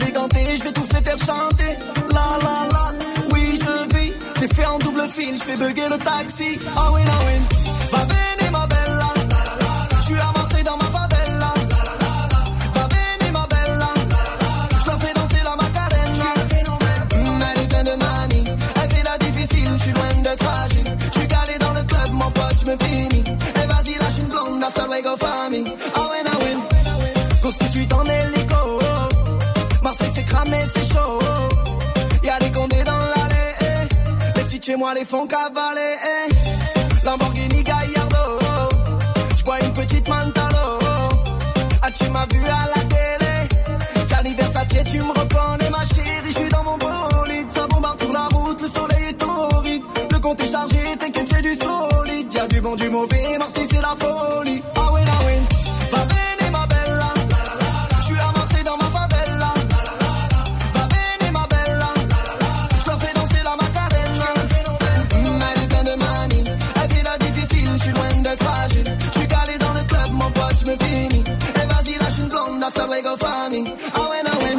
[0.01, 1.77] je vais tous les faire chanter.
[2.11, 2.93] La la la,
[3.33, 4.13] oui, je vis.
[4.39, 6.59] T'es fait en double fil, je fais bugger le taxi.
[6.77, 7.57] Ah oui, ah oui.
[7.93, 9.11] Va bene, ma bella.
[10.01, 11.55] Je suis à dans ma favela.
[12.75, 13.91] Va bene, ma bella.
[14.81, 16.31] Je la fais danser la macarena.
[17.15, 18.45] Mm, Elle est pleine de manie.
[18.83, 20.97] Elle fait la difficile, je suis loin d'être agile.
[21.13, 23.25] Je suis calé dans le club, mon pote, je me finis.
[23.63, 25.17] Et vas-y, lâche une blonde, hasta luego,
[34.67, 35.95] chez moi les font cavaler.
[37.05, 38.39] Lamborghini Gallardo.
[39.37, 40.79] J'bois une petite Mantalo.
[41.83, 44.09] Ah, tu m'as vu à la télé?
[44.09, 46.31] Gianni Versace, tu me reconnais, ma chérie.
[46.31, 47.49] Je suis dans mon bolide.
[47.49, 49.83] Ça bombarde sur la route, le soleil est torride.
[50.11, 52.35] Le compte est chargé, t'inquiète, c'est du solide.
[52.35, 53.39] Y'a du bon, du mauvais.
[53.39, 54.63] Marseille, c'est la folie.
[73.47, 74.59] Ah ouais, ah ouais.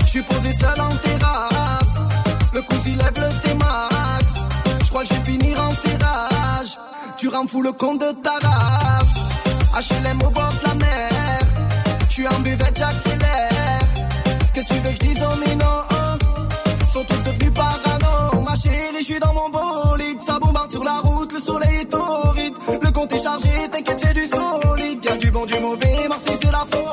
[0.00, 1.94] Je suis posé seul en terrasse.
[2.54, 4.24] Le coup lève le T-Max.
[4.82, 6.78] Je crois que je vais finir en serrage.
[7.18, 11.40] Tu rends fou le compte de ta race HLM au bord de la mer.
[12.08, 13.80] Je suis en buvette, j'accélère.
[14.54, 16.18] Qu'est-ce que tu veux que je dise aux minants hein?
[16.90, 18.40] Sont tous devenus parano.
[18.40, 20.22] Ma chérie, je suis dans mon bolide.
[20.22, 22.54] Ça bombarde sur la route, le soleil est torride.
[22.80, 25.04] Le compte est chargé, t'inquiète, c'est du solide.
[25.04, 26.85] Y'a du bon, du mauvais, Marseille, c'est la faute.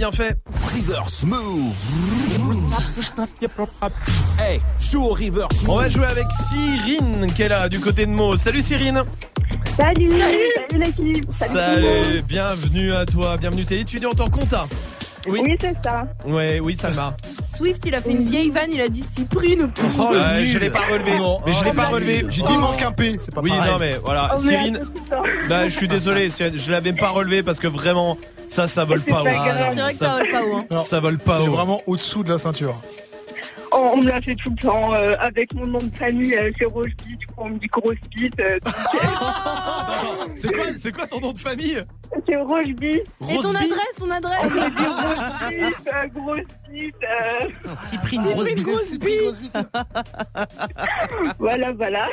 [0.00, 0.34] Bien fait.
[0.64, 1.74] Reverse Move.
[4.38, 8.10] Hey, joue au reverse On va jouer avec Cyrine qui est là du côté de
[8.10, 8.34] Mo.
[8.34, 9.02] Salut Cyrine.
[9.76, 11.26] Salut, salut, l'équipe.
[11.28, 13.66] Salut, bienvenue à toi, bienvenue.
[13.66, 14.66] T'es étudiante en compta
[15.28, 16.06] Oui, c'est ça.
[16.26, 17.14] Ouais, oui, Salma.
[17.44, 19.70] Swift, il a fait une vieille vanne, il a dit Cyprine.
[19.98, 21.12] Oh, je l'ai pas relevé.
[21.44, 22.24] mais je l'ai pas relevé.
[22.30, 23.70] J'ai dit, il manque un P, c'est pas Oui, pareil.
[23.70, 24.30] non, mais voilà.
[24.34, 24.80] Oh, mais Cyrine,
[25.46, 26.30] bah, je suis désolé.
[26.30, 28.16] Je l'avais pas relevé parce que vraiment,
[28.50, 29.24] ça, ça vole pas haut.
[29.24, 30.56] C'est vrai que ça vole pas haut.
[30.70, 30.80] hein.
[30.80, 31.52] Ça vole pas C'est haut.
[31.52, 32.76] vraiment au-dessous de la ceinture.
[33.72, 36.50] On, on me l'a fait tout le temps euh, avec mon nom de famille, euh,
[36.58, 36.90] c'est Roche
[37.36, 38.38] on me dit grosse bite.
[38.40, 38.58] euh,
[40.34, 41.76] C'est quoi, c'est quoi ton nom de famille?
[41.76, 41.84] euh,
[42.36, 43.02] c'est.
[43.28, 46.36] Et ton adresse, ton On adresse me dit Roche Beat, euh, grosse
[46.70, 46.94] bite.
[47.04, 48.32] euh, Cyprine Cyprine
[49.38, 49.58] bite.
[51.38, 52.08] voilà, voilà.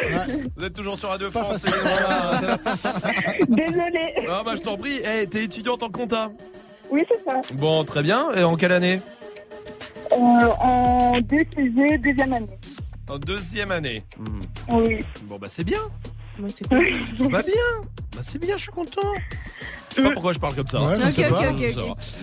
[0.56, 1.66] Vous êtes toujours sur Radio France.
[1.66, 2.58] et voilà.
[3.48, 4.14] Désolée.
[4.30, 5.00] Ah bah je t'en prie.
[5.04, 6.30] Eh, t'es étudiante en compta.
[6.90, 7.42] Oui, c'est ça.
[7.54, 8.32] Bon, très bien.
[8.34, 9.02] Et en quelle année
[10.14, 12.58] Euh, en DCG, deuxième année.
[13.10, 14.04] En deuxième année.
[14.72, 15.00] Oui.
[15.24, 15.80] Bon bah c'est bien.
[16.40, 16.86] Ouais, c'est cool.
[17.16, 17.54] Tout va bien.
[18.16, 19.02] Bah c'est bien, je suis content.
[19.90, 20.82] Je sais pas pourquoi je parle comme ça.
[20.82, 21.42] Ouais, je sais pas.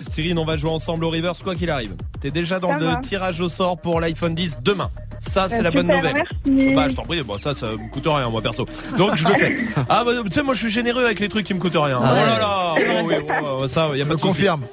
[0.09, 1.93] Cyrine, on va jouer ensemble au reverse quoi qu'il arrive.
[2.21, 2.95] T'es déjà dans Ça le va.
[2.97, 4.89] tirage au sort pour l'iPhone 10 demain.
[5.19, 6.23] Ça, c'est Euh, la bonne super, nouvelle.
[6.45, 6.73] merci.
[6.75, 8.65] Bah, je t'en prie, bon, ça, ça me coûte rien, moi, perso.
[8.97, 9.55] Donc, je le fais.
[9.89, 11.99] Ah, bah, tu sais, moi, je suis généreux avec les trucs qui me coûtent rien.
[12.01, 13.17] Ah oh là là, c'est oh vrai.
[13.19, 14.27] oui, oh, oh, ça, y a Je pas de souci.
[14.33, 14.65] confirme.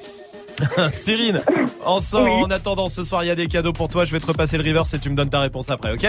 [0.93, 1.41] Cyrine,
[1.85, 4.05] en, en attendant, ce soir, il y a des cadeaux pour toi.
[4.05, 6.07] Je vais te repasser le reverse et tu me donnes ta réponse après, ok?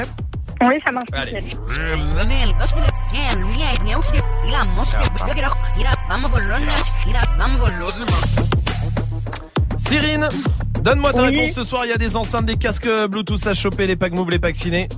[0.67, 1.07] Oui, ça marche.
[1.13, 1.43] Allez.
[9.77, 10.29] Cyrine,
[10.81, 11.37] Donne-moi ta Oui.
[11.39, 11.85] réponse ce soir.
[11.85, 14.55] Il y a des enceintes, des casques Bluetooth à choper, les packs move, les packs
[14.55, 14.89] ciné.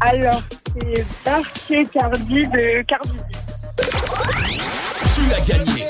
[0.00, 0.42] Alors,
[0.80, 1.46] c'est Dark
[1.92, 3.16] Cardi de Cardi.
[5.14, 5.84] Tu as gagné.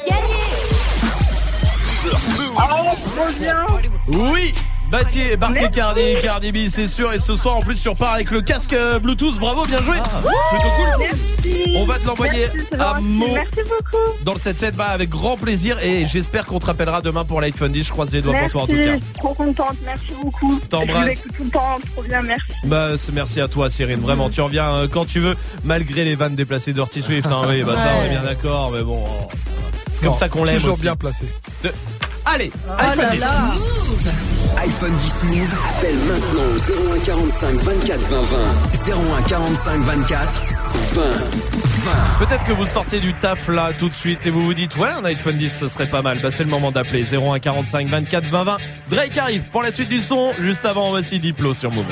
[2.05, 3.64] Trop bien.
[4.09, 4.55] Oui
[4.91, 7.12] Batier, Bartier Cardi, Cardi B, c'est sûr.
[7.12, 9.39] Et ce soir, en plus, tu repars avec le casque euh, Bluetooth.
[9.39, 9.97] Bravo, bien joué.
[9.97, 10.89] Plutôt cool.
[10.99, 11.73] Merci.
[11.77, 12.47] On va te l'envoyer
[12.79, 12.99] à.
[13.01, 14.25] Mo Merci beaucoup.
[14.25, 14.73] dans le 7-7.
[14.73, 15.79] Bah, avec grand plaisir.
[15.83, 17.85] Et j'espère qu'on te rappellera demain pour l'iPhone 10.
[17.87, 19.05] Je croise les doigts Merci, pour toi, en tout cas.
[19.19, 19.77] trop contente.
[19.85, 20.59] Merci beaucoup.
[20.69, 21.23] t'embrasse.
[21.37, 21.79] Tout le temps.
[21.93, 22.53] Trop bien, merci.
[22.65, 24.01] Bah, c'est- merci à toi, Cyrine.
[24.01, 27.29] Vraiment, tu reviens euh, quand tu veux, malgré les vannes déplacées d'Orty Swift.
[27.31, 28.73] Hein, oui, bah, ça, on est bien d'accord.
[28.73, 29.29] Mais bon, oh,
[29.93, 30.57] c'est comme Non, ça qu'on l'aime.
[30.57, 30.83] Toujours aussi.
[30.83, 31.25] bien placé.
[31.62, 31.73] De-
[32.26, 33.20] Allez, Oh iPhone là 10.
[33.20, 33.51] là.
[34.62, 39.18] iPhone 10 Move, appelle maintenant au 01 45 24 20 20.
[39.18, 40.42] 01 45 24
[40.94, 42.26] 20 20.
[42.26, 44.90] Peut-être que vous sortez du taf là tout de suite et vous vous dites ouais
[44.90, 46.18] un iPhone 10 ce serait pas mal.
[46.20, 48.56] Bah c'est le moment d'appeler 01 45 24 20 20.
[48.90, 50.32] Drake arrive pour la suite du son.
[50.40, 51.84] Juste avant voici Diplo sur Move.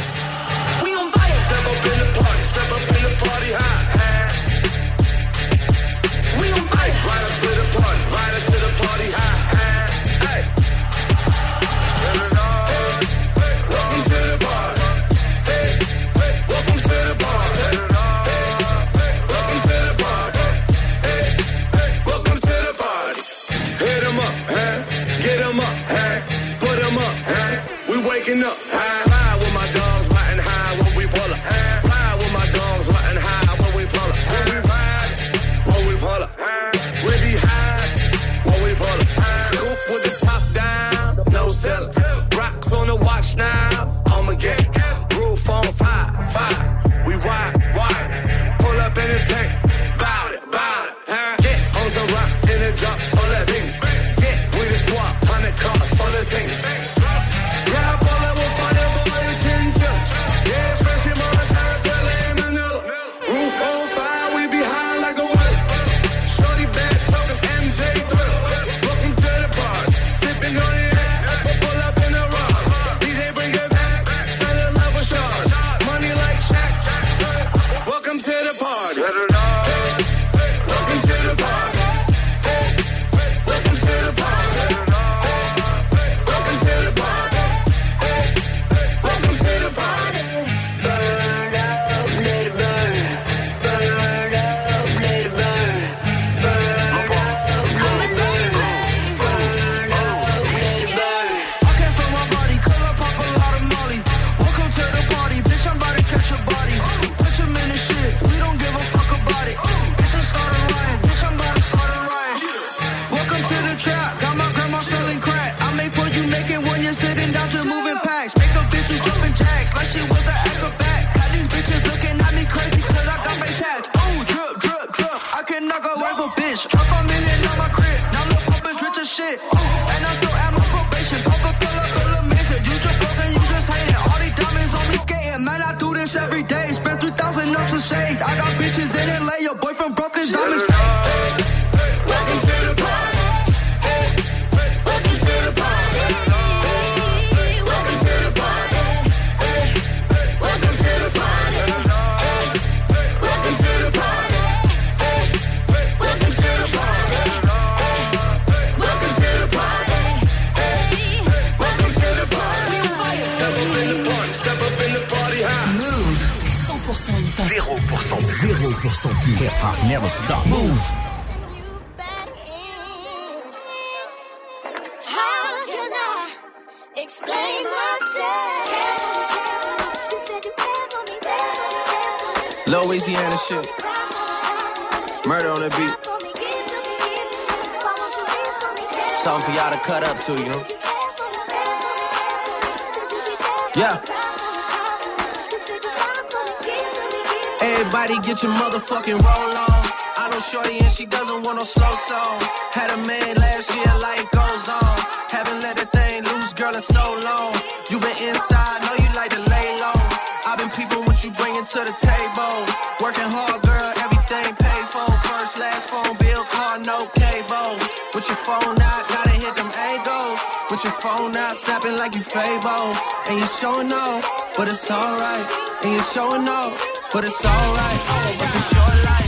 [198.09, 199.85] Get your motherfucking roll on.
[200.17, 202.41] I know Shorty and she doesn't want no slow song.
[202.73, 204.97] Had a man last year, life goes on.
[205.29, 207.53] Haven't let the thing loose, girl, in so long.
[207.93, 210.01] You been inside, know you like to lay low.
[210.49, 212.57] I've been peeping what you bringing to the table.
[213.05, 215.05] Working hard, girl, everything paid for.
[215.29, 217.77] First, last phone bill, car, no cable.
[218.17, 220.41] With your phone out, gotta hit them angles.
[220.73, 222.89] With your phone out, snapping like you Fable.
[223.29, 224.25] And you showing off,
[224.57, 225.45] but it's alright.
[225.85, 228.39] And you showing off, but it's alright.
[228.39, 229.28] This is short life.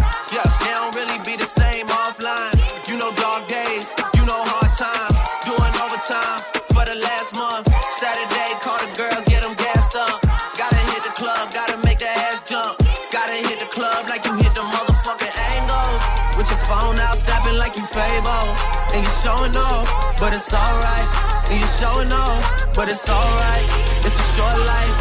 [19.21, 21.07] showing off, but it's alright.
[21.51, 23.65] And you showing off, but it's alright.
[24.03, 24.97] It's a short life.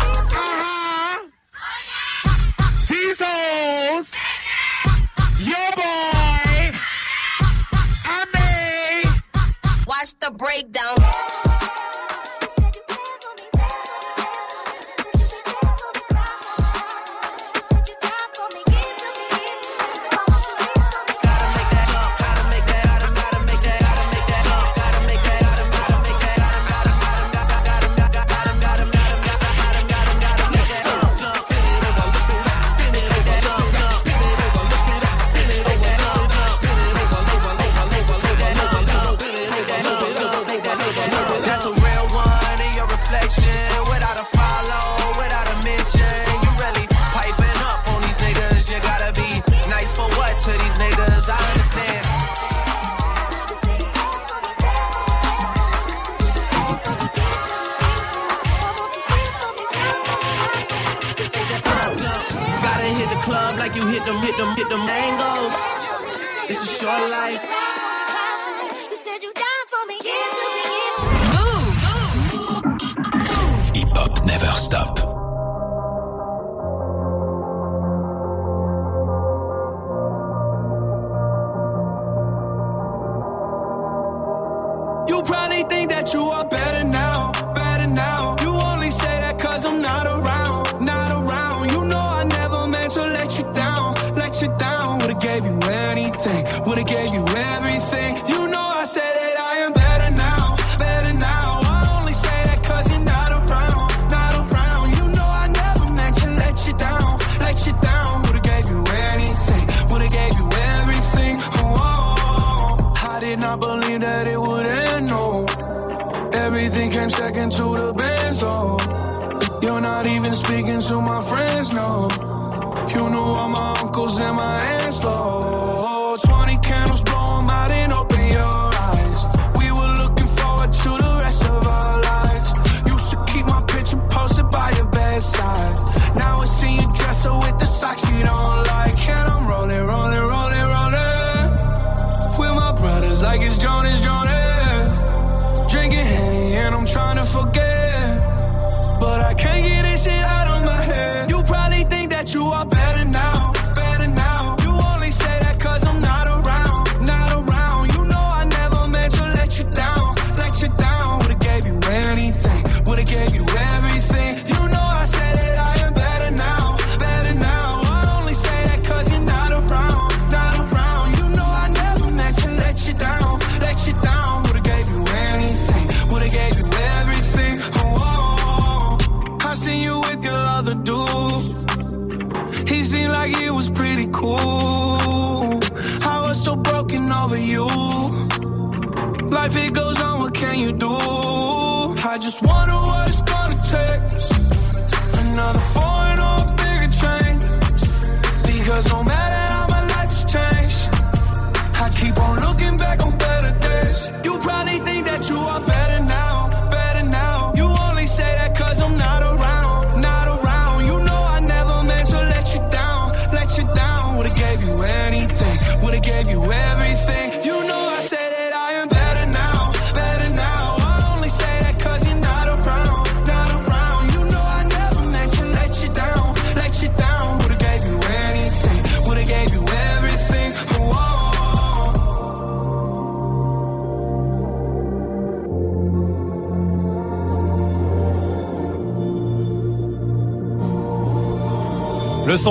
[2.89, 4.11] These hoes,
[5.41, 6.77] your boy,
[8.05, 9.05] I.
[9.87, 11.90] Watch the breakdown.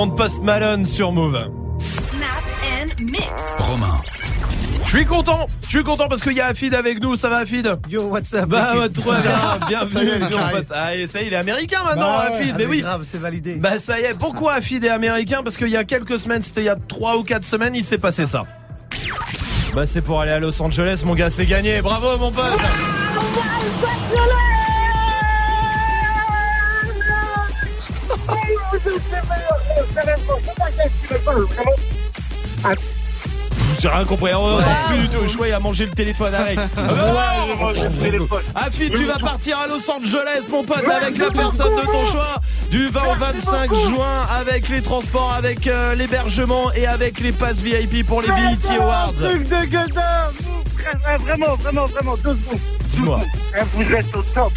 [0.06, 1.50] de Post Malone sur Move.
[1.80, 2.22] Snap
[2.80, 3.32] and mix.
[3.58, 3.96] Romain.
[4.86, 7.38] Je suis content, je suis content parce qu'il y a Afid avec nous, ça va
[7.38, 11.32] Afid Yo, what's up Bah, ouais, trop bien, bienvenue Ah, ça y est, ah, il
[11.32, 12.80] est américain maintenant bah Afid, ah, mais, oui.
[12.80, 13.54] grave, c'est validé.
[13.54, 15.42] Bah ça y est, pourquoi Afid est américain?
[15.44, 17.84] Parce qu'il y a quelques semaines, c'était il y a 3 ou quatre semaines, il
[17.84, 18.46] s'est passé ça.
[19.74, 22.58] Bah c'est pour aller à Los Angeles, mon gars, c'est gagné, bravo mon pote.
[33.90, 34.34] Rien compris.
[34.34, 35.24] On n'entend plus du tout.
[35.24, 36.58] Qu'il a mangé le téléphone avec.
[38.54, 42.36] Afid, tu vas partir à Los Angeles, mon pote, avec la personne de ton choix.
[42.70, 47.60] Du 20 au 25 juin, avec les transports, avec euh, l'hébergement et avec les passes
[47.60, 49.12] VIP pour les BET Awards.
[49.12, 50.62] Truc de gueudin, vous,
[51.24, 52.60] vraiment, vraiment, vraiment, deux secondes.
[52.88, 53.20] Dis-moi.
[53.56, 54.52] Eh, Vous êtes au top.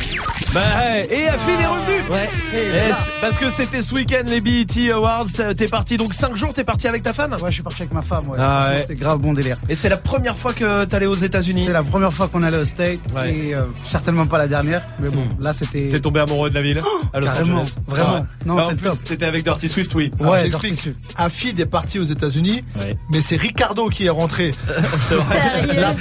[0.53, 2.09] Bah, hey, et Afid est revenu.
[2.11, 2.29] Ouais.
[2.53, 5.25] Et c'est- parce que c'était ce week-end les BET Awards.
[5.57, 6.53] T'es parti donc 5 jours.
[6.53, 7.31] T'es parti avec ta femme?
[7.33, 8.37] Ouais, je suis parti avec ma femme, ouais.
[8.39, 8.77] Ah ouais.
[8.79, 9.57] C'était grave bon délire.
[9.67, 11.63] Et c'est la première fois que t'allais aux États-Unis?
[11.65, 13.33] C'est la première fois qu'on allait au State Ouais.
[13.33, 15.43] et euh, certainement pas la dernière, mais bon, Hmm.
[15.43, 15.89] là c'était.
[15.89, 16.83] T'es tombé amoureux de la ville?
[17.13, 17.75] À Los carrément, Angeles.
[17.87, 18.27] vraiment.
[18.45, 19.03] Non, Bah, en plus, top.
[19.03, 20.11] t'étais avec Dirty Swift, oui.
[20.19, 20.73] Alors, Ouais, j'explique.
[20.73, 20.99] Dirty Swift.
[21.17, 22.95] Afid est parti aux États-Unis, Ouais.
[23.09, 24.51] mais c'est Ricardo qui est rentré.
[25.01, 25.65] C'est vrai.
[25.81, 25.97] Barbe,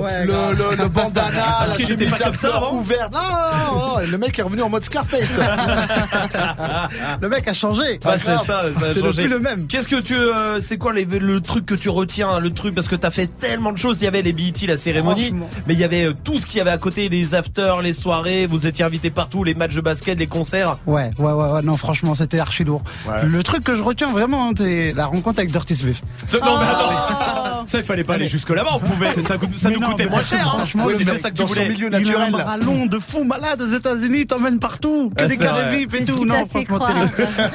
[0.00, 3.12] Ouais, le, le, le bandana, Parce la chemise à fleurs ouverte.
[3.12, 5.38] Non, non, non, le mec est revenu en mode Scarface.
[7.20, 7.98] Le mec a changé.
[8.02, 8.64] C'est ça,
[8.94, 9.66] C'est plus le même.
[9.66, 12.88] Qu'est-ce que tu, euh, c'est quoi les- le truc que tu retiens, le truc parce
[12.88, 13.98] que t'as fait tellement de choses.
[14.00, 15.32] Il y avait les BET, la cérémonie,
[15.66, 17.92] mais il y avait euh, tout ce qu'il y avait à côté, les afters, les
[17.92, 18.46] soirées.
[18.46, 20.76] Vous étiez invités partout, les matchs de basket, les concerts.
[20.86, 22.82] Ouais, ouais, ouais, ouais, non, franchement, c'était archi lourd.
[23.08, 23.24] Ouais.
[23.24, 26.04] Le truc que je retiens vraiment, hein, c'est la rencontre avec Dirty Swift.
[26.34, 27.42] Non, mais Oh.
[27.68, 28.70] ça il fallait pas aller jusque là-bas.
[28.74, 30.40] On pouvait, ça, coûte- ça nous non, coûtait moins cher.
[30.46, 30.50] Hein.
[30.56, 31.68] franchement, c'est ça que tu voulais.
[31.68, 32.32] milieu Il a un naturel.
[32.32, 32.44] là.
[32.58, 36.04] ballon de fou malade aux États-Unis, t'emmènes partout, que Ah, des c'est carrés vifs et
[36.04, 36.16] tout.
[36.16, 37.08] qui Non, t'a fait franchement,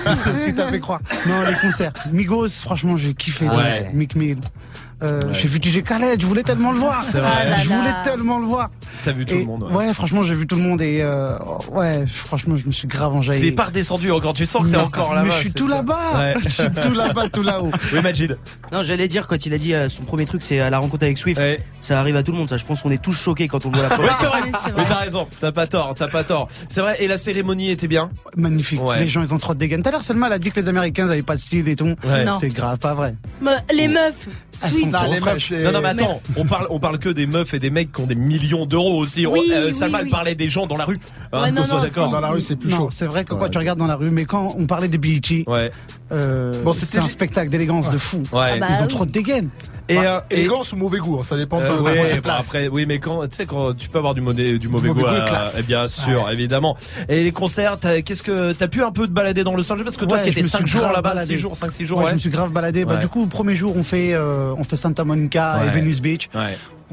[0.14, 1.00] c'est ce qui t'a fait croire.
[1.28, 1.94] Non, les concerts.
[2.12, 3.48] Migos, franchement, j'ai kiffé.
[3.94, 4.38] Mick Mill.
[5.02, 5.34] Euh, Ouais.
[5.34, 7.02] J'ai vu DJ Khaled, je voulais tellement le voir.
[7.04, 7.30] C'est vrai.
[7.34, 8.70] Ah là je voulais tellement le voir.
[9.04, 9.64] T'as vu tout Et- le monde.
[9.72, 9.94] ouais.
[9.94, 11.38] franchement, j'ai vu tout le monde et euh,
[11.72, 13.50] ouais, franchement, je me suis grave enjaillé.
[13.50, 14.34] T'es pas redescendu encore.
[14.34, 15.28] Tu sens que t'es encore là-bas.
[15.30, 16.20] Mais je suis tout là-bas.
[16.20, 16.34] Ouais.
[16.44, 17.72] Je suis tout là-bas, tout là-haut.
[17.94, 18.38] Oui, Majid.
[18.72, 21.04] Non, j'allais dire quand il a dit euh, son premier truc, c'est à la rencontre
[21.06, 21.40] avec Swift.
[21.40, 21.64] Ouais.
[21.80, 22.58] Ça arrive à tout le monde, ça.
[22.58, 24.16] Je pense qu'on est tous choqués quand on voit la première.
[24.18, 24.40] c'est vrai.
[24.46, 24.86] Oui, c'est vrai.
[24.88, 25.28] t'as raison.
[25.40, 25.94] T'as pas tort.
[25.98, 26.48] T'as pas tort.
[26.70, 26.98] C'est vrai.
[27.00, 28.10] Et la cérémonie était bien?
[28.38, 28.84] Magnifique.
[28.84, 29.00] Ouais.
[29.00, 29.82] Les gens, ils ont trop de dégaine.
[29.82, 31.76] Tout à l'heure, Selma, elle a dit que les Américains n'avaient pas de style et
[31.76, 31.96] tout.
[32.40, 33.16] C'est grave, pas vrai.
[33.74, 34.28] Les meufs.
[34.70, 34.96] Swift.
[35.12, 36.22] les meufs, c'est- Non, non, mais attends, Merci.
[36.38, 38.98] on parle, on parle que des meufs et des mecs qui ont des millions d'euros
[39.00, 39.26] aussi.
[39.26, 40.12] Oui, Euh, oui, Salma, elle oui.
[40.12, 40.96] parlait des gens dans la rue.
[41.34, 42.10] Hein, Ouais, non, non, d'accord.
[42.10, 42.90] Dans la rue, c'est plus non, chaud.
[42.92, 43.40] c'est vrai que Ouais.
[43.42, 45.72] quand tu regardes dans la rue, mais quand on parlait des BET, Ouais.
[46.12, 48.18] euh, Bon, c'était c'est un spectacle d'élégance de fou.
[48.34, 48.52] Ouais.
[48.54, 48.88] Ah bah Ils ont oui.
[48.88, 49.50] trop de dégaine.
[49.92, 52.22] Et, Bah, euh, et- élégance ou mauvais goût, hein, ça dépend de Euh, ouais, tu
[52.22, 54.88] bah, après, oui, mais quand tu sais quand tu peux avoir du mauvais du mauvais,
[54.90, 55.58] Mauvais goût, goût et euh, classe.
[55.60, 56.78] eh bien sûr, évidemment.
[57.10, 59.84] Et les concerts, t'as- qu'est-ce que t'as pu un peu te balader dans le Angeles
[59.84, 61.34] parce que toi, Ouais, tu étais je me 5 suis jours là-bas, baladé.
[61.34, 61.98] 6 jours, 5 6 jours.
[62.00, 62.10] Ouais, ouais.
[62.12, 62.86] je me suis grave baladé.
[62.86, 63.00] Bah, Ouais.
[63.02, 65.68] du coup, premier jour, on fait, euh, on fait Santa Monica Ouais.
[65.68, 66.30] et Venice Beach.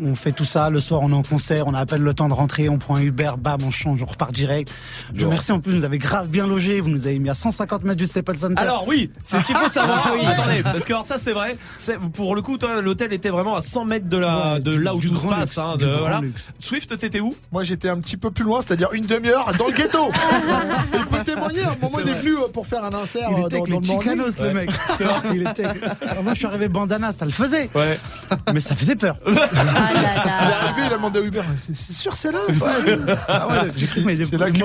[0.00, 0.08] Ouais.
[0.10, 0.70] On fait tout ça.
[0.70, 1.66] Le soir, on est en concert.
[1.66, 2.68] On a à peine le temps de rentrer.
[2.68, 4.72] On prend un Uber, bam, on change, on repart direct.
[5.14, 5.52] Je vous remercie.
[5.52, 6.80] En plus, vous nous avez grave bien logé.
[6.80, 8.60] Vous nous avez mis à 150 mètres du Staples Center.
[8.60, 10.06] Alors oui, c'est ce qu'il faut savoir.
[10.26, 11.56] Attendez, parce que alors, ça c'est vrai.
[11.76, 14.72] C'est pour le coup, toi, l'hôtel était vraiment à 100 mètres de la, Ouais, de
[14.72, 15.40] du- là où tout se passe.
[15.40, 16.20] luxe, hein, de, voilà.
[16.20, 16.48] luxe.
[16.58, 17.34] Swift, t'étais où?
[17.52, 20.10] Moi j'étais un petit peu plus loin, c'est-à-dire une demi-heure dans le ghetto.
[20.94, 23.42] Il peut témoigner, à un moment il est venu euh, pour faire un insert Il
[23.42, 24.00] euh, était dans, avec dans les le.
[24.00, 24.54] Chicanos, le Ouais.
[24.54, 24.70] mec.
[24.96, 25.14] C'est vrai.
[25.34, 25.64] Il était.
[25.64, 27.70] Alors, moi, je suis arrivé bandana, ça le faisait.
[27.74, 27.98] Ouais.
[28.52, 29.16] Mais ça faisait peur.
[29.94, 32.38] Ah Il est arrivé, il a demandé à Uber, c'est sûr c'est là
[33.28, 34.64] Ah ouais, j'ai cru, mais C'est là qu'il.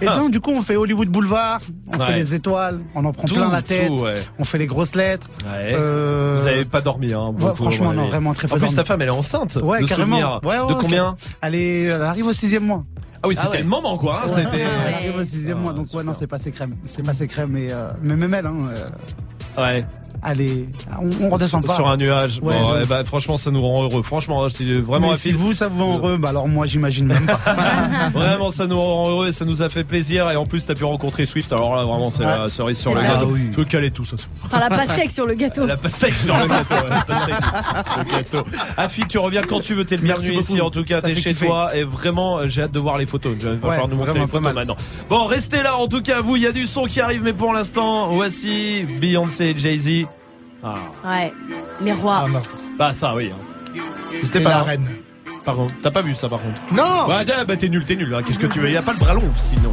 [0.00, 1.60] Et donc, du coup, on fait Hollywood Boulevard,
[1.92, 2.06] on Ouais.
[2.06, 4.22] fait les étoiles, on en prend Tout, plein la tête, tout, ouais.
[4.38, 5.28] on fait les grosses lettres.
[5.44, 5.72] Ouais.
[5.74, 8.62] Euh, Vous avez pas dormi, hein beaucoup, ouais, franchement, non, vraiment très peu En plus,
[8.66, 8.76] dormi.
[8.76, 9.56] ta femme, elle est enceinte.
[9.62, 10.18] Ouais, de carrément.
[10.18, 10.40] souvenir.
[10.42, 12.84] Ouais, ouais, de combien Elle, est, elle arrive au sixième mois.
[13.22, 13.62] Ah oui, Ah c'était ouais.
[13.62, 14.20] le moment, quoi.
[14.24, 14.60] hein, Ouais, C'était.
[14.60, 16.74] Elle arrive au sixième mois, donc ouais, non, c'est passé crème.
[16.84, 18.54] C'est passé crème, et, euh, mais même elle, hein,
[19.56, 19.84] euh, Ouais.
[20.24, 20.66] Allez,
[21.00, 21.76] on, on redescend sur, pas.
[21.76, 22.38] sur un nuage.
[22.42, 24.02] Ouais, bon, eh ben, franchement, ça nous rend heureux.
[24.02, 27.26] Franchement, c'est vraiment Mais si vous, ça vous rend heureux, bah alors moi, j'imagine même
[27.26, 27.38] pas.
[28.14, 30.30] Vraiment, ça nous rend heureux et ça nous a fait plaisir.
[30.30, 31.52] Et en plus, t'as pu rencontrer Swift.
[31.52, 32.38] Alors là, vraiment, c'est Ouais.
[32.38, 33.08] la cerise sur le vrai.
[33.08, 33.26] gâteau.
[33.28, 33.40] Ah oui.
[33.52, 34.16] Tu veux caler tout ça.
[34.44, 35.66] Enfin, la pastèque sur le gâteau.
[35.66, 36.74] La pastèque sur le gâteau.
[36.74, 38.44] ouais, la pastèque sur le gâteau.
[38.76, 39.84] Afi, tu reviens quand tu veux.
[39.84, 40.60] T'es le bienvenu ici.
[40.60, 41.46] En tout cas, t'es chez kiffer.
[41.46, 41.76] toi.
[41.76, 43.34] Et vraiment, euh, j'ai hâte de voir les photos.
[43.38, 44.76] Il va Ouais, falloir nous montrer vraiment les photos maintenant.
[45.10, 45.76] Bon, restez là.
[45.76, 47.22] En tout cas, vous, il y a du son qui arrive.
[47.22, 50.06] Mais pour l'instant, voici Beyoncé et Jay-Z.
[50.64, 50.74] Ah.
[51.04, 51.32] Ouais.
[51.82, 52.26] Les rois.
[52.78, 53.30] Bah, ça, oui.
[53.32, 53.80] hein.
[54.22, 54.62] C'était Et pas la là.
[54.62, 54.86] reine.
[55.44, 57.96] Par contre, t'as pas vu ça par contre Non Ouais, bah bah, t'es nul, t'es
[57.96, 58.14] nul.
[58.14, 58.22] hein.
[58.26, 58.70] Qu'est-ce que tu veux?
[58.70, 59.72] Il a pas le bras long sinon.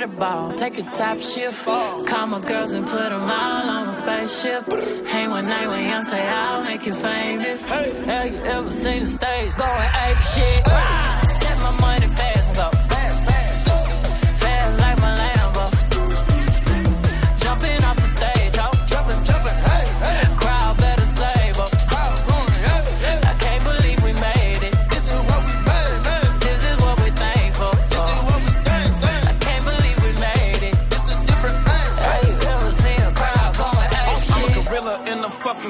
[0.00, 0.52] me the ball.
[0.54, 1.64] Take a top shift.
[1.64, 4.66] Call my girls and put them all on a spaceship.
[5.06, 7.62] Hang one night with say I'll make you famous.
[7.62, 8.04] Hey.
[8.04, 11.19] Have you ever seen the stage going ape shit?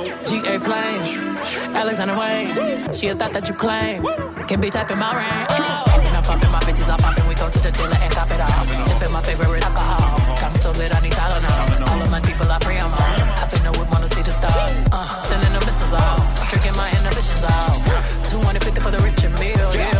[0.00, 1.10] GA planes.
[1.76, 2.92] Alexander Wayne.
[2.92, 4.02] She a thought that you claim.
[4.48, 5.46] Can be typing my ring.
[5.50, 5.84] Oh.
[6.06, 7.26] And I'm popping my bitches, I'm popping.
[7.28, 8.64] We go to the dealer and cop it all.
[8.88, 10.16] Sipping my favorite alcohol.
[10.40, 11.88] Got me so lit, I need Tylenol.
[11.88, 13.20] All of my people, I pray I'm on.
[13.36, 14.72] I finna would wanna see the stars.
[14.90, 16.48] Uh, sending the missiles off.
[16.48, 17.76] Drinking my inhibitions off.
[18.30, 19.70] 250 for the rich and meal.
[19.74, 19.99] Yeah.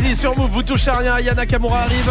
[0.00, 2.10] Jay-Z sur Move, vous touchez à rien, Yana Kamura arrive.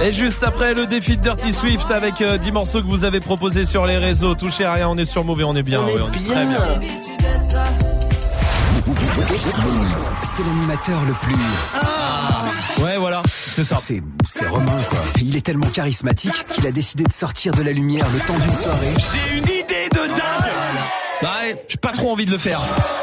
[0.00, 3.20] Et juste après le défi de Dirty Swift avec euh, 10 morceaux que vous avez
[3.20, 4.34] proposés sur les réseaux.
[4.34, 5.80] Touchez à rien, on est sur Move et on est bien.
[5.82, 6.64] On est ouais, on est très bien.
[10.24, 12.82] C'est l'animateur le plus.
[12.82, 13.76] Ouais, voilà, c'est ça.
[13.78, 14.98] C'est, c'est Romain, quoi.
[15.20, 18.54] Il est tellement charismatique qu'il a décidé de sortir de la lumière le temps d'une
[18.54, 18.94] soirée.
[18.98, 19.61] J'ai une idée
[21.22, 22.60] Ouais, j'ai pas trop envie de le faire.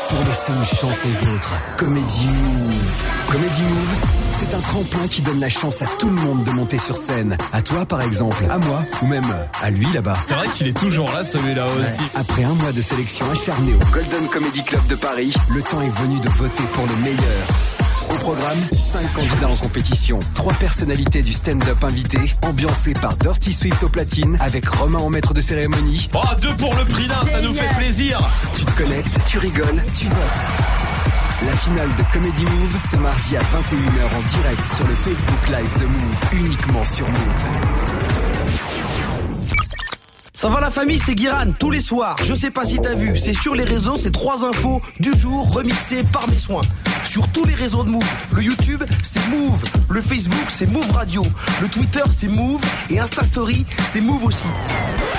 [0.09, 1.53] Pour laisser une chance aux autres.
[1.77, 3.03] Comedy Move.
[3.31, 3.95] Comedy Move,
[4.33, 7.37] c'est un tremplin qui donne la chance à tout le monde de monter sur scène.
[7.53, 9.23] À toi, par exemple, à moi, ou même
[9.61, 10.17] à lui là-bas.
[10.27, 12.01] C'est vrai qu'il est toujours là, celui-là aussi.
[12.15, 16.01] Après un mois de sélection acharnée au Golden Comedy Club de Paris, le temps est
[16.01, 17.78] venu de voter pour le meilleur.
[18.09, 23.83] Au programme, 5 candidats en compétition, 3 personnalités du stand-up invité, ambiancées par Dirty Swift
[23.83, 26.09] au platine, avec Romain en maître de cérémonie.
[26.13, 28.19] Oh, deux pour le prix d'un, ça nous fait plaisir.
[28.55, 30.15] Tu te connectes, tu rigoles, tu votes.
[31.45, 35.79] La finale de Comedy Move, c'est mardi à 21h en direct sur le Facebook Live
[35.79, 38.28] de Move, uniquement sur Move.
[40.39, 42.15] Ça va la famille, c'est Guiran, tous les soirs.
[42.23, 45.53] Je sais pas si t'as vu, c'est sur les réseaux, c'est trois infos du jour
[45.53, 46.61] remixées par mes soins.
[47.03, 48.09] Sur tous les réseaux de Move.
[48.31, 49.61] Le YouTube, c'est Move.
[49.89, 51.23] Le Facebook, c'est Move Radio.
[51.61, 52.61] Le Twitter, c'est Move.
[52.89, 54.45] Et Insta Story, c'est Move aussi.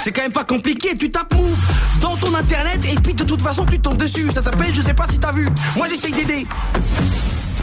[0.03, 1.67] C'est quand même pas compliqué, tu tapes Move
[2.01, 4.27] dans ton internet et puis de toute façon tu tombes dessus.
[4.33, 5.51] Ça s'appelle, je sais pas si t'as vu.
[5.77, 6.47] Moi j'essaye d'aider.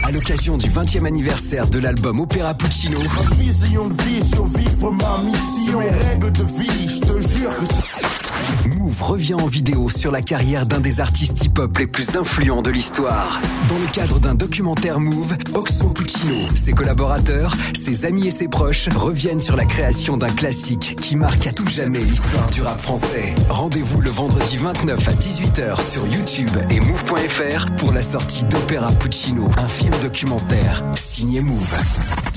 [0.04, 5.18] À l'occasion du 20e anniversaire de l'album Opéra Puccino, Ma vision de vie, survivre ma
[5.24, 5.80] mission.
[5.80, 8.68] Mes règles de vie, je te jure que c'est.
[8.68, 12.70] Move revient en vidéo sur la carrière d'un des artistes hip-hop les plus influents de
[12.70, 13.40] l'histoire.
[13.68, 18.88] Dans le cadre d'un documentaire Move, Oxo Puccino, ses collaborateurs, ses amis et ses proches
[18.88, 23.34] reviennent sur la création d'un classique qui marque à tout jamais l'histoire du rap français.
[23.48, 29.44] Rendez-vous le vendredi 29 à 18h sur YouTube et Move.fr pour la sortie d'Opéra Puccino,
[29.58, 31.76] un film documentaire signé Move.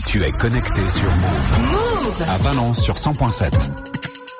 [0.07, 1.71] Tu es connecté sur Move.
[1.71, 3.51] Move À Valence sur 100.7.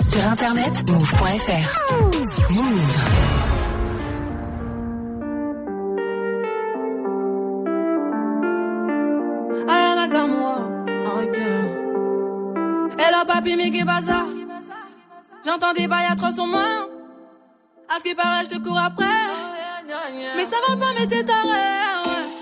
[0.02, 2.52] Sur internet, move.fr.
[2.52, 2.98] Move.
[11.22, 11.38] Ok.
[12.98, 14.26] Hello papi, mais qu'est bazar?
[15.46, 16.88] J'entends des bails atroces sur moi.
[17.90, 19.06] À ce qui paraît, je te cours après.
[20.38, 21.48] Mais ça va pas, mais t'es taré.
[21.48, 22.41] ouais.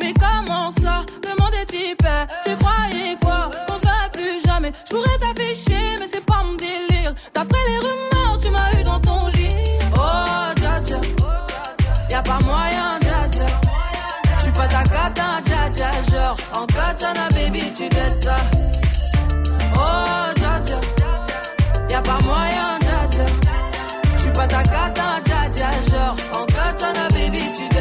[0.00, 1.04] Mais comment ça?
[1.24, 2.06] Le monde est type.
[2.44, 3.50] Tu croyais quoi?
[3.70, 4.72] On se plus jamais.
[4.88, 7.14] Je pourrais t'afficher, mais c'est pas mon délire.
[7.34, 9.78] D'après les rumeurs, tu m'as eu dans ton lit.
[9.94, 11.00] Oh, dja dja.
[12.10, 13.46] Y'a pas moyen, dja dja.
[14.38, 15.90] J'suis pas ta cata, dja dja.
[16.10, 18.36] Genre, en katana, baby, tu t'aides ça.
[19.74, 20.80] Oh, dja dja.
[21.88, 23.24] Y'a pas moyen, dja dja.
[24.16, 25.70] J'suis pas ta cata, dja dja.
[25.90, 27.79] Genre, en katana, baby, tu t'aides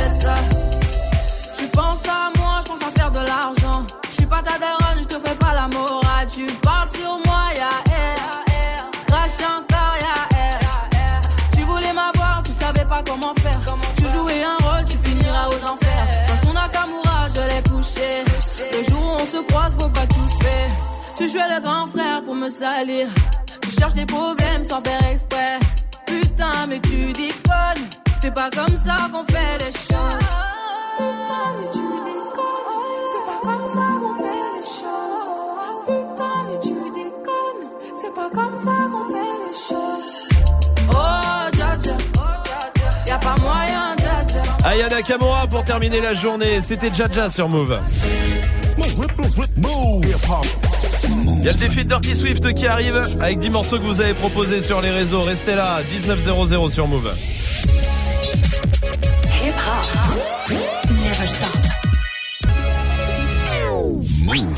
[1.69, 3.85] penses à moi, je pense à faire de l'argent.
[4.09, 6.27] Je suis pas ta daronne, je te fais pas la morale.
[6.27, 8.91] Tu parles sur moi, ya air.
[9.07, 10.59] Crash encore, ya air.
[11.53, 13.59] Tu voulais m'avoir, tu savais pas comment faire.
[13.97, 16.05] Tu jouais un rôle, tu finiras aux enfers.
[16.27, 18.23] Dans son Nakamura, je l'ai couché.
[18.77, 20.71] Le jour où on se croise, faut pas tout faire.
[21.17, 23.07] Tu jouais le grand frère pour me salir.
[23.61, 25.59] Tu cherches des problèmes sans faire exprès.
[26.05, 27.85] Putain, mais tu déconnes.
[28.21, 30.58] C'est pas comme ça qu'on fait les choses.
[30.99, 31.45] Putain,
[32.05, 32.17] mais.
[33.11, 35.23] C'est pas comme ça qu'on fait les choses.
[38.01, 40.11] C'est pas comme ça qu'on fait les choses.
[40.91, 41.29] Oh,
[43.21, 44.41] pas moyen, dja dja.
[44.63, 46.61] Aya Nakamura pour terminer la journée.
[46.61, 47.79] C'était Jaja sur Move.
[51.41, 54.01] Il y a le défi de Dirty Swift qui arrive avec 10 morceaux que vous
[54.01, 55.21] avez proposés sur les réseaux.
[55.21, 57.11] Restez là, 19.00 sur Move.
[61.29, 61.49] Stop.
[64.25, 64.49] Move.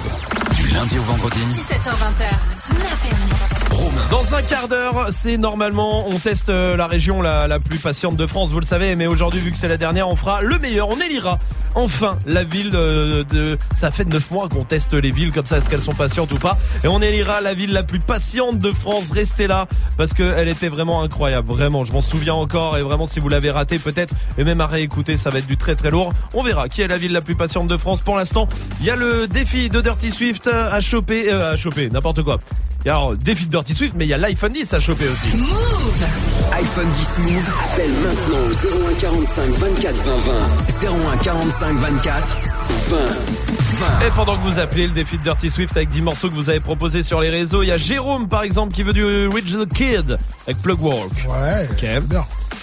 [0.56, 1.39] Du lundi au vendredi.
[1.39, 2.30] 17h20.
[2.49, 3.61] Snap
[4.10, 8.27] Dans un quart d'heure, c'est normalement, on teste euh, la région la, plus patiente de
[8.27, 10.89] France, vous le savez, mais aujourd'hui, vu que c'est la dernière, on fera le meilleur,
[10.89, 11.39] on élira
[11.73, 13.57] enfin la ville euh, de...
[13.76, 16.38] Ça fait 9 mois qu'on teste les villes comme ça, est-ce qu'elles sont patientes ou
[16.38, 19.68] pas Et on élira la ville la plus patiente de France, restez là,
[19.98, 23.49] parce qu'elle était vraiment incroyable, vraiment, je m'en souviens encore, et vraiment, si vous l'avez
[23.49, 26.14] raté, peut-être, et même à réécouter, ça va être du très très lourd.
[26.34, 28.02] On verra qui est la ville la plus patiente de France.
[28.02, 28.49] Pour l'instant,
[28.81, 32.38] il y a le défi de Dirty Swift à choper, euh, à choper, n'importe quoi.
[32.85, 35.38] A alors défi de Dirty Swift, mais il y a l'iPhone 10 à choper aussi.
[35.38, 36.06] Move.
[36.54, 40.16] iPhone 10 Move, appelle maintenant au 01 45 24 20
[40.82, 41.14] 20.
[41.14, 42.38] 01 45 24
[42.90, 44.08] 20 20.
[44.08, 46.50] Et pendant que vous appelez le défi de Dirty Swift avec 10 morceaux que vous
[46.50, 49.52] avez proposés sur les réseaux, il y a Jérôme par exemple qui veut du Rich
[49.54, 50.18] the Kid
[50.48, 51.12] avec Plug Walk.
[51.30, 52.04] Ouais, ok.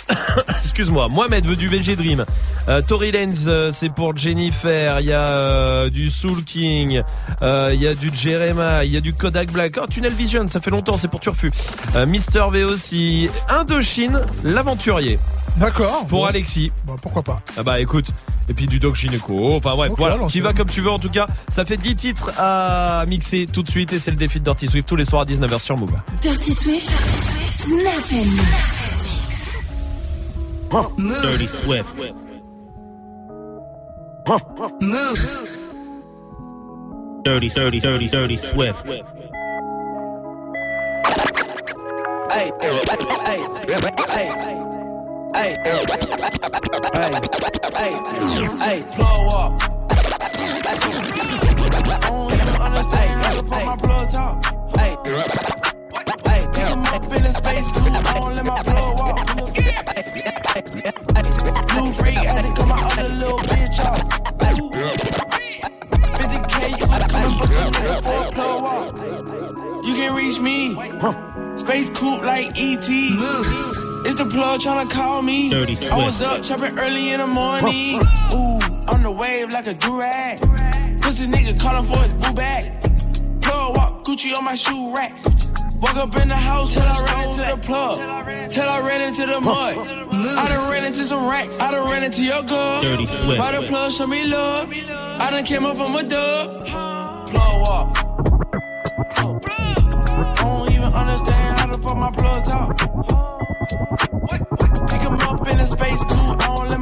[0.63, 2.25] Excuse-moi, Mohamed veut du VG Dream.
[2.69, 5.01] Euh, Tory Lanez, euh, c'est pour Jennifer.
[5.01, 7.03] Il y a euh, du Soul King.
[7.43, 8.85] Euh, Il y a du Jeremiah.
[8.85, 9.73] Il y a du Kodak Black.
[9.83, 11.51] Oh, Tunnel Vision, ça fait longtemps, c'est pour Turfu.
[11.97, 13.29] Euh, Mister V aussi.
[13.49, 15.19] Indochine, l'aventurier.
[15.57, 16.05] D'accord.
[16.07, 16.25] Pour Bon.
[16.27, 16.71] Alexis.
[16.87, 18.07] Bah, pourquoi pas Ah bah écoute,
[18.49, 21.09] et puis du Doc Gynéco, enfin bref, voilà, tu vas comme tu veux en tout
[21.09, 24.45] cas, ça fait 10 titres à mixer tout de suite et c'est le défi de
[24.45, 25.91] Dirty Swift tous les soirs à 19h sur Move.
[26.23, 26.89] Dirty Swift.
[27.45, 28.88] Snap and
[30.71, 31.23] Move.
[31.23, 31.95] Dirty Swift.
[31.95, 32.15] Move.
[37.25, 38.87] Dirty, dirty, dirty, dirty Swift.
[38.87, 39.03] Hey,
[42.61, 42.81] hey, hey,
[43.25, 43.41] hey,
[44.15, 44.29] hey,
[45.35, 45.57] hey,
[48.59, 49.53] hey, blow up.
[51.81, 54.45] I don't even understand how to put my plug top.
[54.77, 55.25] Hey, hey,
[56.65, 57.91] I'm up in the space coupe, I
[58.21, 58.98] don't let my plug walk.
[59.99, 63.99] Blue freak had to cut my other little bitch off.
[66.15, 67.53] 50k, you could come and book a
[68.05, 68.87] for a plug walk.
[69.85, 70.75] You can reach me.
[71.59, 72.89] Space coupe like ET.
[74.07, 75.51] It's the plug tryna call me.
[75.51, 78.01] Dirty I was up chopping early in the morning.
[78.35, 78.61] Ooh,
[78.95, 80.41] on the wave like a durag.
[81.03, 82.71] Pussy nigga calling for his boo bag.
[83.43, 85.17] Plug walk, Gucci on my shoe rack.
[85.81, 88.51] Walk up in the house till I ran into the plug.
[88.51, 89.77] Till I ran into the mud.
[89.79, 91.57] I done ran into some racks.
[91.61, 92.83] I done ran into your girl.
[92.83, 93.39] Dirty sweat.
[93.39, 94.71] By the plug, show me love.
[94.73, 96.67] I done came up from a dub.
[97.29, 97.97] Plug walk.
[100.11, 102.79] I don't even understand how to fuck my plug talk.
[104.91, 106.43] Pick him up in a space coupe.
[106.43, 106.78] I don't let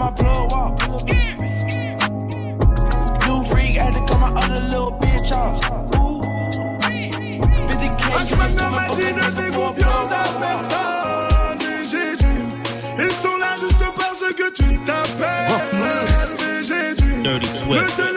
[17.79, 18.16] Adalı.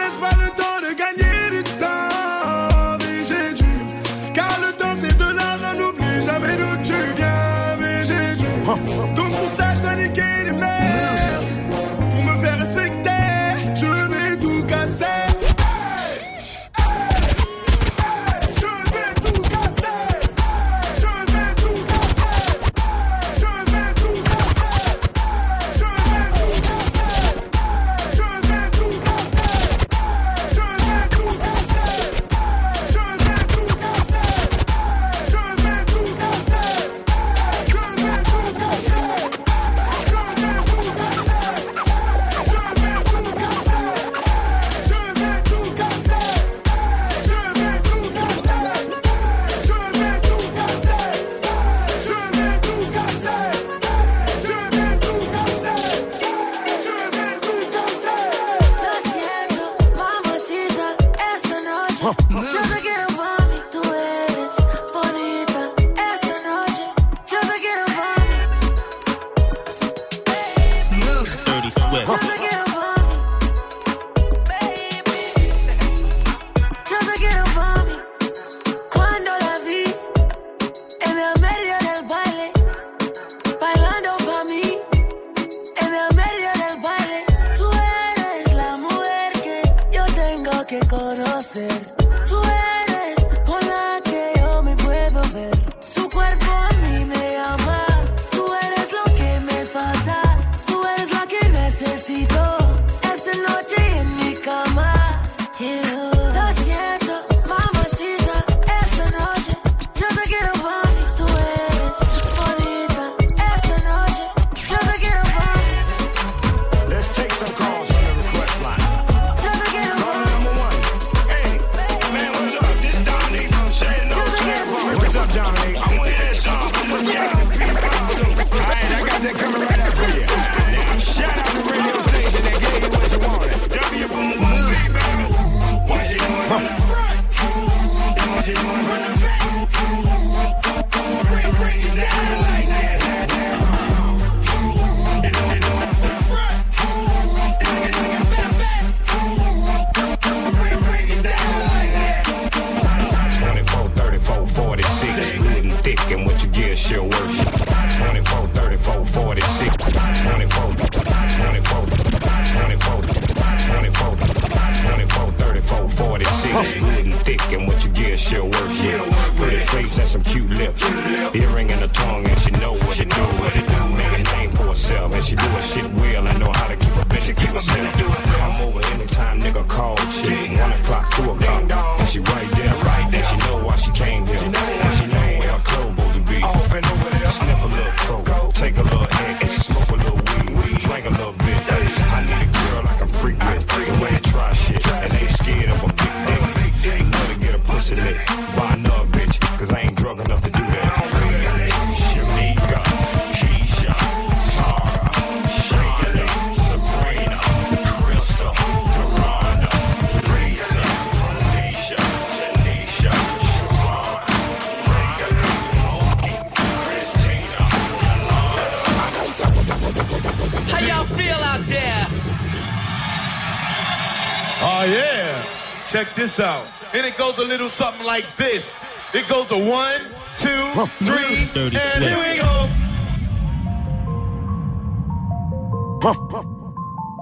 [226.20, 226.68] this out.
[226.94, 228.78] And it goes a little something like this.
[229.14, 230.02] It goes a one,
[230.38, 230.64] two,
[231.06, 232.70] three, and here we go.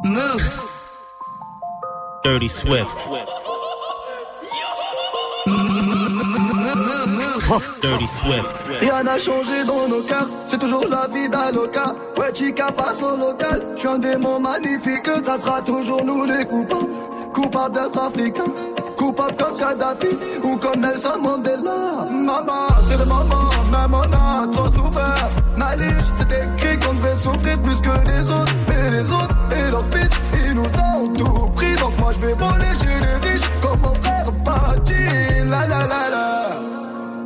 [0.04, 0.42] Move.
[2.24, 2.92] Dirty Swift.
[7.82, 8.68] Dirty Swift.
[8.82, 11.96] Rien n'a changé dans nos cœurs, c'est toujours la vie d'Aloca.
[12.18, 16.46] Ouais, Chica passe au local, je suis un démon magnifique, ça sera toujours nous les
[16.46, 16.88] coupables,
[17.34, 18.67] coupables d'être africains.
[19.08, 22.10] Coupable comme Kadhafi ou comme Nelson Mandela.
[22.12, 25.30] Maman, c'est le moment, même on a trop souffert.
[25.58, 28.54] Malice, c'est écrit qu'on devait souffrir plus que les autres.
[28.68, 30.10] Mais les autres et leurs fils,
[30.46, 31.74] ils nous ont tout pris.
[31.76, 35.48] Donc moi je vais voler chez les riches comme mon frère Pachi.
[35.48, 36.50] La la la la.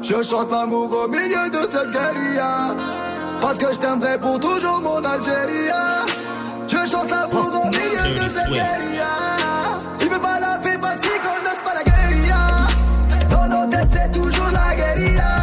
[0.03, 2.75] Je chante l'amour au milieu de cette guérilla.
[3.41, 5.71] Parce que je t'aimerai pour toujours mon Algérie.
[6.67, 9.07] Je chante l'amour au milieu de cette guérilla.
[10.11, 12.67] Veulent pas la paix parce qu'ils connaissent pas la guérilla.
[13.29, 14.75] Dans nos têtes, c'est toujours la.
[14.75, 15.40] Guérilla,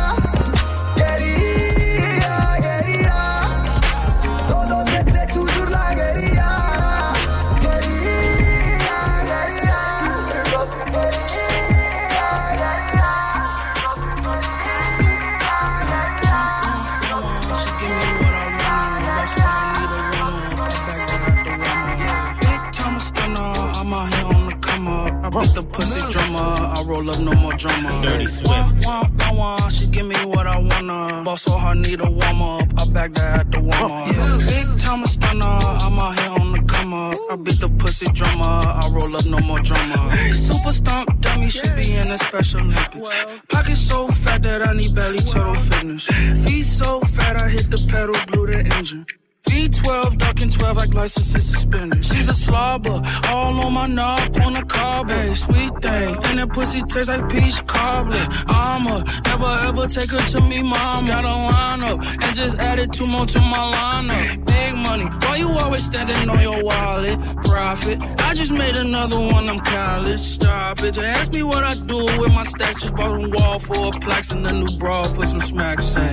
[25.39, 25.45] come.
[25.45, 28.03] I beat the pussy drummer, I roll up no more drama.
[28.03, 28.87] Dirty Swift.
[28.87, 31.23] Wah, wah, wah, she give me what I wanna.
[31.25, 32.69] Boss so hard, need a warm up.
[32.79, 34.41] I back that at the warm up.
[34.41, 37.17] Big time stunner, I'm out here on the come up.
[37.31, 40.17] I beat the pussy drummer, I roll up no more drama.
[40.35, 43.41] Super stomp dummy should be in a special Olympics.
[43.49, 46.07] Pocket so fat that I need belly total fitness.
[46.45, 49.07] Feet so fat I hit the pedal, blew the engine.
[49.49, 52.05] V12, ducking 12 like license suspended.
[52.05, 56.17] She's a slobber, all on my knob, on a cob, hey, sweet thing.
[56.27, 58.27] And that pussy tastes like peach cobbler.
[58.49, 60.59] I'ma never ever take her to me.
[60.69, 64.47] Just got a line up and just added two more to my lineup.
[64.47, 67.19] Big money, why you always standing on your wallet?
[67.45, 70.21] Profit, I just made another one, I'm college.
[70.21, 72.83] Stop it, just ask me what I do with my stacks.
[72.83, 75.95] Just bought a wall for a plaques and a new bra for some smacks.
[75.95, 76.13] Hey,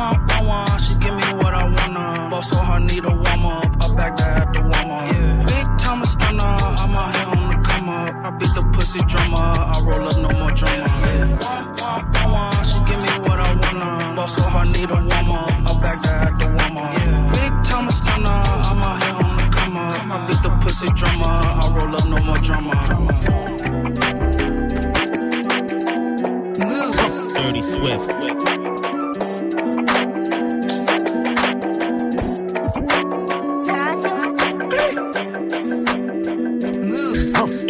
[0.00, 2.30] wah, wah, wah, wah, she give me what I wanna.
[2.30, 3.70] Boss so hard, need a warm up.
[3.84, 5.46] I back that at the warm up.
[5.46, 8.14] Big time stunner, I'm out here on the come up.
[8.26, 10.88] I beat the pussy drummer, I roll up no more drama.
[11.00, 11.38] Yeah.
[11.42, 14.16] Wah, wah, wah, wah, she give me what I wanna.
[14.16, 15.52] Boss so hard, need a warm up.
[15.68, 17.32] I back that at the warm up.
[17.36, 20.00] Big time stunner, I'm out here on the come up.
[20.14, 22.74] I beat the pussy drummer, I roll up no more drama.
[27.34, 28.59] Dirty Swift.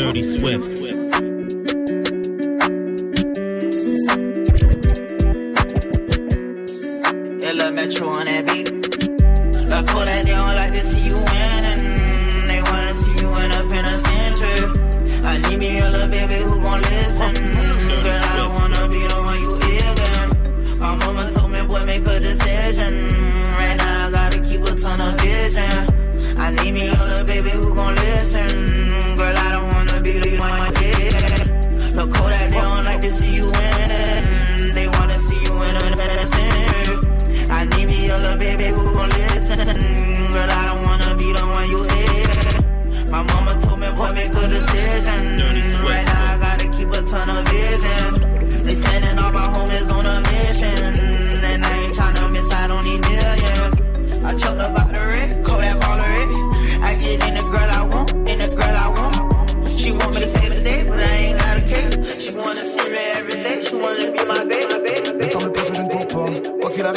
[0.01, 0.80] Dirty Swift.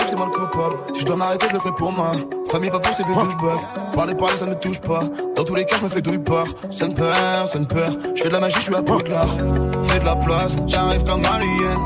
[0.08, 0.76] C'est moi le coupable.
[0.94, 2.12] Si je dois m'arrêter, je le ferai pour moi.
[2.52, 3.60] Famille, pas pour c'est vieux douchebag.
[3.96, 5.02] Parler, parler, ça ne me touche pas.
[5.36, 6.48] Dans tous les cas, je me fais douille part.
[6.72, 7.92] Ça ne peur, ça ne peur.
[8.16, 9.28] Je fais de la magie, je suis à Poudlard.
[9.84, 11.80] Fais de la place, j'arrive comme alien.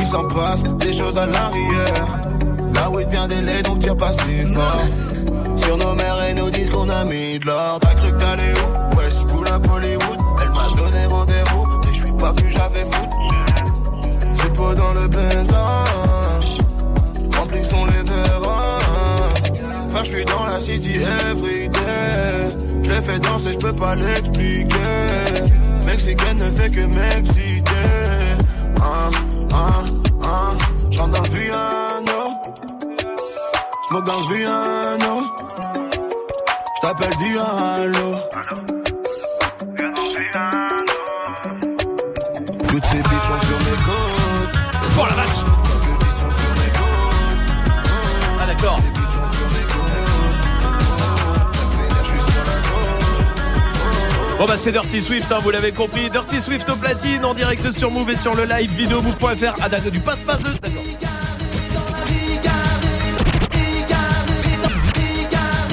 [0.00, 2.18] Il s'en passe des choses à l'arrière.
[2.74, 4.84] Là où il vient des laits, donc tire pas si fort.
[5.56, 7.78] Sur nos mères et nos disques, on a mis de l'or.
[7.80, 8.96] T'as cru que t'allais où?
[8.96, 10.20] Ouais, je coule à Bollywood.
[10.42, 13.08] Elle m'a donné rendez-vous, mais je suis pas venu, j'avais foot.
[14.20, 16.03] C'est pas dans le benzin.
[20.04, 20.96] Je suis dans la city
[21.30, 22.48] everyday.
[22.82, 24.76] Je fait danser, je peux pas l'expliquer.
[25.86, 27.70] Mexicaine ne fait que m'exciter.
[28.80, 29.10] Ah,
[29.52, 29.84] ah,
[30.22, 30.50] ah.
[30.90, 32.20] J'rentre dans le Viano.
[33.88, 35.20] Smoke dans le Viano.
[36.76, 38.10] J't'appelle Diallo.
[42.68, 44.23] Toutes ces bitches sont sur mes côtes.
[54.44, 56.10] Bon bah c'est Dirty Swift, hein, vous l'avez compris.
[56.10, 59.56] Dirty Swift au platine en direct sur Move et sur le live vidéo move.fr.
[59.62, 60.42] Ah d'accord, du passe-passe.
[60.42, 60.60] D'accord.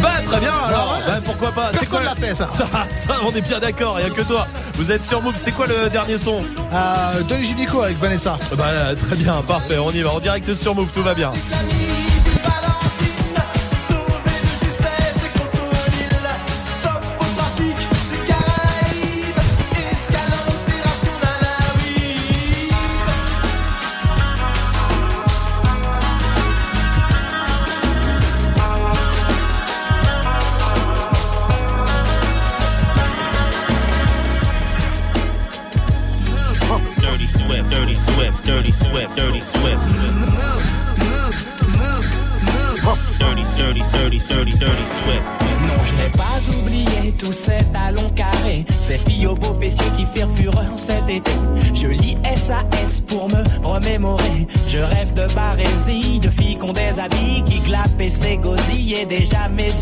[0.02, 2.50] Bah très bien alors Ouais, pourquoi pas C'est quoi l'a fait, ça.
[2.50, 2.70] ça
[3.28, 4.48] on est bien d'accord, a que toi.
[4.76, 6.42] Vous êtes sur Move, c'est quoi le dernier son
[6.74, 8.40] Euh, Don Gynéco avec Vanessa.
[8.58, 10.14] Bah très bien, parfait, on y va.
[10.14, 11.34] En direct sur Move, tout va bien.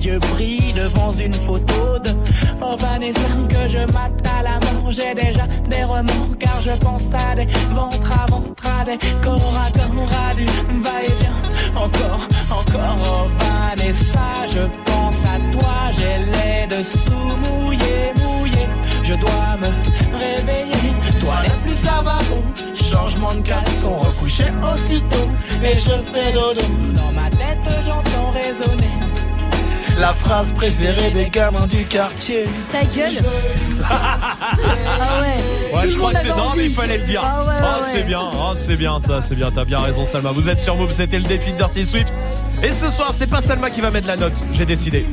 [0.10, 0.59] Yeux brillent
[30.40, 32.46] phrase préférée des gamins du quartier.
[32.72, 33.18] Ta gueule
[33.84, 36.30] Ah ouais Ouais, Tout je crois que c'est.
[36.30, 37.22] Non, mais il fallait le dire.
[37.24, 37.90] Ah ouais, ouais, Oh, ouais.
[37.92, 39.50] c'est bien, oh, c'est bien, ça, c'est bien.
[39.54, 40.32] T'as bien raison, Salma.
[40.32, 42.14] Vous êtes sur Move, c'était le défi de Dirty Swift.
[42.64, 45.06] Et ce soir, c'est pas Salma qui va mettre la note, j'ai décidé.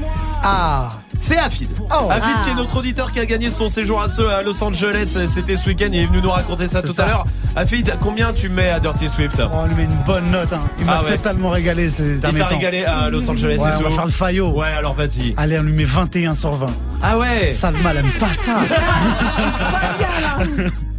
[0.43, 1.69] Ah C'est Afid.
[1.90, 2.09] Oh.
[2.11, 2.43] Afid Ah.
[2.44, 5.19] qui est notre auditeur qui a gagné son séjour à à Los Angeles.
[5.27, 5.89] C'était ce week-end.
[5.93, 7.05] Il est venu nous raconter ça tout ça.
[7.05, 7.24] à l'heure.
[7.57, 9.40] Afid, combien tu mets à Dirty Swift?
[9.53, 10.53] On lui met une bonne note.
[10.53, 10.62] Hein.
[10.86, 11.16] Il m'a Ah ouais.
[11.16, 12.54] totalement régalé ces Il derniers t'a temps.
[12.56, 13.84] régalé à Los Angeles Ouais, et on tout.
[13.84, 14.50] va faire le faillot.
[14.52, 15.34] Ouais, alors vas-y.
[15.36, 16.66] Allez, on lui met 21 sur 20.
[17.02, 18.58] Ah ouais Salma, elle aime pas ça.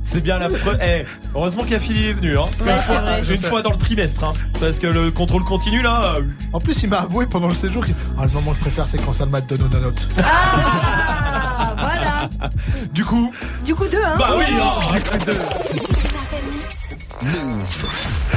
[0.03, 0.77] C'est bien la preuve.
[0.81, 1.03] Eh,
[1.35, 2.38] heureusement qu'Afid est venu.
[2.38, 2.45] Hein.
[2.65, 3.22] Ouais, une fois, vrai.
[3.57, 4.23] une dans le trimestre.
[4.26, 4.34] Hein.
[4.59, 6.15] Parce que le contrôle continue là.
[6.53, 8.88] En plus, il m'a avoué pendant le séjour que ah, le moment que je préfère,
[8.88, 10.07] c'est quand Salma te donne une note.
[10.23, 12.30] Ah, voilà.
[12.93, 13.31] Du coup.
[13.65, 14.72] Du coup, deux, hein Bah oui, hein.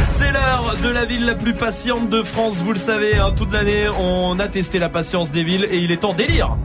[0.02, 3.52] C'est l'heure de la ville la plus patiente de France, vous le savez, hein, toute
[3.52, 6.56] l'année on a testé la patience des villes et il est en délire.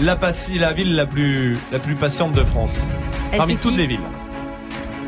[0.00, 2.88] La, paci- la ville la plus, la plus patiente de France.
[3.32, 4.00] Et Parmi toutes les villes.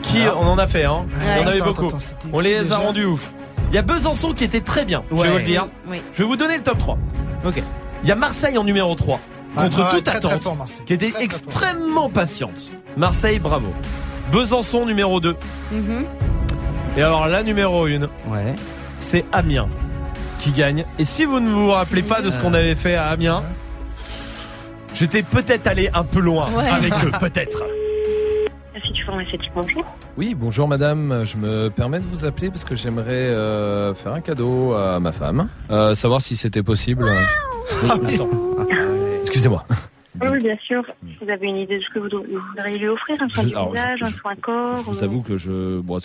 [0.02, 1.06] Qui, Alors on en a fait, hein.
[1.09, 1.24] Ouais.
[1.38, 1.86] Il y en avait Attends, beaucoup.
[1.86, 1.98] attends,
[2.32, 3.32] on les déjà a rendus ouf.
[3.70, 5.66] Il y a Besançon qui était très bien, je vais vous le dire.
[5.88, 6.02] Oui.
[6.12, 6.98] Je vais vous donner le top 3.
[7.46, 7.62] Ok.
[8.02, 9.18] Il y a Marseille en numéro 3.
[9.56, 10.42] Ah, Contre toute très, très attente.
[10.42, 10.56] fort,
[10.86, 12.70] qui était Très, très extrêmement patiente.
[12.96, 13.68] Marseille, bravo.
[14.30, 15.36] Besançon numéro 2.
[15.72, 16.04] Mhm.
[16.97, 18.55] Et alors la numéro 1, Ouais.
[18.98, 19.69] c'est Amiens
[20.39, 20.85] qui gagne.
[20.98, 23.43] Et si vous ne vous rappelez pas de ce qu'on avait fait à Amiens,
[24.94, 26.69] j'étais peut-être allé un peu loin Ouais.
[26.69, 27.62] avec eux, peut-être.
[29.55, 29.85] Bonjour.
[30.16, 34.20] Oui, bonjour madame, je me permets de vous appeler parce que j'aimerais euh, faire un
[34.20, 35.48] cadeau à ma femme.
[35.70, 37.05] Euh, savoir si c'était possible.
[37.82, 38.28] Oui, attends.
[39.20, 39.64] Excusez-moi.
[40.20, 40.82] Oui, oui, bien sûr.
[41.20, 42.09] Vous avez une idée de ce que vous
[42.51, 45.01] voudriez lui offrir Un soin Je- du alors, je- visage, un soin corps Je vous
[45.01, 45.80] ou- avoue que je...
[45.80, 45.98] Bon,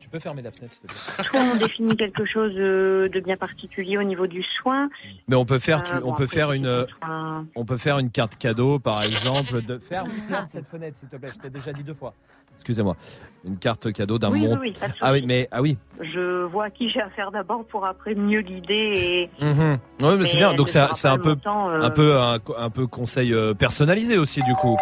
[0.00, 3.20] Tu peux fermer la fenêtre s'il te plaît Soit on définit quelque chose euh, de
[3.20, 4.88] bien particulier au niveau du soin?
[5.28, 7.98] Mais on peut faire, tu- Euh, on bon, peut faire une, soin- on peut faire
[7.98, 11.28] une carte cadeau, par exemple, de ferme, ferme cette fenêtre, s'il te plaît.
[11.34, 12.14] Je t'ai déjà dit deux fois.
[12.56, 12.96] Excusez-moi.
[13.44, 14.60] Une carte cadeau d'un Oui, oui, montant.
[14.60, 15.78] oui, de ah oui, mais ah oui.
[16.00, 19.44] Je vois à qui j'ai affaire d'abord pour après mieux guider et.
[19.44, 19.78] Mhm.
[20.02, 20.54] Ouais, mais c'est bien.
[20.54, 24.42] Donc c'est pas un peu, euh, un peu, un, un peu conseil euh, personnalisé aussi
[24.42, 24.76] du coup.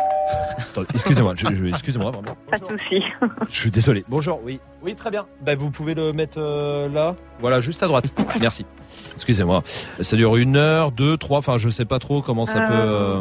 [0.95, 2.37] Excusez-moi, je, je- excusez-moi vraiment.
[2.51, 3.03] Pas de souci.
[3.51, 4.05] Je suis désolé.
[4.09, 4.41] Bonjour.
[4.43, 5.27] Oui, oui, très bien.
[5.43, 7.15] Ben vous pouvez le mettre euh, là.
[7.41, 8.07] Voilà, juste à droite.
[8.41, 8.65] Merci.
[9.15, 9.63] Excusez-moi.
[10.01, 11.39] Ça dure une heure, deux, trois.
[11.39, 12.73] Enfin, je sais pas trop comment ça Euh, peut.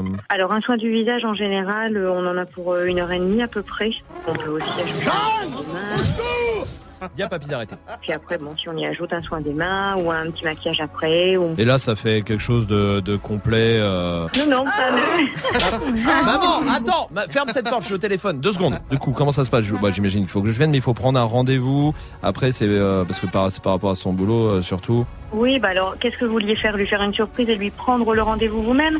[0.09, 2.99] euh, Alors, un soin du visage en général, euh, on en a pour euh, une
[2.99, 3.91] heure et demie à peu près.
[4.27, 7.10] On peut aussi ajouter mains.
[7.15, 7.76] Dis à papy d'arrêter.
[8.02, 10.80] Puis après, bon, si on y ajoute un soin des mains ou un petit maquillage
[10.80, 11.35] après.
[11.35, 11.53] Ou...
[11.57, 13.77] Et là, ça fait quelque chose de, de complet.
[13.80, 14.91] euh, Non, non, pas.
[16.23, 18.39] Maman, attends, ma- ferme cette porte, je suis au téléphone.
[18.39, 18.80] Deux secondes.
[18.89, 19.65] Du coup, comment ça se passe?
[19.65, 21.93] Je- bah, J'imagine qu'il faut que je vienne, mais il faut prendre un rendez-vous.
[22.23, 25.06] Après, c'est euh, parce que par, c'est par rapport à son boulot, euh, surtout.
[25.34, 26.77] Oui, bah alors, qu'est-ce que vous vouliez faire?
[26.77, 28.99] Lui faire une surprise et lui prendre le rendez-vous vous-même?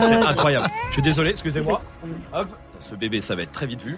[0.00, 0.66] C'est incroyable.
[0.88, 1.80] Je suis désolé, excusez-moi.
[2.34, 2.46] Hop,
[2.80, 3.96] ce bébé, ça va être très vite vu.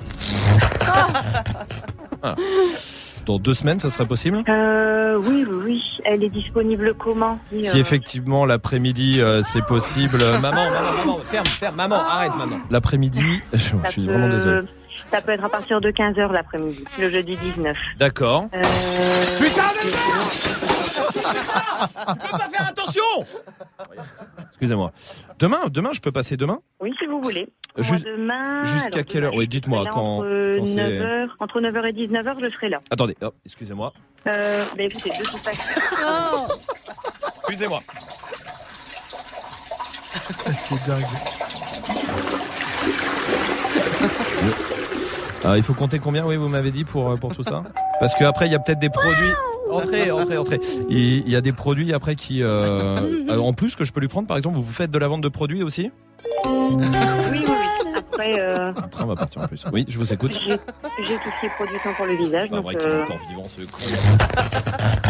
[2.21, 2.37] Voilà.
[3.27, 4.43] Dans deux semaines, ça serait possible?
[4.49, 5.99] Euh, oui, oui, oui.
[6.05, 7.39] Elle est disponible comment?
[7.63, 10.23] Si effectivement l'après-midi euh, c'est possible.
[10.23, 12.57] Euh, maman, maman, maman, ferme, ferme, maman, arrête maman.
[12.71, 14.63] L'après-midi, je, je suis vraiment désolé.
[15.11, 17.77] Ça peut être à partir de 15h l'après-midi, le jeudi 19.
[17.99, 18.47] D'accord.
[18.55, 18.63] Euh,
[19.39, 19.97] Putain de Tu
[22.31, 23.03] peux pas faire attention
[24.51, 24.93] Excusez-moi.
[25.39, 26.61] Demain, demain, je peux passer demain?
[26.81, 27.49] Oui, si vous voulez.
[27.77, 28.63] Demain.
[28.65, 29.35] Jusqu'à quelle heure?
[29.35, 30.19] Oui, dites-moi quand.
[30.19, 32.79] Entre, quand c'est- 9h, entre 9h et 19h, je serai là.
[32.91, 33.93] Attendez, hop, excusez-moi.
[34.27, 35.81] Euh, bah, écoutez, de toute façon.
[36.07, 36.47] Oh.
[37.49, 37.81] Excusez-moi.
[40.53, 41.05] C'est dingue.
[45.45, 47.63] Euh, il faut compter combien, oui, vous m'avez dit pour, euh, pour tout ça
[47.99, 49.31] Parce qu'après, il y a peut-être des produits.
[49.71, 50.61] Entrez, entrez, entrez.
[50.91, 52.43] Il il y a des produits après qui.
[52.43, 53.01] euh,
[53.31, 55.09] euh, en plus, que je peux lui prendre, par exemple, vous vous faites de la
[55.09, 55.91] vente de produits aussi
[56.45, 57.55] Oui, oui, oui.
[57.97, 59.65] Après, euh, Après, on va partir en plus.
[59.73, 60.33] Oui, je vous écoute.
[60.47, 60.61] j'ai tout
[60.99, 62.51] ce qui est produit sans pour le visage.
[62.51, 65.10] Pas Donc, vrai qu'il est encore vivant, ce con.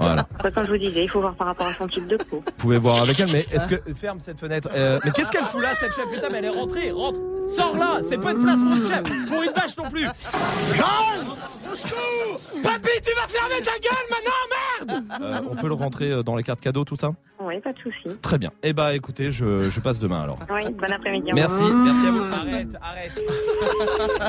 [0.00, 0.26] Voilà.
[0.34, 2.42] après, comme je vous disais, il faut voir par rapport à son type de peau.
[2.44, 3.76] Vous pouvez voir avec elle, mais est-ce que.
[3.94, 4.68] Ferme cette fenêtre.
[4.74, 6.06] Euh, mais qu'est-ce qu'elle fout là, cette chef?
[6.10, 7.18] Putain, mais elle est rentrée, rentre
[7.54, 10.06] Sors là C'est pas une place pour une chef Pour une vache non plus
[10.76, 11.24] Charles
[12.62, 14.71] Papy, tu vas fermer ta gueule maintenant, merde
[15.20, 17.10] Euh, On peut le rentrer euh, dans les cartes cadeaux, tout ça
[17.40, 18.16] Oui, pas de souci.
[18.20, 18.50] Très bien.
[18.62, 20.38] Eh bah écoutez, je, je passe demain alors.
[20.50, 21.30] Oui, bon après-midi.
[21.34, 22.22] Merci, merci à vous.
[22.32, 23.12] Arrête, arrête.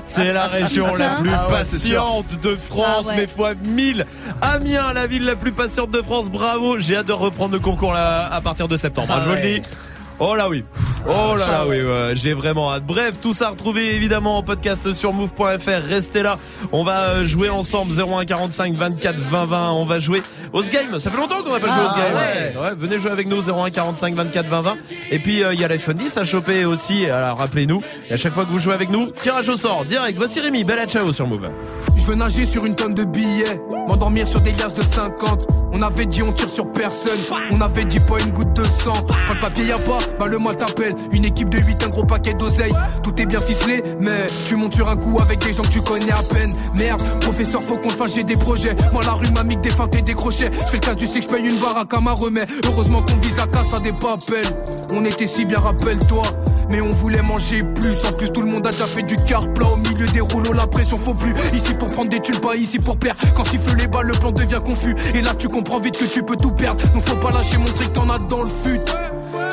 [0.06, 2.02] C'est la région la plus Ah ouais, c'est sûr.
[2.04, 3.16] patiente de France, Ah ouais.
[3.22, 4.06] mais fois 1000.
[4.42, 6.30] Amiens, la ville la plus patiente de France.
[6.30, 6.80] Bravo.
[6.80, 9.12] J'ai hâte de reprendre le concours là, à partir de septembre.
[9.14, 9.62] hein, Ah je vous le dis.
[10.20, 10.64] Oh là oui.
[11.06, 12.86] Oh là là oui, ouais, j'ai vraiment hâte.
[12.86, 15.82] Bref, tout ça retrouvé évidemment en podcast sur move.fr.
[15.90, 16.38] Restez là.
[16.72, 19.72] On va euh, jouer ensemble 01 45 24 20 20.
[19.72, 20.22] On va jouer
[20.54, 20.98] au game.
[21.00, 22.16] Ça fait longtemps qu'on n'a pas joué au Ah, game.
[22.16, 22.62] ouais.
[22.70, 24.78] Ouais, venez jouer avec nous 01 45 24 20 20.
[25.12, 27.06] Et puis euh, il y a l'iPhone 10 à choper aussi.
[27.06, 30.18] Alors rappelez-nous, et à chaque fois que vous jouez avec nous, tirage au sort direct.
[30.18, 31.50] Voici Rémi, belle à ciao sur Move.
[31.98, 35.48] Je veux nager sur une tonne de billets, m'endormir sur des liasses de 50.
[35.76, 37.18] On avait dit on tire sur personne,
[37.52, 38.94] on avait dit pas une goutte de sang.
[39.28, 40.96] Pas de papier y a pas, bah le moi t'appelle.
[41.12, 42.74] Une équipe de 8, un gros paquet d'oseille.
[43.02, 45.82] Tout est bien ficelé, mais tu montes sur un coup avec des gens que tu
[45.82, 46.54] connais à peine.
[46.76, 48.76] Merde, professeur, faut qu'on fasse, j'ai des projets.
[48.92, 50.52] Moi la rue m'a des feintes et des crochets.
[50.54, 52.48] Je fais le cas, tu sais que paye une baraque à ma remède.
[52.66, 54.46] Heureusement qu'on vise la casse à des papels.
[54.94, 56.24] On était si bien, rappelle-toi.
[56.70, 58.06] Mais on voulait manger plus.
[58.08, 60.54] En plus, tout le monde a déjà fait du car plat au milieu des rouleaux.
[60.54, 61.34] La pression faut plus.
[61.54, 63.20] Ici pour prendre des tuiles, pas ici pour perdre.
[63.36, 64.96] Quand siffle les balles, le plan devient confus.
[65.16, 66.82] Et là, tu comprends vite que tu peux tout perdre.
[66.94, 68.80] Donc faut pas lâcher, montrer que t'en as dans le fut.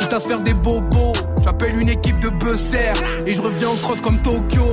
[0.01, 1.13] Quitte à se faire des bobos.
[1.45, 2.93] J'appelle une équipe de buzzer.
[3.27, 4.65] Et je reviens en cross comme Tokyo.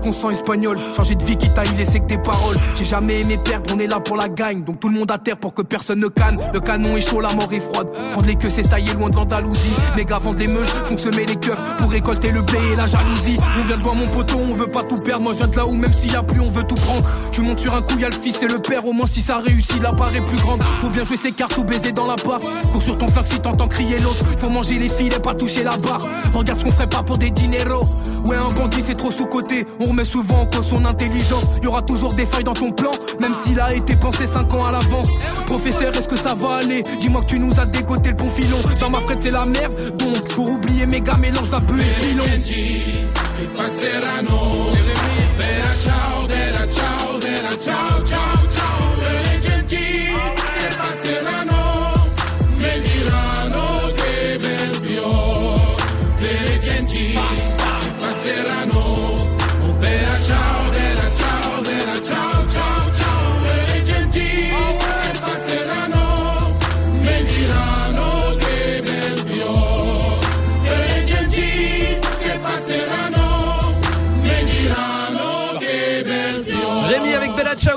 [0.00, 0.78] Prend tout leur fric, on sent espagnol.
[0.96, 2.56] Changer de vie, quitte à y laisser que des paroles.
[2.74, 4.64] J'ai jamais aimé perdre, on est là pour la gagne.
[4.64, 6.38] Donc tout le monde à terre pour que personne ne canne.
[6.52, 7.88] Le canon est chaud, la mort est froide.
[8.12, 9.76] Prendre les queues, c'est tailler loin de l'Andalousie.
[10.20, 13.38] Vendent les meuches, font semer les keufs pour récolter le blé et la jalousie.
[13.58, 15.22] On vient de voir mon poteau, on veut pas tout perdre.
[15.22, 17.02] Moi je viens de là où même s'il y a plus, on veut tout prendre.
[17.32, 18.84] Tu montes sur un coup, y a le fils et le père.
[18.84, 20.62] Au moins si ça réussit, la part est plus grande.
[20.80, 22.40] Faut bien jouer ses cartes ou baiser dans la part.
[22.72, 24.26] Cours sur ton flingue si t'entends crier l'autre.
[24.38, 26.06] Faut manger les filets, pas toucher la barre.
[26.34, 27.86] Regarde ce qu'on ferait pas pour des dineros.
[28.24, 29.66] Ouais, un bandit c'est trop sous-côté.
[29.78, 31.44] On remet souvent en cause son intelligence.
[31.62, 32.90] Y aura toujours des failles dans ton plan,
[33.20, 35.08] même s'il a été pensé 5 ans à l'avance.
[35.46, 36.82] Professeur, est-ce que ça va aller?
[37.00, 38.58] Dis-moi que tu nous as dégoté le bon filon.
[38.80, 39.96] Dans ma frette, c'est la merde.
[39.96, 42.24] Donc, pour oublier mes gars, mélange d'un peu et pilon.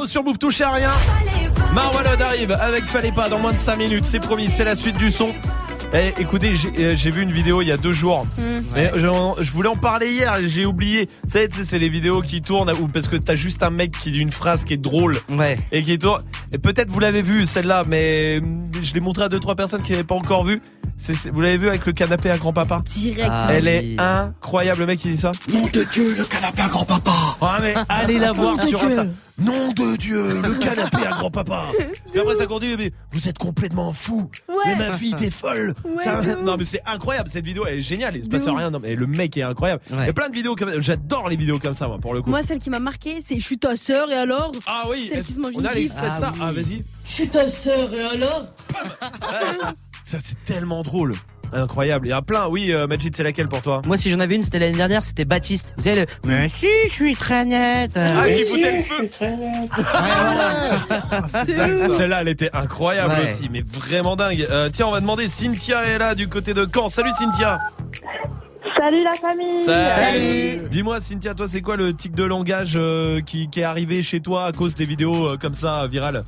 [0.06, 0.92] Sur Move, touchez à rien.
[1.74, 4.98] Marwalod arrive avec Fallait pas dans moins de 5 minutes, c'est promis, c'est la suite
[4.98, 5.30] du son.
[5.95, 8.26] Eh, écoutez, j'ai euh, j'ai vu une vidéo il y a deux jours.
[8.74, 9.08] Mais je,
[9.42, 11.08] je voulais en parler hier, j'ai oublié.
[11.24, 13.70] Vous savez, tu sais, c'est les vidéos qui tournent où parce que t'as juste un
[13.70, 15.18] mec qui dit une phrase qui est drôle
[15.72, 16.24] et qui tourne.
[16.52, 19.84] Et peut-être vous l'avez vu celle-là, mais hum, je l'ai montré à deux trois personnes
[19.84, 20.62] qui n'avaient pas encore vu.
[21.32, 23.30] Vous l'avez vu avec le canapé à grand-papa Direct.
[23.32, 25.32] Ah, Elle est incroyable, le mec qui dit ça.
[25.52, 28.84] Nom de Dieu, le canapé à grand-papa Ah mais allez la voir sur.
[28.84, 29.06] Insta.
[29.40, 31.66] Nom de Dieu, le canapé à grand-papa.
[32.14, 34.30] Et après ça continue, mais vous êtes complètement fou.
[34.48, 34.56] Ouais.
[34.68, 35.74] Mais ma fille, t'es folle.
[35.84, 38.16] Ouais, Ça- non mais c'est incroyable cette vidéo, elle est géniale.
[38.16, 38.70] Il se passe rien.
[38.70, 39.82] Non mais le mec est incroyable.
[39.92, 42.22] Il y a plein de vidéos comme j'adore les vidéos comme ça moi pour le
[42.22, 42.30] coup.
[42.30, 44.52] Moi, celle qui m'a marqué, c'est Je suis ta sœur et alors?
[44.68, 46.32] Ah oui, Celle qui se mange on une a l'extrait de ça.
[46.40, 46.84] Ah vas-y.
[47.06, 48.44] Je suis ta sœur et alors?
[50.03, 51.14] Ça c'est tellement drôle.
[51.56, 52.07] Incroyable.
[52.07, 52.48] Il y a plein.
[52.48, 55.06] Oui, euh, Majid, c'est laquelle pour toi Moi, si j'en avais une, c'était l'année dernière,
[55.06, 55.75] c'était Baptiste.
[55.77, 56.06] Vous savez, le.
[56.25, 57.91] Mais si, je suis très nette.
[57.95, 58.95] Ah, qui foutait le feu.
[59.01, 59.69] suis très nette.
[61.90, 63.25] Celle-là, elle était incroyable Ouais.
[63.25, 64.48] aussi, mais vraiment dingue.
[64.49, 66.90] Euh, tiens, on va demander, Cynthia est là du côté de Caen.
[66.90, 67.59] Salut Cynthia
[68.75, 73.59] Salut la famille Dis-moi Cynthia, toi c'est quoi le tic de langage euh, qui, qui
[73.59, 76.22] est arrivé chez toi à cause des vidéos euh, comme ça virales?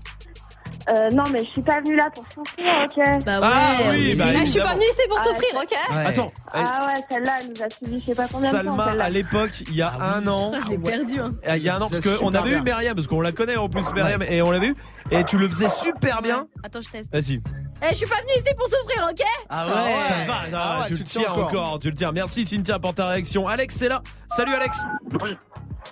[0.88, 4.25] Euh, non mais je suis pas venue là pour souffrir, ok Bah Ah oui, bah
[4.25, 4.65] je suis évidemment.
[4.69, 6.05] pas venue ici pour Ah, souffrir, ok Ouais.
[6.05, 8.64] Attends, Ah ouais, celle-là, elle nous a suivi je sais pas combien de temps.
[8.64, 9.03] Salma celle-là.
[9.05, 10.51] à l'époque, il y a un an.
[10.64, 11.19] Je l'ai perdu.
[11.19, 11.33] Hein.
[11.45, 12.59] Ah, Il y a un an, parce C'est qu'on super avait bien.
[12.59, 14.75] eu Myriam, parce qu'on la connaît en plus, Myriam, et on l'a vu.
[15.11, 16.47] Et tu le faisais super bien.
[16.64, 17.11] Attends, je teste.
[17.11, 17.41] Vas-y.
[17.81, 20.61] Eh, je suis pas venue ici pour souffrir, ok Ah ouais, ça va, ça va,
[20.64, 21.47] Ah ouais, tu, tu le tiens encore.
[21.47, 21.80] encore.
[21.80, 22.11] tu le tiens.
[22.11, 23.47] Merci Cynthia pour ta réaction.
[23.47, 24.01] Alex, c'est là.
[24.30, 24.77] Salut Alex.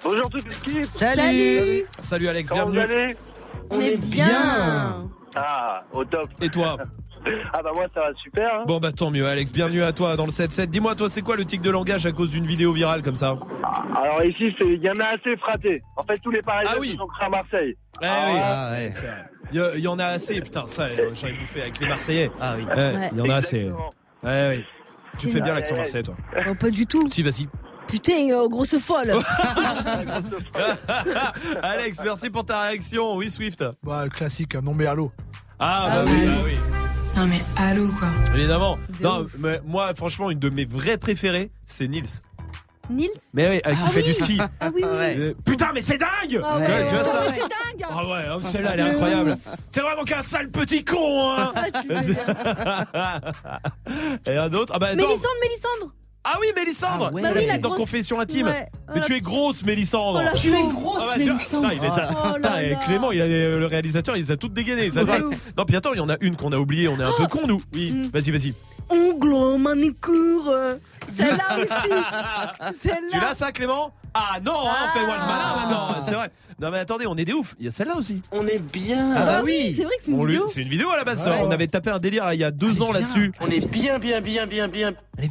[0.04, 0.86] Bonjour toute l'équipe.
[0.86, 1.84] Salut.
[2.00, 2.94] Salut Alex, Comment vous bienvenue.
[2.96, 3.16] allez?
[3.74, 5.08] On est bien.
[5.36, 6.30] Ah, au top.
[6.42, 6.78] Et toi
[7.54, 8.54] Ah bah moi ça va super.
[8.54, 8.64] Hein.
[8.68, 10.66] Bon bah tant mieux Alex, bienvenue à toi dans le 7-7.
[10.66, 13.38] Dis-moi toi c'est quoi le tic de langage à cause d'une vidéo virale comme ça?
[13.96, 15.82] Alors ici c'est il y en a assez frappé.
[15.96, 16.90] En fait tous les Parisiens Ah oui.
[16.90, 17.78] se sont créés à Marseille.
[18.02, 18.92] Eh oui.
[18.92, 19.24] c'est vrai.
[19.54, 21.80] Il y, a- il y en a assez, putain ça euh, j'en ai bouffé avec
[21.80, 22.30] les Marseillais.
[22.42, 22.66] Ah oui.
[22.66, 23.58] Ouais, Il y en a assez.
[23.58, 23.90] Exactement.
[24.24, 24.66] Ouais oui.
[25.18, 26.16] Tu C'est fais bien l'accent marseillais toi.
[26.50, 27.08] Oh, pas du tout.
[27.08, 27.48] Si vas-y.
[27.94, 29.14] Putain, euh, grosse folle.
[31.62, 33.16] Alex, merci pour ta réaction.
[33.16, 33.64] Oui Swift.
[33.84, 35.12] Bah, classique, non mais allô.
[35.60, 36.54] Ah bah oui, bah oui.
[37.16, 38.08] Non mais allô quoi.
[38.36, 38.80] Évidemment.
[38.98, 42.10] De Non, mais moi franchement une de mes vraies préférées, c'est Nils.
[42.90, 44.06] Nils Mais oui, euh, qui Ah fait oui.
[44.06, 44.40] du ski.
[44.60, 44.98] Ah oui, oui.
[44.98, 45.16] Ouais.
[45.20, 47.88] Euh, Putain, mais c'est dingue Ah Ouais, ouais, tu vois ça ouais, c'est dingue.
[47.92, 49.38] Ah ouais, hein, celle-là elle est incroyable.
[49.72, 52.16] T'es vraiment qu'un sale petit con, hein Ah, tu
[54.32, 54.96] Et un autre Ah bah.
[54.96, 55.94] Mélissandre, Mélissandre.
[56.26, 57.22] Ah oui, Mélissandre Ah ouais.
[57.22, 58.48] C'est Bah la oui, la petite dans grosse- Confession intime.
[58.48, 58.68] Ouais.
[58.94, 60.20] Mais Oh, tu es grosse, Mélissandre.
[60.22, 60.72] Oh, la Tu es pauvre.
[60.74, 61.70] grosse Ah ouais, tu Mélissandre.
[61.70, 62.76] putain, il les a- Oh putain, là et là.
[62.86, 64.90] Clément, il a, le réalisateur, il les a toutes dégainées.
[64.92, 65.18] ça va.
[65.20, 65.36] Ouais.
[65.58, 67.26] Non, puis attends, il y en a une qu'on a oubliée, on est un peu
[67.28, 67.62] con nous.
[67.74, 68.04] Oui, Mm.
[68.14, 68.54] vas-y, vas-y.
[68.90, 70.48] Ongle, manicure.
[70.50, 70.76] euh,
[71.12, 71.90] Celle-là aussi.
[72.82, 73.20] Tu Celle-là.
[73.20, 73.92] l'as ça, Clément?
[74.14, 76.30] Ah non, hein, fais-moi le malin maintenant, c'est vrai.
[76.62, 77.56] Non mais attendez, on est des oufs.
[77.60, 78.22] Il y a celle-là aussi.
[78.32, 79.12] On est bien.
[79.18, 80.48] Ah bah oui, c'est vrai que c'est une On lui- vidéo.
[80.48, 81.28] C'est une vidéo à la base.
[81.28, 81.40] Ouais.
[81.42, 83.32] On avait tapé un délire il y a deux ans là-dessus.
[83.42, 84.94] On est bien, bien, bien, bien, bien.
[85.18, 85.30] Elle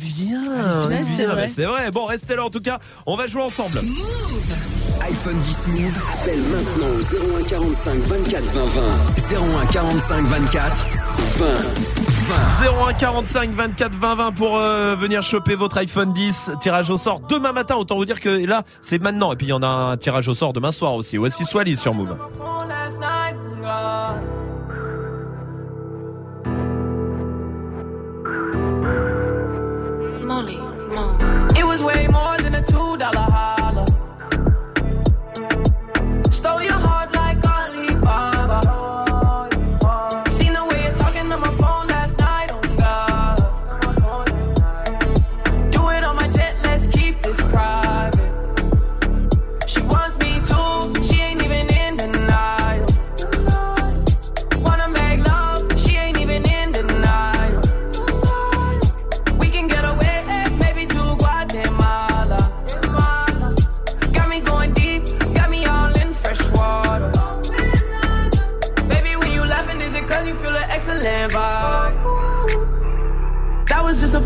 [0.89, 1.49] Ouais, c'est vrai.
[1.49, 1.91] C'est vrai.
[1.91, 2.79] Bon, restez là en tout cas.
[3.07, 3.81] On va jouer ensemble.
[5.01, 9.63] iPhone 10 Move, appelle maintenant au 01 45 24 20 20.
[9.63, 10.87] 01 45 24
[11.39, 12.87] 20 20.
[12.89, 16.53] 01 45 24 20 20 pour euh, venir choper votre iPhone 10.
[16.61, 17.77] Tirage au sort demain matin.
[17.77, 19.33] Autant vous dire que là, c'est maintenant.
[19.33, 21.17] Et puis il y en a un tirage au sort demain soir aussi.
[21.17, 22.17] Voici Swally sur Move.
[30.25, 30.72] Molly, Mo.
[30.95, 33.62] It was way more than a two dollar holler.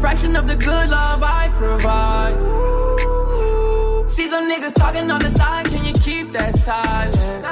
[0.00, 2.36] Fraction of the good love I provide.
[4.08, 7.44] See some niggas talking on the side, can you keep that silent?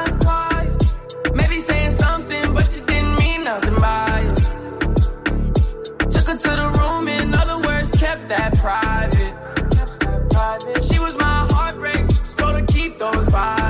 [1.35, 4.37] Maybe saying something, but you didn't mean nothing by it.
[6.11, 9.35] Took her to the room, in other words, kept that private.
[10.89, 12.07] She was my heartbreak,
[12.37, 13.64] told her keep those violets.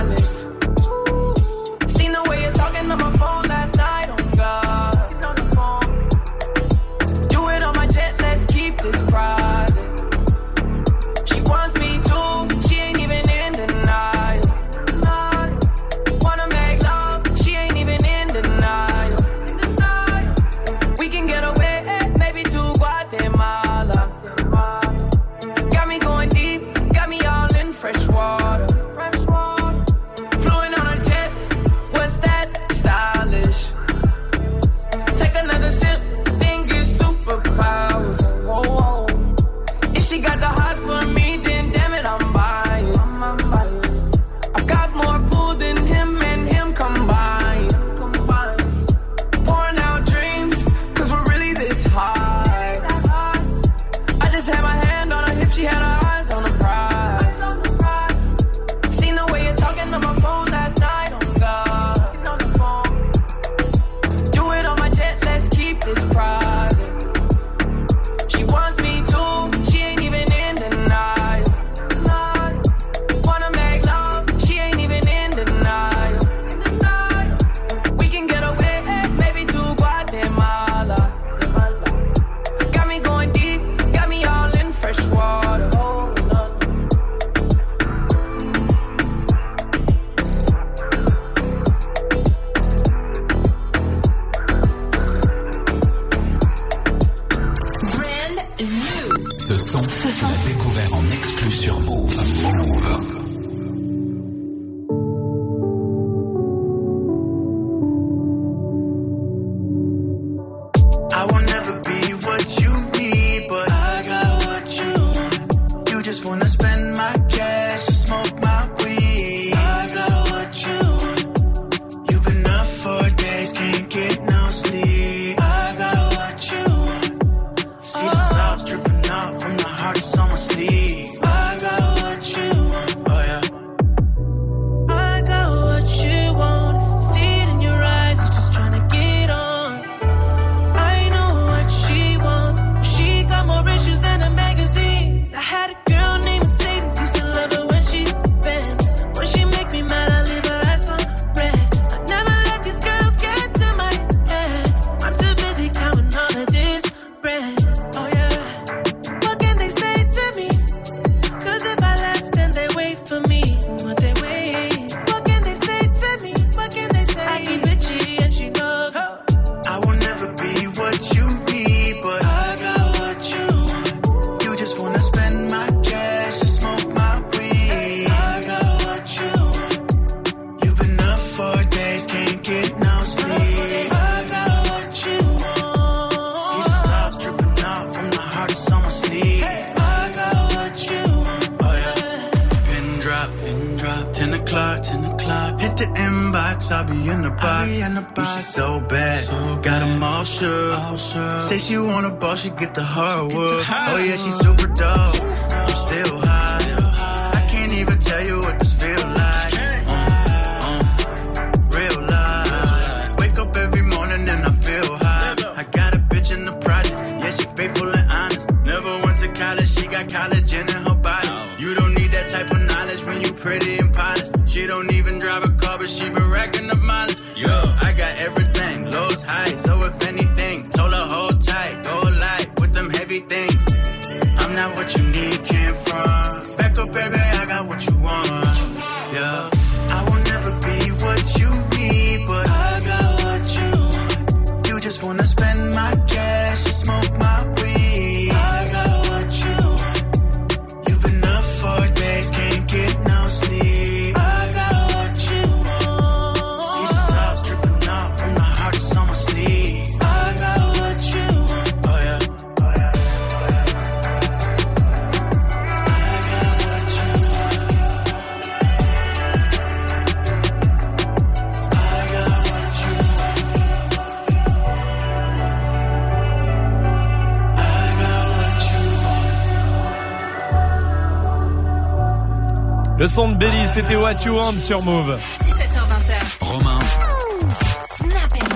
[284.25, 285.19] What You Want sur Move.
[285.43, 286.45] 17h20.
[286.45, 286.79] Romain.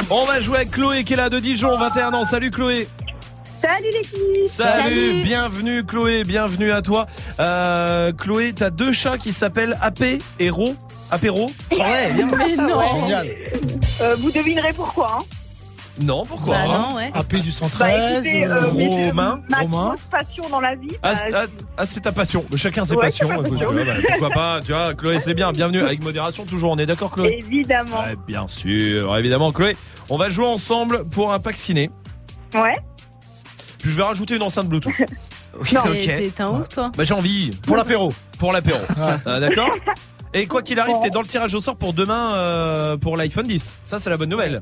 [0.08, 2.24] On va jouer avec Chloé qui est là de Dijon, 21 ans.
[2.24, 2.88] Salut Chloé.
[3.60, 7.06] Salut l'équipe Salut, bienvenue Chloé, bienvenue à toi.
[7.38, 10.74] Euh, Chloé, t'as deux chats qui s'appellent Apé et Ro.
[11.10, 12.28] Apéro Ouais, bien.
[12.38, 13.00] Mais non.
[13.00, 13.28] Génial.
[14.00, 15.18] Euh, Vous devinerez pourquoi.
[15.20, 15.24] Hein.
[16.00, 17.10] Non, pourquoi Bah non, ouais.
[17.12, 18.66] AP du Bah, 113, écoutez, euh,
[19.08, 19.84] Romain, ma Romain.
[19.88, 20.92] grosse passion dans la vie.
[21.02, 21.46] Ah, bah, ah,
[21.78, 22.44] ah, c'est ta passion.
[22.56, 23.28] Chacun ses Ouais, passions.
[23.28, 23.68] passion.
[23.70, 25.52] ouais, bah, pourquoi pas Tu vois, Chloé, c'est bien.
[25.52, 26.44] Bienvenue avec modération.
[26.44, 27.38] Toujours, on est d'accord, Chloé?
[27.40, 28.00] Évidemment.
[28.02, 29.76] Ouais, Bien sûr, évidemment, Chloé.
[30.10, 31.90] On va jouer ensemble pour un pack ciné.
[32.54, 32.76] Ouais.
[33.78, 34.92] Puis je vais rajouter une enceinte Bluetooth.
[35.72, 36.92] Non, mais t'es un ouf, toi.
[36.96, 37.50] Bah j'ai envie.
[37.66, 38.12] Pour l'apéro.
[38.38, 38.78] Pour l'apéro.
[39.26, 39.70] Euh, D'accord?
[40.34, 43.46] Et quoi qu'il arrive, t'es dans le tirage au sort pour demain euh, pour l'iPhone
[43.46, 43.78] 10.
[43.82, 44.60] Ça, c'est la bonne nouvelle.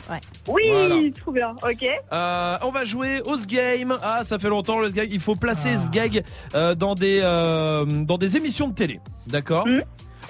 [0.49, 0.97] Oui, Voilà.
[1.21, 1.55] trop bien.
[1.63, 1.87] Ok.
[2.13, 3.97] Euh, on va jouer au Game.
[4.03, 4.91] Ah, ça fait longtemps le.
[5.11, 9.01] Il faut placer ce gag euh, dans des euh, dans des émissions de télé.
[9.27, 9.67] D'accord?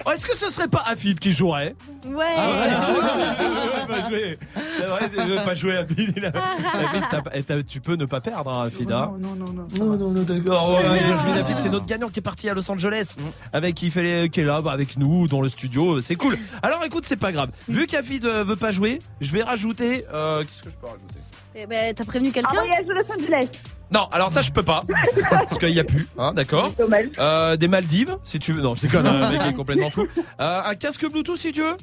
[0.05, 2.25] Oh, Est-ce que ce serait pas Afid qui jouerait Ouais.
[2.37, 2.57] Ah ouais,
[3.45, 4.39] ouais, ouais, pas jouer.
[4.77, 6.13] C'est vrai, il veut pas jouer Afid.
[6.15, 8.91] il a- Afid, t'as t'as- tu peux ne pas perdre, hein, Afid.
[8.91, 9.11] hein.
[9.19, 9.67] Non, non, non.
[9.75, 10.69] Non, non, non, d'accord.
[10.75, 13.15] Ouais, ouais, Yasmine Afid, c'est notre gagnant qui est parti à Los Angeles,
[13.53, 16.01] avec qui fait les- qui est là, bah, avec nous dans le studio.
[16.01, 16.37] C'est cool.
[16.63, 17.49] Alors, écoute, c'est pas grave.
[17.67, 20.05] Vu qu'Afid euh, veut pas jouer, je vais rajouter.
[20.13, 21.15] euh, Qu'est-ce que je peux rajouter?
[21.55, 22.49] Eh ben, t'as prévenu quelqu'un?
[22.59, 23.49] Un voyage de Los Angeles.
[23.91, 24.81] Non, alors ça je peux pas,
[25.29, 26.71] parce qu'il y a plus, hein, d'accord.
[27.19, 28.61] Euh, des Maldives, si tu veux.
[28.61, 30.05] Non, c'est comme un mec qui est complètement fou.
[30.41, 31.77] Euh, un casque Bluetooth si tu veux.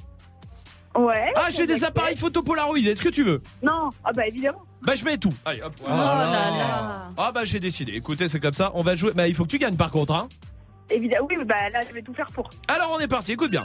[0.96, 1.32] Ouais.
[1.34, 2.78] Ah, j'ai des appareils photo Polaroid.
[2.78, 3.40] Est-ce que tu veux?
[3.62, 4.62] Non, ah bah évidemment.
[4.82, 5.32] Bah je mets tout.
[5.44, 5.72] Allez, hop.
[5.84, 7.08] Oh là là.
[7.16, 7.92] Ah bah j'ai décidé.
[7.94, 8.70] Écoutez, c'est comme ça.
[8.74, 9.12] On va jouer.
[9.14, 10.12] Bah il faut que tu gagnes par contre.
[10.12, 10.28] Hein.
[10.90, 12.48] Évidemment, oui, mais bah là, je vais tout faire pour.
[12.68, 13.32] Alors on est parti.
[13.32, 13.64] Écoute bien.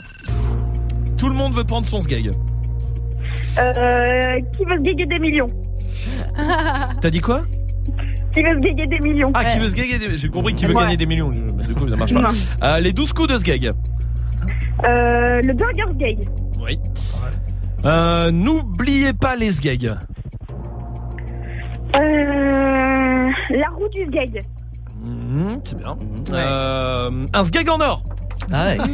[1.18, 2.30] Tout le monde veut prendre son sgeg.
[3.58, 5.46] Euh, qui veut se gagner des millions?
[7.00, 7.42] T'as dit quoi?
[8.32, 9.28] Qui veut se gagner des millions.
[9.34, 10.16] Ah, qui veut se gagner des...
[10.18, 10.82] J'ai compris qui veut Ouais.
[10.82, 11.30] gagner des millions.
[11.56, 12.32] Mais du coup, ça marche pas.
[12.76, 13.66] Euh, les 12 coups de Sgeg.
[13.66, 16.18] Euh, le Burger Gay.
[16.60, 16.78] Oui.
[17.84, 19.86] Euh, N'oubliez pas les Sgeg.
[19.88, 19.96] Euh,
[23.50, 24.24] la roue du gay.
[25.08, 25.96] Mhm, c'est bien.
[26.32, 28.04] Euh, un Sgeg en or.
[28.52, 28.78] Ah ouais.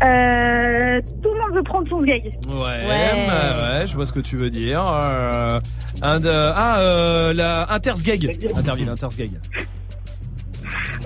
[0.00, 2.22] Euh, tout le monde veut prendre son gay.
[2.48, 3.26] Ouais, Ouais.
[3.26, 4.80] bah ouais, je vois ce que tu veux dire.
[4.86, 5.58] Euh,
[6.02, 8.30] ah, euh, la Intersgeg.
[8.56, 9.30] Interville, Intersgeg.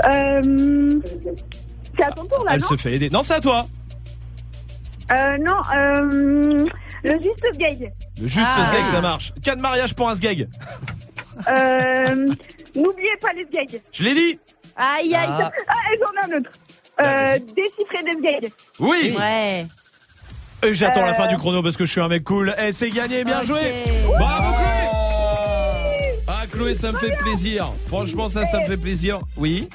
[0.05, 0.41] Euh,
[1.97, 3.09] c'est à ton tour là, Elle non se fait aider.
[3.11, 3.67] Non, c'est à toi.
[5.11, 6.67] Euh, non, euh,
[7.05, 7.93] le juste gay.
[8.21, 8.71] Le juste Ah.
[8.73, 9.33] Sgeg, ça marche.
[9.43, 10.49] Cas de mariage pour un Sgeg.
[11.49, 12.15] Euh,
[12.77, 13.81] n'oubliez pas les gays.
[13.91, 14.39] Je l'ai dit.
[14.77, 15.29] Aïe, aïe.
[15.29, 15.51] Ah,
[15.93, 16.51] et j'en ai un autre.
[17.01, 18.53] Euh, déchiffrer des gays.
[18.79, 19.15] Oui.
[19.19, 19.67] Ouais.
[20.65, 21.15] Et j'attends la Euh.
[21.15, 22.55] fin du chrono parce que je suis un mec cool.
[22.62, 23.61] Et c'est gagné, bien joué.
[24.07, 26.23] Bravo Chloé.
[26.29, 27.73] Ah Chloé, ça me fait plaisir.
[27.89, 29.21] Franchement, ça, ça me fait plaisir.
[29.37, 29.69] Oui.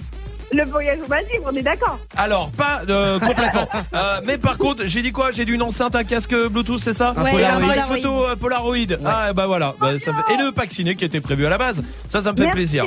[0.54, 2.00] Le voyage au Maldives, on est d'accord.
[2.16, 3.68] Alors, pas euh, complètement.
[3.94, 5.32] Euh, mais par contre, j'ai dit quoi?
[5.32, 7.14] J'ai dit une enceinte, un casque Bluetooth, c'est ça?
[7.18, 7.56] Un Ouais, Polaroid.
[7.56, 7.96] un Une Polaroid.
[7.96, 8.98] photo euh, Polaroid.
[9.06, 9.74] Ah, bah voilà.
[9.80, 11.84] Bah, ça fait- Et le pack ciné qui était prévu à la base.
[12.08, 12.86] Ça, ça me fait merci plaisir.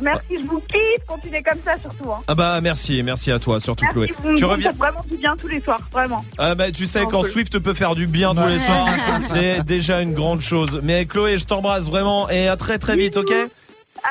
[0.00, 1.04] merci, je vous kiffe.
[1.06, 2.10] Continuez comme ça surtout.
[2.12, 2.20] Hein.
[2.28, 4.12] Ah bah merci, merci à toi, surtout Chloé.
[4.22, 6.24] Vous Tu reviens vraiment du bien tous les soirs, vraiment.
[6.38, 7.28] Ah bah tu sais quand cool.
[7.30, 8.88] Swift peut faire du bien tous les soirs,
[9.26, 10.80] c'est déjà une grande chose.
[10.82, 13.32] Mais Chloé, je t'embrasse vraiment et à très très vite, ok?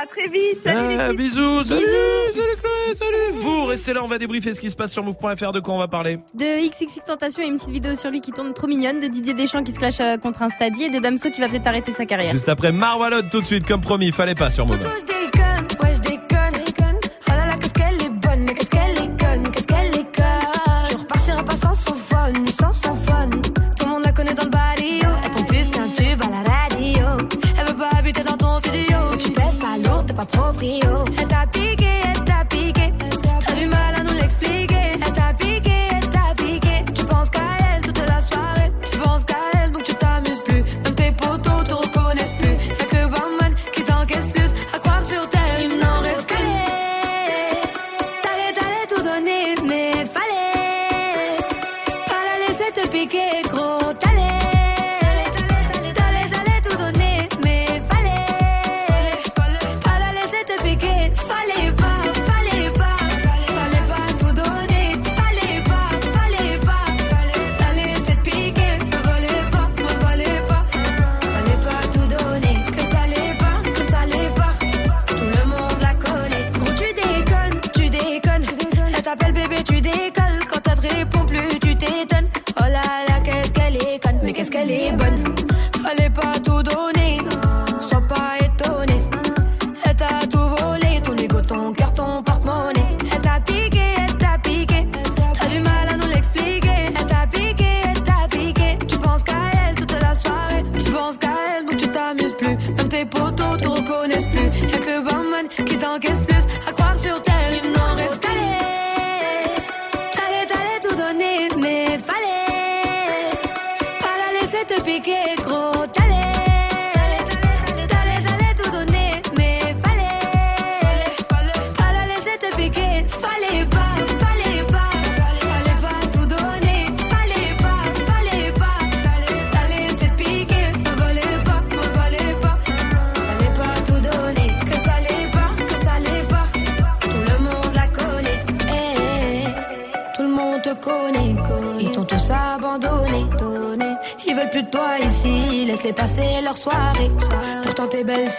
[0.01, 0.59] À très vite.
[0.63, 1.13] Salut Ah.
[1.13, 2.33] Bisous, salut, Bisous.
[2.35, 3.31] salut Chloé, salut.
[3.33, 5.51] Vous restez là, on va débriefer ce qui se passe sur move.fr.
[5.51, 8.31] De quoi on va parler De XXX Tentation et une petite vidéo sur lui qui
[8.31, 10.99] tourne trop mignonne, de Didier Deschamps qui se clash euh, contre un stadier et de
[10.99, 12.31] Damso qui va peut-être arrêter sa carrière.
[12.31, 14.77] Juste après Marwalot tout de suite, comme promis, fallait pas sur Move.
[30.17, 31.03] Pas proprio.
[31.19, 32.23] Elle t'a piqué, elle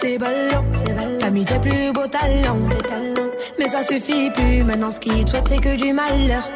[0.09, 0.63] c'est ballon.
[1.19, 2.59] T'as mis tes plus beaux talents.
[3.57, 4.63] Mais ça suffit plus.
[4.63, 6.49] Maintenant ce qu'ils te souhaitent c'est que du malheur.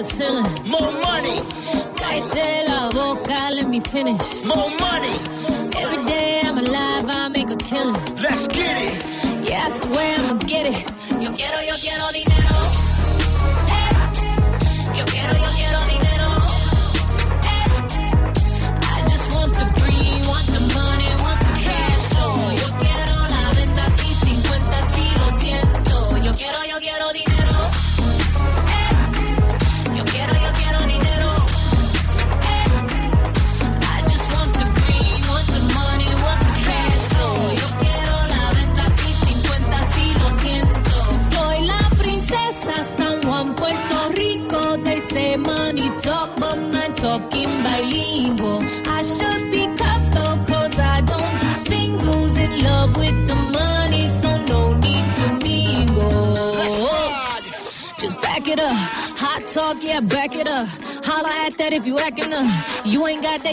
[0.00, 0.59] The ceiling.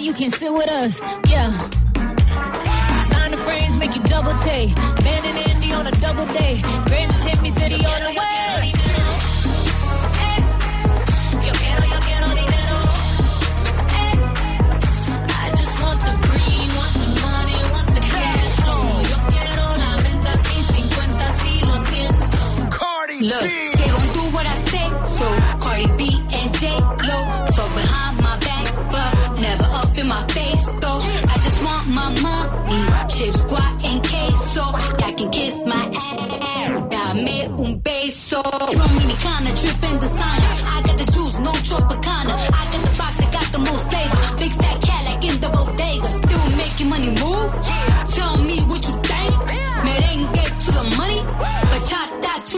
[0.08, 0.54] You can sit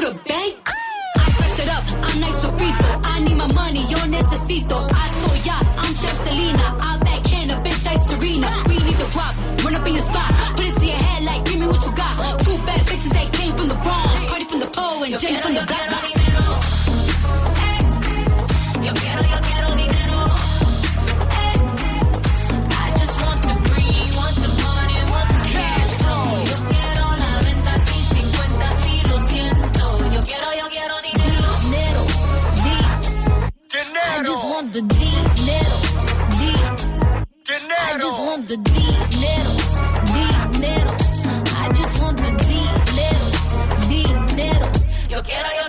[0.09, 0.55] the bank.
[1.17, 2.89] I spice it up, I'm nice sofrito.
[3.03, 4.77] I need my money, yo necesito.
[5.03, 6.65] I told ya, I'm Chef Selena.
[6.81, 8.49] I backhand a bitch like Serena.
[8.67, 10.31] We need the guap, run up in your spot.
[10.55, 12.15] Put it to your head like, give me what you got.
[12.43, 14.29] Two bad bitches that came from the Bronx.
[14.29, 16.18] Cardi from the pole and Jenny from the block.
[34.59, 35.79] Want the dinero,
[36.37, 36.51] di.
[37.47, 39.53] I just want the dinero,
[40.11, 40.91] dinero.
[41.61, 43.27] I just want the dinero,
[43.87, 44.67] dinero.
[45.09, 45.68] Yo quiero, yo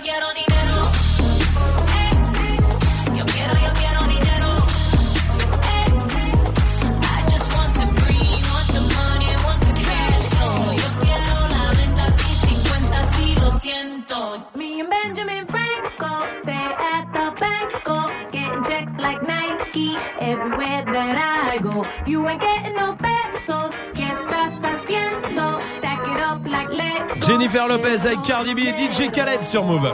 [27.31, 29.89] Jennifer Lopez avec Cardi B et DJ Khaled sur Move.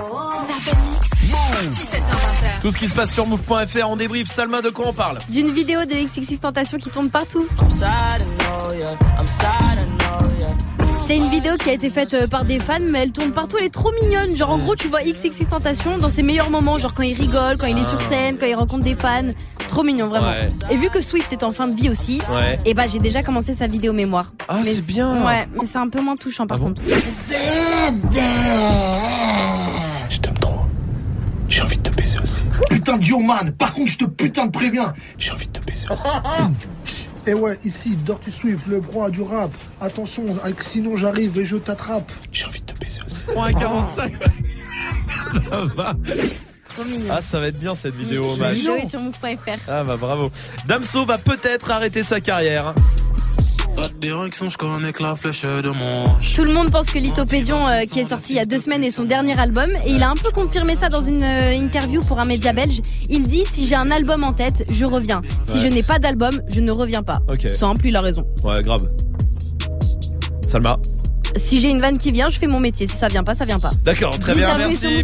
[2.63, 4.27] Tout ce qui se passe sur move.fr, on débrief.
[4.27, 7.45] Salma, de quoi on parle D'une vidéo de XXX Tentation qui tourne partout.
[11.07, 13.55] C'est une vidéo qui a été faite euh, par des fans, mais elle tourne partout,
[13.57, 14.35] elle est trop mignonne.
[14.35, 17.55] Genre en gros, tu vois XXX Tentation dans ses meilleurs moments, genre quand il rigole,
[17.57, 19.31] quand il est sur scène, quand il rencontre des fans.
[19.69, 20.27] Trop mignon, vraiment.
[20.27, 20.49] Ouais.
[20.69, 22.57] Et vu que Swift est en fin de vie aussi, Ouais.
[22.65, 24.33] et bah j'ai déjà commencé sa vidéo mémoire.
[24.49, 25.25] Ah, Mais c'est bien.
[25.25, 26.81] Ouais, mais c'est un peu moins touchant par contre.
[30.09, 30.59] Je t'aime trop.
[31.47, 32.41] J'ai envie de te baiser aussi.
[32.69, 34.93] Putain de yo man, par contre je te putain de préviens.
[35.17, 36.03] J'ai envie de te baiser aussi.
[37.27, 39.51] Et ouais, ici, Dirty Swift, le roi du rap.
[39.81, 42.09] Attention, avec- sinon j'arrive et je t'attrape.
[42.31, 43.23] J'ai envie de te baiser aussi.
[43.27, 44.13] 3,45.
[45.49, 45.93] Ça va.
[46.73, 47.05] Trop mignon.
[47.11, 48.57] Ah, ça va être bien cette vidéo hommage.
[48.89, 49.57] sur move.fr.
[49.69, 50.31] Ah bah bravo.
[50.67, 52.73] Damso va peut-être arrêter sa carrière.
[53.77, 56.33] Pas de direction, je connais que la flèche de manche.
[56.35, 58.83] Tout le monde pense que Lithopédion, euh, qui est sorti il y a deux semaines,
[58.83, 59.69] est son dernier album.
[59.85, 62.81] Et il a un peu confirmé ça dans une euh, interview pour un média belge.
[63.07, 65.21] Il dit Si j'ai un album en tête, je reviens.
[65.47, 65.61] Si Ouais.
[65.61, 67.19] je n'ai pas d'album, je ne reviens pas.
[67.27, 67.51] Ok.
[67.51, 68.23] Simple, il a raison.
[68.43, 68.81] Ouais, grave.
[70.49, 70.77] Salma.
[71.35, 72.87] Si j'ai une vanne qui vient, je fais mon métier.
[72.87, 73.71] Si ça vient pas, ça vient pas.
[73.83, 75.03] D'accord, très bien, merci.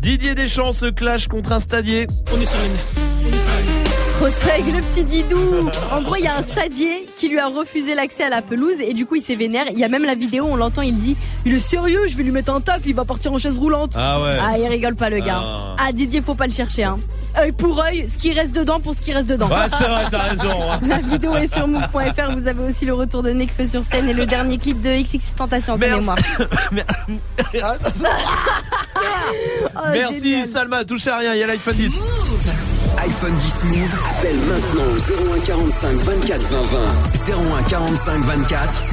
[0.00, 2.06] Didier Deschamps se clash contre un stadier.
[2.34, 3.83] On est sur les Trop
[4.18, 5.68] trop le petit Didou.
[5.92, 8.76] En gros, il y a un stadier qui lui a refusé l'accès à la pelouse
[8.80, 9.66] et du coup, il s'est vénère.
[9.72, 12.22] Il y a même la vidéo, on l'entend, il dit Il est sérieux, je vais
[12.22, 13.94] lui mettre un tacle, il va partir en chaise roulante.
[13.96, 14.38] Ah ouais.
[14.40, 15.42] Ah, il rigole pas, le gars.
[15.42, 15.76] Ah.
[15.78, 16.96] Ah, Didier, faut pas le chercher, hein.
[17.36, 19.48] Œil pour œil, ce qui reste dedans pour ce qui reste dedans.
[19.48, 20.50] Ouais, c'est vrai, t'as raison.
[20.70, 20.78] hein.
[20.86, 22.30] La vidéo est sur move.fr.
[22.36, 25.34] Vous avez aussi le retour de Nekfeu sur scène et le dernier clip de XX
[25.34, 25.90] Tentation, c'est.
[29.76, 30.46] Oh, Merci génial.
[30.46, 31.92] Salma, touchez à rien, il y a l'iPhone 10.
[32.98, 37.58] iPhone 10 Move, appelle maintenant au 01 45 24 20 20.
[37.58, 38.84] 01 45 24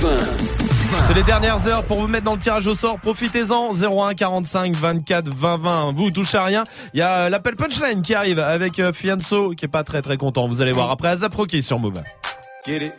[0.00, 1.02] 20 20.
[1.06, 2.98] C'est les dernières heures pour vous mettre dans le tirage au sort.
[2.98, 3.72] Profitez-en.
[3.72, 5.92] 01 45 24 20 20.
[5.94, 6.64] Vous touchez à rien.
[6.94, 10.02] Il y a euh, l'appel punchline qui arrive avec euh, Fianso qui est pas très
[10.02, 10.48] très content.
[10.48, 12.02] Vous allez voir après Azap sur Move.
[12.66, 12.92] Get it?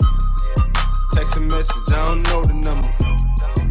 [1.14, 2.86] Text a message, I don't know the number.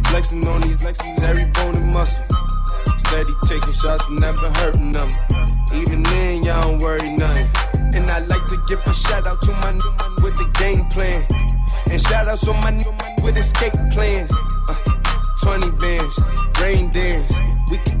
[0.09, 2.50] Flexing on these flexing every bone and muscle.
[3.11, 5.09] Steady taking shots, never hurting them.
[5.75, 7.49] Even then, y'all don't worry nothing.
[7.93, 10.85] And I like to give a shout out to my new man with the game
[10.87, 11.19] plan.
[11.91, 14.31] And shout outs to my new man with escape plans.
[14.69, 14.75] Uh,
[15.43, 16.21] 20 bands,
[16.61, 17.33] rain dance.
[17.69, 18.00] We can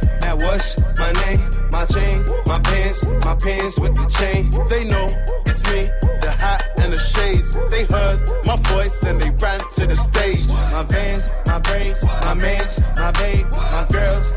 [0.41, 4.49] that my name, my chain, my pants, my pants with the chain.
[4.67, 5.07] They know
[5.45, 5.83] it's me,
[6.19, 7.57] the hat and the shades.
[7.69, 10.47] They heard my voice and they ran to the stage.
[10.47, 14.33] My vans, my braids, my mans, my babe, my girls,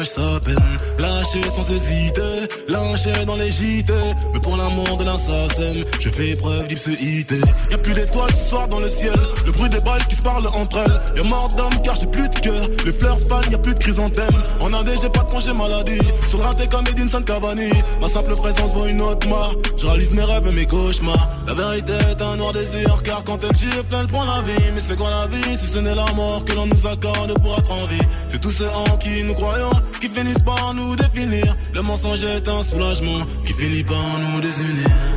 [0.00, 0.56] papa me partage sa peine.
[0.98, 2.48] Lâché sans hésiter.
[2.68, 3.92] Lynché dans les JT.
[4.32, 7.40] Mais pour l'amour de l'assassin, je fais preuve d'ipséité.
[7.70, 9.18] Y'a plus d'étoiles ce soir dans le ciel.
[9.46, 11.16] Le bruit des balles qui se parlent entre elles.
[11.16, 12.68] Y'a mort d'homme car j'ai plus de cœur.
[12.84, 14.36] Les fleurs fanent, y'a plus de chrysanthème.
[14.60, 16.00] En Indé, j'ai pas de congé maladie.
[16.26, 17.70] Sur le raté comme Edinson Cavani.
[18.00, 19.54] Ma simple présence vaut une autre mort.
[19.76, 21.28] Je réalise mes rêves et mes cauchemars.
[21.46, 23.02] La vérité est un noir désir.
[23.02, 24.70] Car quand elle gifle, elle prend la vie.
[24.74, 27.58] Mais c'est quoi la vie si ce n'est la mort que l'on nous accorde pour
[27.58, 28.06] être en vie?
[28.40, 29.70] Tous ceux en qui nous croyons
[30.00, 31.54] qui finissent par nous définir.
[31.74, 35.09] Le mensonge est un soulagement qui finit par nous désunir.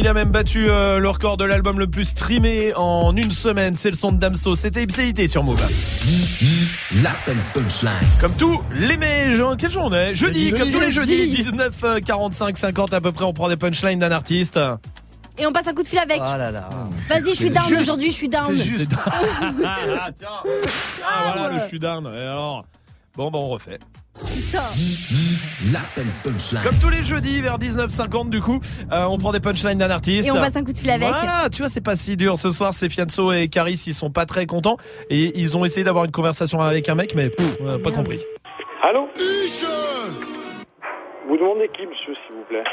[0.00, 3.74] Il a même battu euh, le record de l'album le plus streamé en une semaine.
[3.76, 4.56] C'est le son de Damso.
[4.56, 5.60] C'était Ipséité sur Move.
[7.02, 7.92] L'appel punchline.
[8.18, 10.14] Comme tous les mais Jean, quelle journée?
[10.14, 11.18] Jeudi, Jeudi, comme tous les jeudi.
[11.18, 14.58] jeudis, 19, euh, 45, 50 à peu près, on prend des punchlines d'un artiste.
[15.38, 16.18] Et on passe un coup de fil avec.
[16.20, 16.70] Oh là là.
[17.06, 17.82] Vas-y, je suis down Juste.
[17.82, 18.46] aujourd'hui, je suis down.
[19.66, 20.28] ah, tiens.
[21.06, 22.06] Ah, voilà le shoodown.
[22.06, 22.64] Et alors?
[23.16, 23.78] Bon, bah on refait.
[24.26, 24.62] Putain.
[25.72, 26.62] L'appel punchline.
[26.62, 28.60] Comme tous les jeudis vers 19h50 du coup,
[28.92, 30.28] euh, on prend des punchlines d'un artiste.
[30.28, 31.08] Et on passe un coup de fil avec.
[31.08, 32.38] Voilà, tu vois, c'est pas si dur.
[32.38, 34.76] Ce soir, c'est Fianso et Caris, ils sont pas très contents.
[35.08, 37.92] Et ils ont essayé d'avoir une conversation avec un mec, mais pff, on a pas
[37.92, 38.20] compris.
[38.82, 39.08] Allô
[41.28, 42.64] Vous demandez qui, monsieur, s'il vous plaît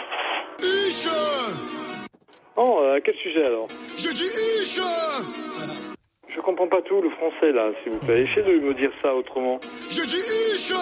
[2.59, 3.67] Oh, euh, à quel sujet alors
[3.97, 4.29] Je dis
[4.61, 5.93] Isha
[6.29, 8.23] Je comprends pas tout le français là, s'il vous plaît.
[8.23, 9.59] Essayez de me dire ça autrement.
[9.89, 10.21] Je dis
[10.53, 10.77] Isha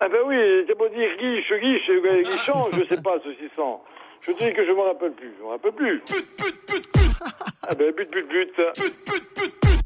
[0.00, 3.76] Ah ben oui, c'est pour dire guiche, guiche, euh, guichon, je sais pas, ceci sent.
[4.22, 6.00] Je dis que je me rappelle plus, je me rappelle plus.
[6.00, 7.20] Pute, pute, pute, pute
[7.68, 8.54] Ah ben but, but, but.
[8.54, 9.80] Pute, pute, pute, pute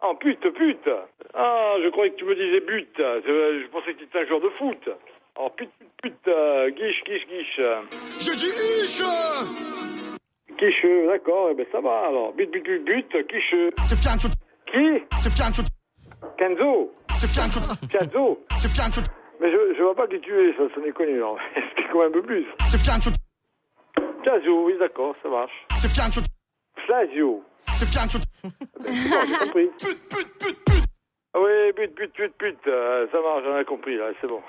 [0.00, 0.88] Ah pute, pute
[1.34, 2.92] Ah, je croyais que tu me disais but.
[2.98, 4.88] Je pensais que tu étais un joueur de foot.
[5.38, 7.60] Oh pute, pute, pute, euh, guiche, guiche, guiche.
[8.20, 10.15] Je dis Isha
[10.58, 12.32] Quicheux, d'accord, eh ben ça va alors.
[12.32, 13.70] But, but, but, but, quicheux.
[14.66, 15.02] Qui?
[16.38, 17.60] Kenzo C'est Fiancho
[17.90, 19.00] Fianzo C'est Fiancho
[19.40, 21.38] Mais je, je vois pas qui tu es, ça, ça n'est connu alors.
[21.56, 22.44] Explique moi un peu plus.
[24.24, 25.52] Fianzo, oui d'accord, ça marche.
[25.76, 26.20] C'est Fiancho
[26.86, 27.44] Flavio.
[27.74, 28.18] C'est Fiancho
[28.84, 29.70] J'ai compris.
[31.34, 34.40] Ah oui, but, but, but, but, euh, ça marche, j'en ai compris là, c'est bon.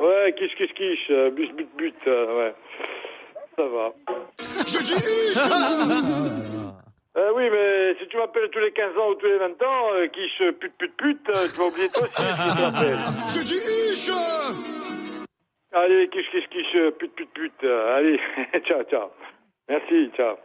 [0.00, 2.54] ouais, quiche, quiche, quiche, euh, but, but, but, euh, ouais.
[3.56, 3.92] Ça va.
[4.66, 4.94] Je dis
[7.16, 9.94] Euh, oui, mais si tu m'appelles tous les 15 ans ou tous les 20 ans,
[9.94, 12.98] euh, quiche, pute, pute, pute, euh, tu vas oublier toi aussi si tu m'appelles.
[13.34, 14.52] Je dis Isha
[15.72, 18.20] Allez, quiche, quiche, quiche, pute, pute, pute, euh, allez,
[18.66, 19.08] ciao, ciao.
[19.66, 20.36] Merci, ciao.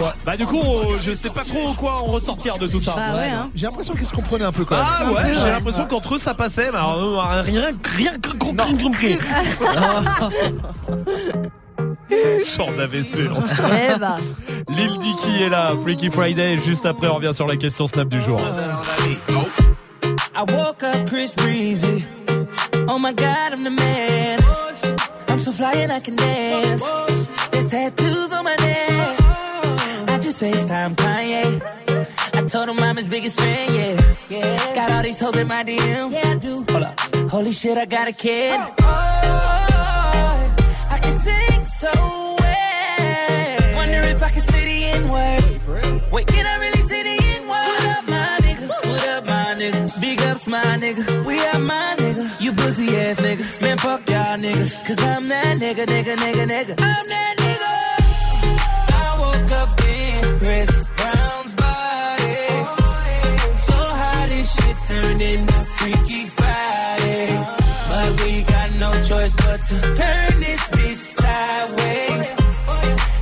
[0.00, 0.08] Ouais.
[0.24, 0.62] Bah du coup,
[1.00, 2.94] je sais pas trop quoi en ressortir de tout ça.
[2.96, 3.48] Bah ouais, hein.
[3.54, 4.84] J'ai l'impression qu'ils se comprenaient un peu quand même.
[4.86, 9.18] Ah ouais, j'ai l'impression qu'entre eux ça passait, mais alors, euh, rien, rien compris, compris.
[12.56, 13.18] Genre d'AVC.
[13.18, 14.18] Eh bah.
[14.68, 16.58] Lil Dicky est là, Freaky Friday.
[16.58, 18.40] Juste après, on revient sur la question Snap du jour.
[20.36, 22.04] I woke up Chris Breezy.
[22.88, 24.38] Oh my god, I'm the man.
[25.28, 26.84] I'm so fly and I can dance.
[27.50, 29.23] There's tattoos on my neck.
[30.34, 31.62] Just FaceTime Kanye.
[32.34, 34.16] I told him I'm his biggest fan, yeah.
[34.28, 34.74] yeah.
[34.74, 36.10] Got all these hoes in my DM.
[36.10, 36.64] Yeah, I do.
[36.70, 37.00] Hold up.
[37.30, 38.58] Holy shit, I got a kid.
[38.58, 40.54] Oh,
[40.90, 43.76] I can sing so well.
[43.76, 46.12] Wonder if I can say the N word.
[46.12, 47.50] Wait, can I really say the N word?
[47.50, 48.68] What up, my nigga?
[48.90, 50.00] What up, my nigga?
[50.00, 51.24] Big ups, my nigga.
[51.24, 52.42] We are my nigga.
[52.42, 53.62] You pussy ass nigga.
[53.62, 54.84] Man, fuck y'all niggas.
[54.84, 56.70] Cause I'm that nigga, nigga, nigga, nigga.
[56.80, 57.53] I'm that nigga.
[64.14, 67.26] Turn this shit turnin' a freaky friday
[67.94, 72.26] but we got no choice but to take this bitch sideways.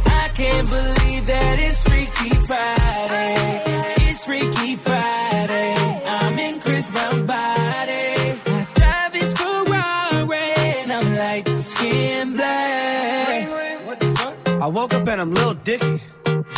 [0.07, 3.63] I can't believe that it's Freaky Friday.
[4.07, 5.75] It's Freaky Friday.
[6.07, 8.15] I'm in Chris Brown's body.
[8.85, 9.11] I
[9.41, 10.49] Ferrari
[10.81, 13.49] and I'm like skin black.
[14.63, 16.01] I woke up and I'm Lil Dicky.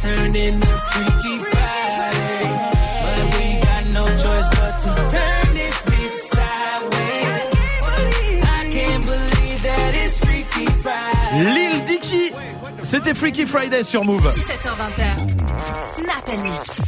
[0.00, 2.42] turned into Freaky Friday.
[3.02, 7.42] But we got no choice but to turn this bitch sideways.
[8.44, 11.54] I can't believe that it's Freaky Friday.
[11.54, 12.32] Lil Dicky.
[12.84, 14.26] C'était Freaky Friday sur Move.
[14.26, 15.18] 17h20.
[15.82, 16.80] Snap and mix.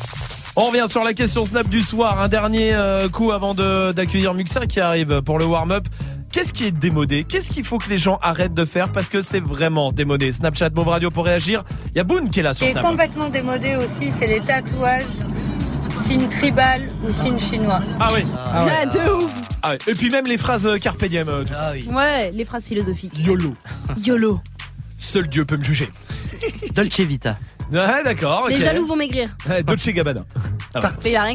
[0.57, 2.21] On revient sur la question Snap du soir.
[2.21, 5.87] Un dernier euh, coup avant de- d'accueillir Muxa qui arrive pour le warm-up.
[6.33, 7.25] Qu'est-ce qui est démodé?
[7.25, 8.93] Qu'est-ce qu'il faut que les gens arrêtent de faire?
[8.93, 11.65] Parce que c'est vraiment démodé Snapchat, Move Radio pour réagir.
[11.91, 14.29] Il y a Boone qui est là Ce sur qui est complètement démodé aussi, c'est
[14.29, 15.05] les tatouages,
[15.93, 17.81] signe tribal ou signe chinois.
[17.99, 18.25] Ah oui.
[18.37, 19.33] Ah, de ouf.
[19.63, 19.79] Ah ouais.
[19.89, 21.29] Et puis même les phrases euh, carpe diem.
[21.29, 21.73] euh, tout ça.
[21.93, 23.19] Ouais, les phrases philosophiques.
[23.19, 23.55] YOLO.
[23.99, 24.41] YOLO.
[24.97, 25.89] Seul Dieu peut me juger.
[26.75, 27.39] Dolce Vita.
[27.73, 28.47] Ouais, d'accord.
[28.49, 29.37] Les jaloux vont maigrir.
[29.49, 30.25] Ouais, Dolce Gabbana.
[30.75, 31.33] Ah ouais.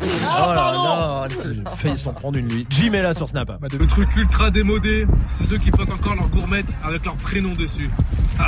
[0.00, 1.48] Mais il a rien Carpe compris.
[1.50, 1.62] diem.
[1.62, 2.66] Oh là là, failli s'en prendre une nuit.
[2.70, 3.50] Jim est là sur Snap.
[3.72, 7.90] Le truc ultra démodé, c'est ceux qui portent encore leur gourmette avec leur prénom dessus.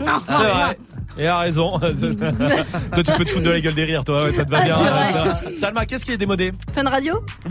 [0.00, 0.78] C'est vrai.
[1.18, 1.76] Et a raison.
[1.80, 4.22] toi, tu peux te foutre de la gueule des rires, toi.
[4.26, 4.76] Ouais, ça te va Ah, bien.
[4.76, 5.40] ça va.
[5.56, 7.20] Salma, qu'est-ce qui est démodé de radio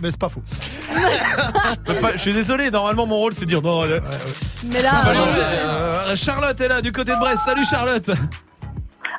[0.00, 0.42] Mais c'est pas faux.
[0.94, 3.82] Je peux pas- Je suis désolé, normalement mon rôle c'est de dire non.
[3.84, 4.00] le-
[4.72, 4.90] Mais là.
[5.02, 7.42] Allez, euh, Charlotte est là du côté de Brest.
[7.44, 8.08] Salut Charlotte.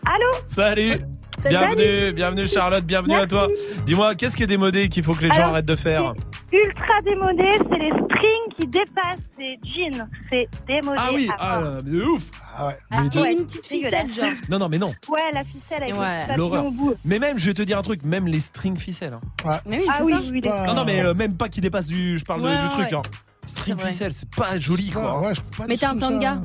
[0.05, 0.99] Allô Salut.
[1.41, 1.57] Salut.
[1.57, 3.47] Bienvenue, bienvenue Charlotte, bienvenue à toi.
[3.85, 6.13] Dis-moi, qu'est-ce qui est démodé qu'il faut que les gens Alors, arrêtent de faire
[6.51, 10.07] Ultra démodé, c'est les strings qui dépassent des jeans.
[10.29, 10.97] C'est démodé.
[10.99, 12.29] Ah oui, ah, mais de ouf.
[12.55, 12.77] Ah ouais.
[12.91, 14.29] Ah, Mais une petite ficelle, genre.
[14.49, 14.91] Non, non, mais non.
[15.09, 16.37] Ouais, la ficelle avec Ouais.
[16.37, 16.65] L'horreur.
[16.67, 16.93] au bout.
[17.03, 19.13] Mais même, je vais te dire un truc, même les string ficelles.
[19.45, 19.59] hein.
[19.65, 20.19] Mais oui, Ah c'est oui, ça.
[20.31, 22.19] oui, les- Non, non, mais euh, même pas qui dépasse du.
[22.19, 22.85] Je parle de- Ouais, du truc.
[22.91, 22.93] ouais.
[22.97, 23.01] Hein.
[23.47, 25.19] String ficelle, c'est pas joli quoi.
[25.19, 26.39] Ouais, je trouve pas Mais t'as un tanga.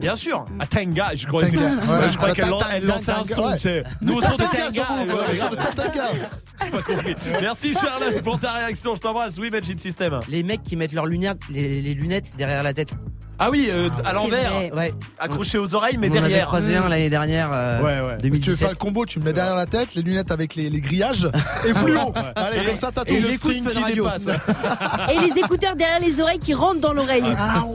[0.00, 3.46] Bien sûr, à Tanga, je croyais, Tanga, Ouais, je croyais qu'elle elle lançait un son,
[3.46, 3.56] ouais.
[3.56, 3.84] tu sais.
[4.00, 4.42] Nous, au son de
[6.72, 7.16] pas compris.
[7.40, 9.38] Merci Charlotte pour ta réaction, je t'embrasse.
[9.38, 10.20] Oui, Magic System.
[10.28, 12.90] Les mecs qui mettent leurs lunettes, les, les lunettes derrière la tête.
[13.38, 14.52] Ah oui, euh, à l'envers.
[14.72, 14.92] Ouais.
[15.18, 16.46] accroché aux oreilles, mais On derrière.
[16.46, 17.50] croisé un l'année dernière.
[17.52, 18.16] euh, Ouais, ouais.
[18.20, 18.58] Si tu veux 2017.
[18.58, 21.28] faire le combo, tu me mets derrière la tête, les lunettes avec les, les grillages
[21.66, 22.12] et fluo.
[22.36, 23.14] Allez, comme ça, t'as tout.
[23.20, 24.28] Le string qui dépasse.
[24.28, 27.24] Et les écouteurs derrière les oreilles qui rentrent dans l'oreille.
[27.36, 27.74] Ah, oh.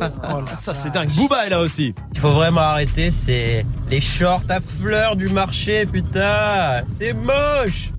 [0.58, 1.10] Ça, c'est dingue.
[1.10, 1.94] Booba est là aussi.
[2.14, 6.84] Il faut vraiment arrêter, c'est les shorts à fleurs du marché, putain.
[6.88, 7.92] C'est moche.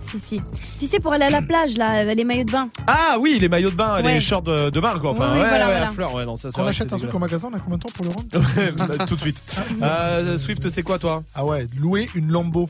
[0.00, 0.40] Si, si.
[0.78, 2.68] Tu sais, pour aller à la plage, là, les maillots de bain.
[2.86, 5.10] Ah oui, les maillots de bain, les shorts de, de bain, quoi.
[5.10, 5.90] Enfin, Oui, oui, ouais, voilà, ouais, voilà.
[5.90, 7.90] fleurs, ouais, non, ça, vrai achète un truc au magasin, on a combien de temps
[7.94, 8.28] pour le rendre
[8.86, 9.08] dégueulasse.
[9.08, 9.42] Tout de suite.
[9.82, 11.22] Euh, Swift, c'est quoi, toi?
[11.34, 12.68] Ah ouais, louer une Lambo.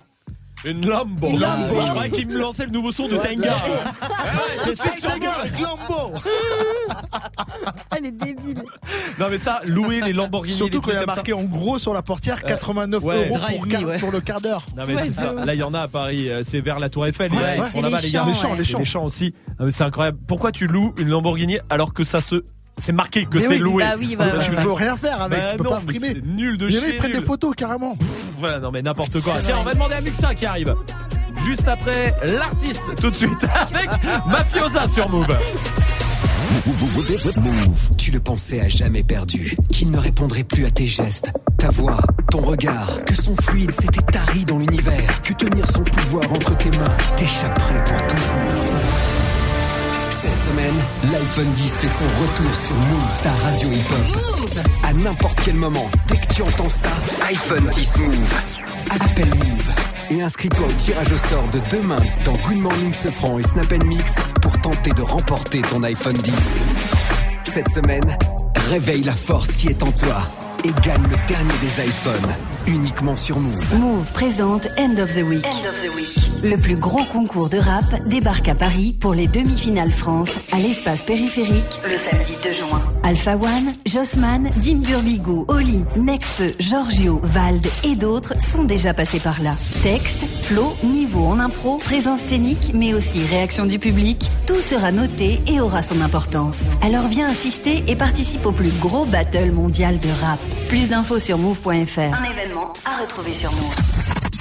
[0.64, 1.28] Une Lambo.
[1.28, 1.80] Une Lambo.
[1.80, 3.54] Je croyais qu'il me lançait le nouveau son de Tenga.
[4.64, 5.28] Tout de suite sur Move.
[5.40, 6.18] avec Lambo
[7.96, 8.62] Elle est débile.
[9.18, 10.56] Non, mais ça, louer les Lamborghini.
[10.56, 11.06] Surtout les quand il y a ça.
[11.06, 13.98] marqué en gros sur la portière 89 ouais, euros pour, me, quart- ouais.
[13.98, 14.64] pour le quart d'heure.
[14.76, 15.32] Non mais Ouais, c'est ça.
[15.34, 17.64] Là il y en a à Paris, euh, c'est vers la Tour Eiffel, Ouais, ils
[17.64, 18.20] sont là-bas les les gars.
[18.22, 18.58] champs, Les champs, ouais.
[18.58, 18.78] les champs.
[18.80, 19.34] Les champs aussi.
[19.58, 20.18] Ah, mais C'est incroyable.
[20.26, 22.42] Pourquoi tu loues une Lamborghini alors que ça se
[22.78, 25.20] c'est marqué que c'est oui, loué bah oui, bah Ah, ouais, tu peux rien faire
[25.22, 26.08] avec, Bah tu peux non, pas frimer.
[26.14, 27.96] c'est nul de chez ils prennent des photos carrément.
[28.38, 29.34] Voilà, non mais n'importe quoi.
[29.44, 30.74] Tiens, on va demander à Muxa qui arrive.
[31.44, 33.88] Juste après l'artiste, tout de suite, avec
[34.26, 35.36] Mafiosa sur Move.
[37.36, 37.90] Move.
[37.96, 41.98] Tu le pensais à jamais perdu, qu'il ne répondrait plus à tes gestes, ta voix,
[42.30, 46.70] ton regard, que son fluide s'était tari dans l'univers, que tenir son pouvoir entre tes
[46.70, 49.27] mains t'échapperait pour toujours.
[50.20, 50.74] Cette semaine,
[51.12, 54.64] l'iPhone 10 fait son retour sur Move, ta radio hip-hop.
[54.82, 56.90] À n'importe quel moment, dès que tu entends ça,
[57.28, 58.34] iPhone 10 Move.
[58.90, 59.72] Appelle Move
[60.10, 64.16] et inscris-toi au tirage au sort de demain dans Good Morning Sofran et Snap Mix
[64.42, 66.32] pour tenter de remporter ton iPhone 10.
[67.44, 68.18] Cette semaine,
[68.70, 70.20] réveille la force qui est en toi
[70.64, 72.34] et gagne le dernier des iPhones
[72.68, 73.74] uniquement sur Move.
[73.78, 75.46] Move présente End of the Week.
[76.44, 81.02] Le plus gros concours de rap débarque à Paris pour les demi-finales France à l'espace
[81.02, 82.82] périphérique le samedi 2 juin.
[83.02, 89.40] Alpha One, Jossman, Dean Burbigo, Oli, Necfeu, Giorgio, Vald et d'autres sont déjà passés par
[89.42, 89.54] là.
[89.82, 95.40] Texte, flow, niveau en impro, présence scénique, mais aussi réaction du public, tout sera noté
[95.46, 96.56] et aura son importance.
[96.82, 100.38] Alors viens assister et participe au plus gros battle mondial de rap.
[100.68, 101.68] Plus d'infos sur move.fr.
[102.00, 103.74] Un événement à retrouver sur move.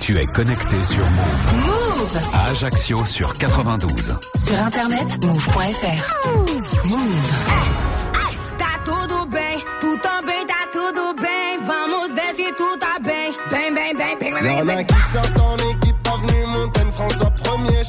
[0.01, 1.65] Tu es connecté sur move.
[1.65, 4.17] Move à Ajaccio sur 92.
[4.35, 6.27] Sur internet move.fr.
[6.27, 6.85] Move.
[6.85, 7.33] move.
[7.47, 11.59] Hey, hey, tá tudo bem, tu também tá tudo bem.
[11.65, 13.35] Vamos ver si tu tá bem.
[13.49, 14.57] Bem, bem, bem, bem, bem, bem.
[14.57, 16.91] Y'en a qui s'attendent et qui parlent montagne.
[16.93, 17.83] François 1er,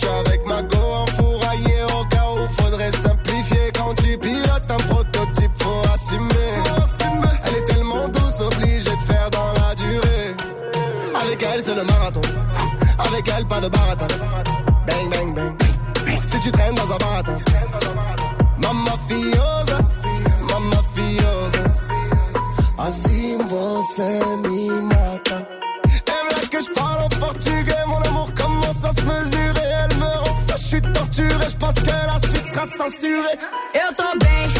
[13.60, 14.14] pas de.
[14.86, 15.54] Bang, bang, bang.
[16.26, 17.36] Si tu traînes dans un baratin.
[18.58, 19.78] Mamma fiosa,
[20.48, 21.64] mamma fiosa.
[22.78, 24.08] Assim você
[24.42, 25.46] me mata.
[26.50, 29.68] Que je parle en portugais, mon amour commence à se mesurer.
[29.84, 33.38] Elle me rend je suis torturé, je pense que la suite sera censurée.
[33.74, 34.57] Eu tô bem,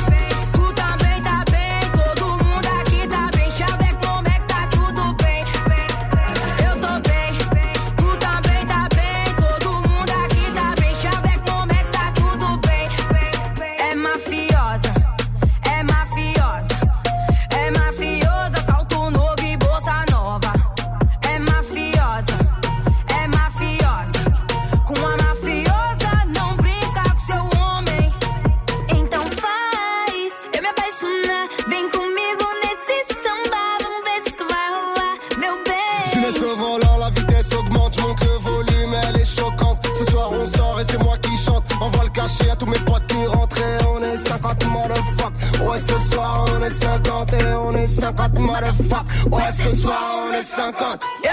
[49.59, 51.05] ce soir on est 50.
[51.25, 51.29] Eu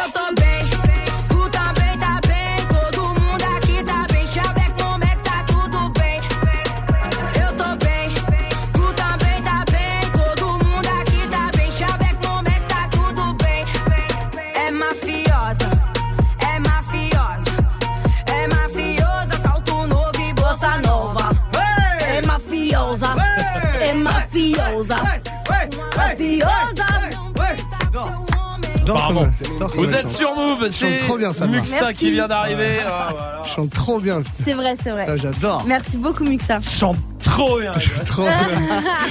[28.85, 31.57] Ce Vous êtes sur Move, Je chante c'est trop bien, Salma.
[31.57, 32.79] Muxa qui vient d'arriver.
[32.85, 33.43] Ah, voilà.
[33.45, 34.21] Je chante trop bien.
[34.43, 35.07] C'est vrai, c'est vrai.
[35.17, 35.63] J'adore.
[35.67, 36.59] Merci beaucoup, Muxa.
[36.61, 37.71] Chante trop bien.
[38.05, 38.49] Trop bien.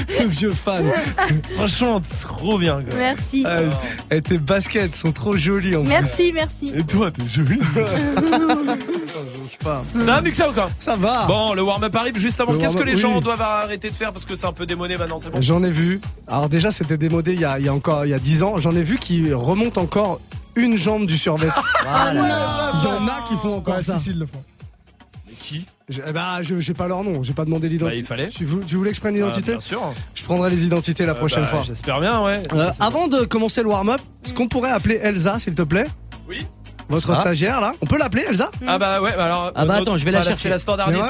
[0.21, 0.85] Le vieux fan.
[1.57, 2.81] Franchement, trop bien.
[2.89, 2.99] quoi.
[2.99, 3.45] Merci.
[3.47, 3.69] Euh,
[4.11, 5.89] et tes baskets sont trop jolies en plus.
[5.91, 6.73] Merci, merci.
[6.75, 7.59] Et toi, t'es joli.
[9.63, 9.83] Pas.
[9.99, 11.25] Ça va, Muxa ou quoi Ça va.
[11.27, 12.55] Bon, le warm-up arrive juste avant.
[12.55, 13.21] Qu'est-ce que les gens oui.
[13.21, 15.41] doivent arrêter de faire parce que c'est un peu démodé maintenant, c'est bon?
[15.41, 16.01] J'en ai vu.
[16.27, 18.43] Alors déjà, c'était démodé il y a, il y a encore il y a 10
[18.43, 18.57] ans.
[18.57, 20.21] J'en ai vu qui remontent encore
[20.57, 21.49] une jambe du survêt.
[21.87, 22.13] Ah.
[22.83, 23.99] Il y en a qui font encore Ouais, ça.
[23.99, 24.43] si, si, ils le font.
[25.27, 25.67] Mais qui?
[25.91, 27.23] Je, eh ben, je j'ai pas leur nom.
[27.23, 27.97] J'ai pas demandé l'identité.
[27.97, 28.29] Bah, il fallait.
[28.31, 29.51] Tu, vou- tu voulais que je prenne l'identité?
[29.53, 29.83] Ah, Bien sûr.
[30.15, 31.63] Je prendrai les identités la Euh, prochaine bah, fois.
[31.63, 32.43] J'espère bien, ouais.
[32.55, 35.85] Euh, avant de commencer le warm-up, est-ce qu'on pourrait appeler Elsa, s'il te plaît?
[36.27, 36.47] Oui.
[36.89, 37.15] Votre Ah.
[37.21, 39.53] stagiaire là On peut l'appeler Elsa Ah bah ouais, bah alors.
[39.55, 40.43] Ah bah euh, attends, je vais la voilà, chercher.
[40.45, 41.03] C'est la standardiste.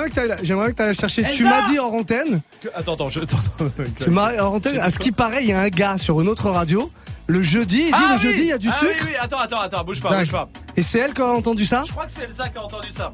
[0.42, 1.30] J'aimerais que tu ailles la chercher.
[1.30, 2.40] Tu m'as dit hors antenne.
[2.60, 3.20] Que- Attends, attends, je.
[3.20, 3.70] Attends, attends.
[4.04, 4.78] Tu m'as hors antenne.
[4.78, 6.90] À ce qui paraît, il y a un gars sur une autre radio.
[7.26, 8.92] Le jeudi, il dit Ah le oui jeudi, il y a du Ah sucre.
[9.02, 10.48] Oui, oui, attends, attends, attends, bouge pas, bouge pas.
[10.76, 12.90] Et c'est elle qui a entendu ça Je crois que c'est Elsa qui a entendu
[12.90, 13.12] ça.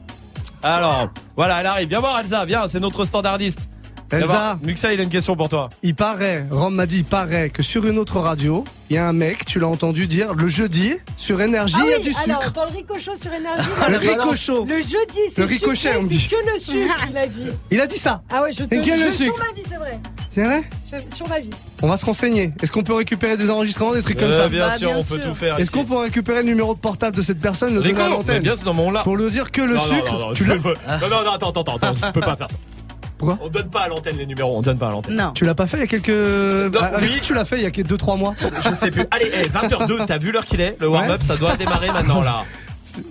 [0.62, 1.88] Alors, voilà, elle arrive.
[1.88, 3.68] Viens voir Elsa, viens, c'est notre standardiste.
[4.12, 4.58] Elsa.
[4.62, 5.70] Muxa, il a une question pour toi.
[5.82, 9.06] Il paraît, Rome m'a dit, il paraît que sur une autre radio, il y a
[9.06, 12.02] un mec, tu l'as entendu dire, le jeudi, sur énergie, Ah il y a oui,
[12.02, 12.52] du alors sucre.
[12.54, 13.68] dans le ricochet sur énergie.
[13.88, 14.74] Le ricochet.
[14.74, 16.20] Le jeudi, c'est Le ricochet, sucré, on dit.
[16.28, 17.46] C'est que le sucre, il a dit.
[17.70, 18.22] Il a dit ça.
[18.32, 20.00] Ah ouais, je te Et quel je, le sur sucre ma vie, c'est vrai.
[20.28, 21.50] C'est vrai Sur- Sur ma vie.
[21.82, 22.52] On va se renseigner.
[22.62, 24.98] Est-ce qu'on peut récupérer des enregistrements, des trucs comme Euh, ça bien Bah, sûr, bien
[24.98, 25.28] on peut sûr.
[25.30, 25.54] tout faire.
[25.58, 25.72] Est-ce ici.
[25.72, 28.14] qu'on peut récupérer le numéro de portable de cette personne, le Rico, donner à mais
[28.16, 29.02] l'antenne bien, c'est dans mon là.
[29.02, 30.98] Pour lui dire que le Non, non, sucre, non, non, tu je l'as peux pas.
[31.00, 32.56] Non, non, non, attends, attends, attends, on peut pas faire ça.
[33.20, 35.14] Pourquoi On donne pas à l'antenne les numéros, on donne pas à l'antenne.
[35.14, 35.32] Non.
[35.32, 36.08] tu l'as pas fait il y a quelques.
[36.08, 37.08] Avec oui.
[37.16, 38.34] qui tu l'as fait il y a 2-3 mois
[38.68, 39.04] Je sais plus.
[39.10, 42.44] Allez, eh, 20h02, t'as vu l'heure qu'il est Le warm-up, ça doit démarrer maintenant là.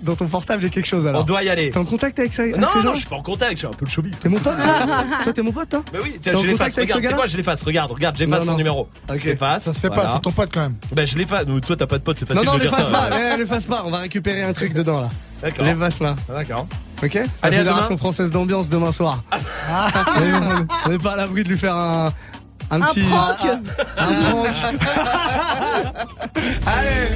[0.02, 1.22] Dans ton portable, il y a quelque chose alors.
[1.22, 1.70] On doit y aller.
[1.70, 3.70] T'es en contact avec ça Non, non, je suis pas en contact, je suis un
[3.70, 4.18] peu le showbiz.
[4.18, 4.56] T'es mon pote
[5.24, 6.94] toi t'es mon pote, toi Bah oui, T'es tiens, en je l'efface, contact avec ce
[6.96, 8.56] regarde, c'est quoi, je l'efface, regarde, regarde, j'efface Non, son non.
[8.58, 8.88] numéro.
[9.08, 9.18] Ok.
[9.18, 9.62] Je l'efface.
[9.62, 10.74] Ça se fait pas, c'est ton pote quand même.
[10.92, 12.86] Bah je l'efface, toi t'as pas de pote, c'est Non, facile non, de dire l'efface
[12.86, 12.90] ça.
[12.92, 15.08] pas, eh, l'efface pas, on va récupérer un truc dedans là.
[15.40, 15.64] D'accord.
[15.64, 16.16] L'efface pas.
[16.28, 16.66] D'accord.
[17.02, 17.98] Ok Allez, la à Fédération demain.
[17.98, 19.22] française d'ambiance demain soir.
[19.32, 22.12] Et on- on n'est pas à l'abri de lui faire un.
[22.72, 23.00] Un Un petit.
[23.02, 23.38] prank.
[23.98, 24.46] Un prank.
[26.66, 27.10] Allez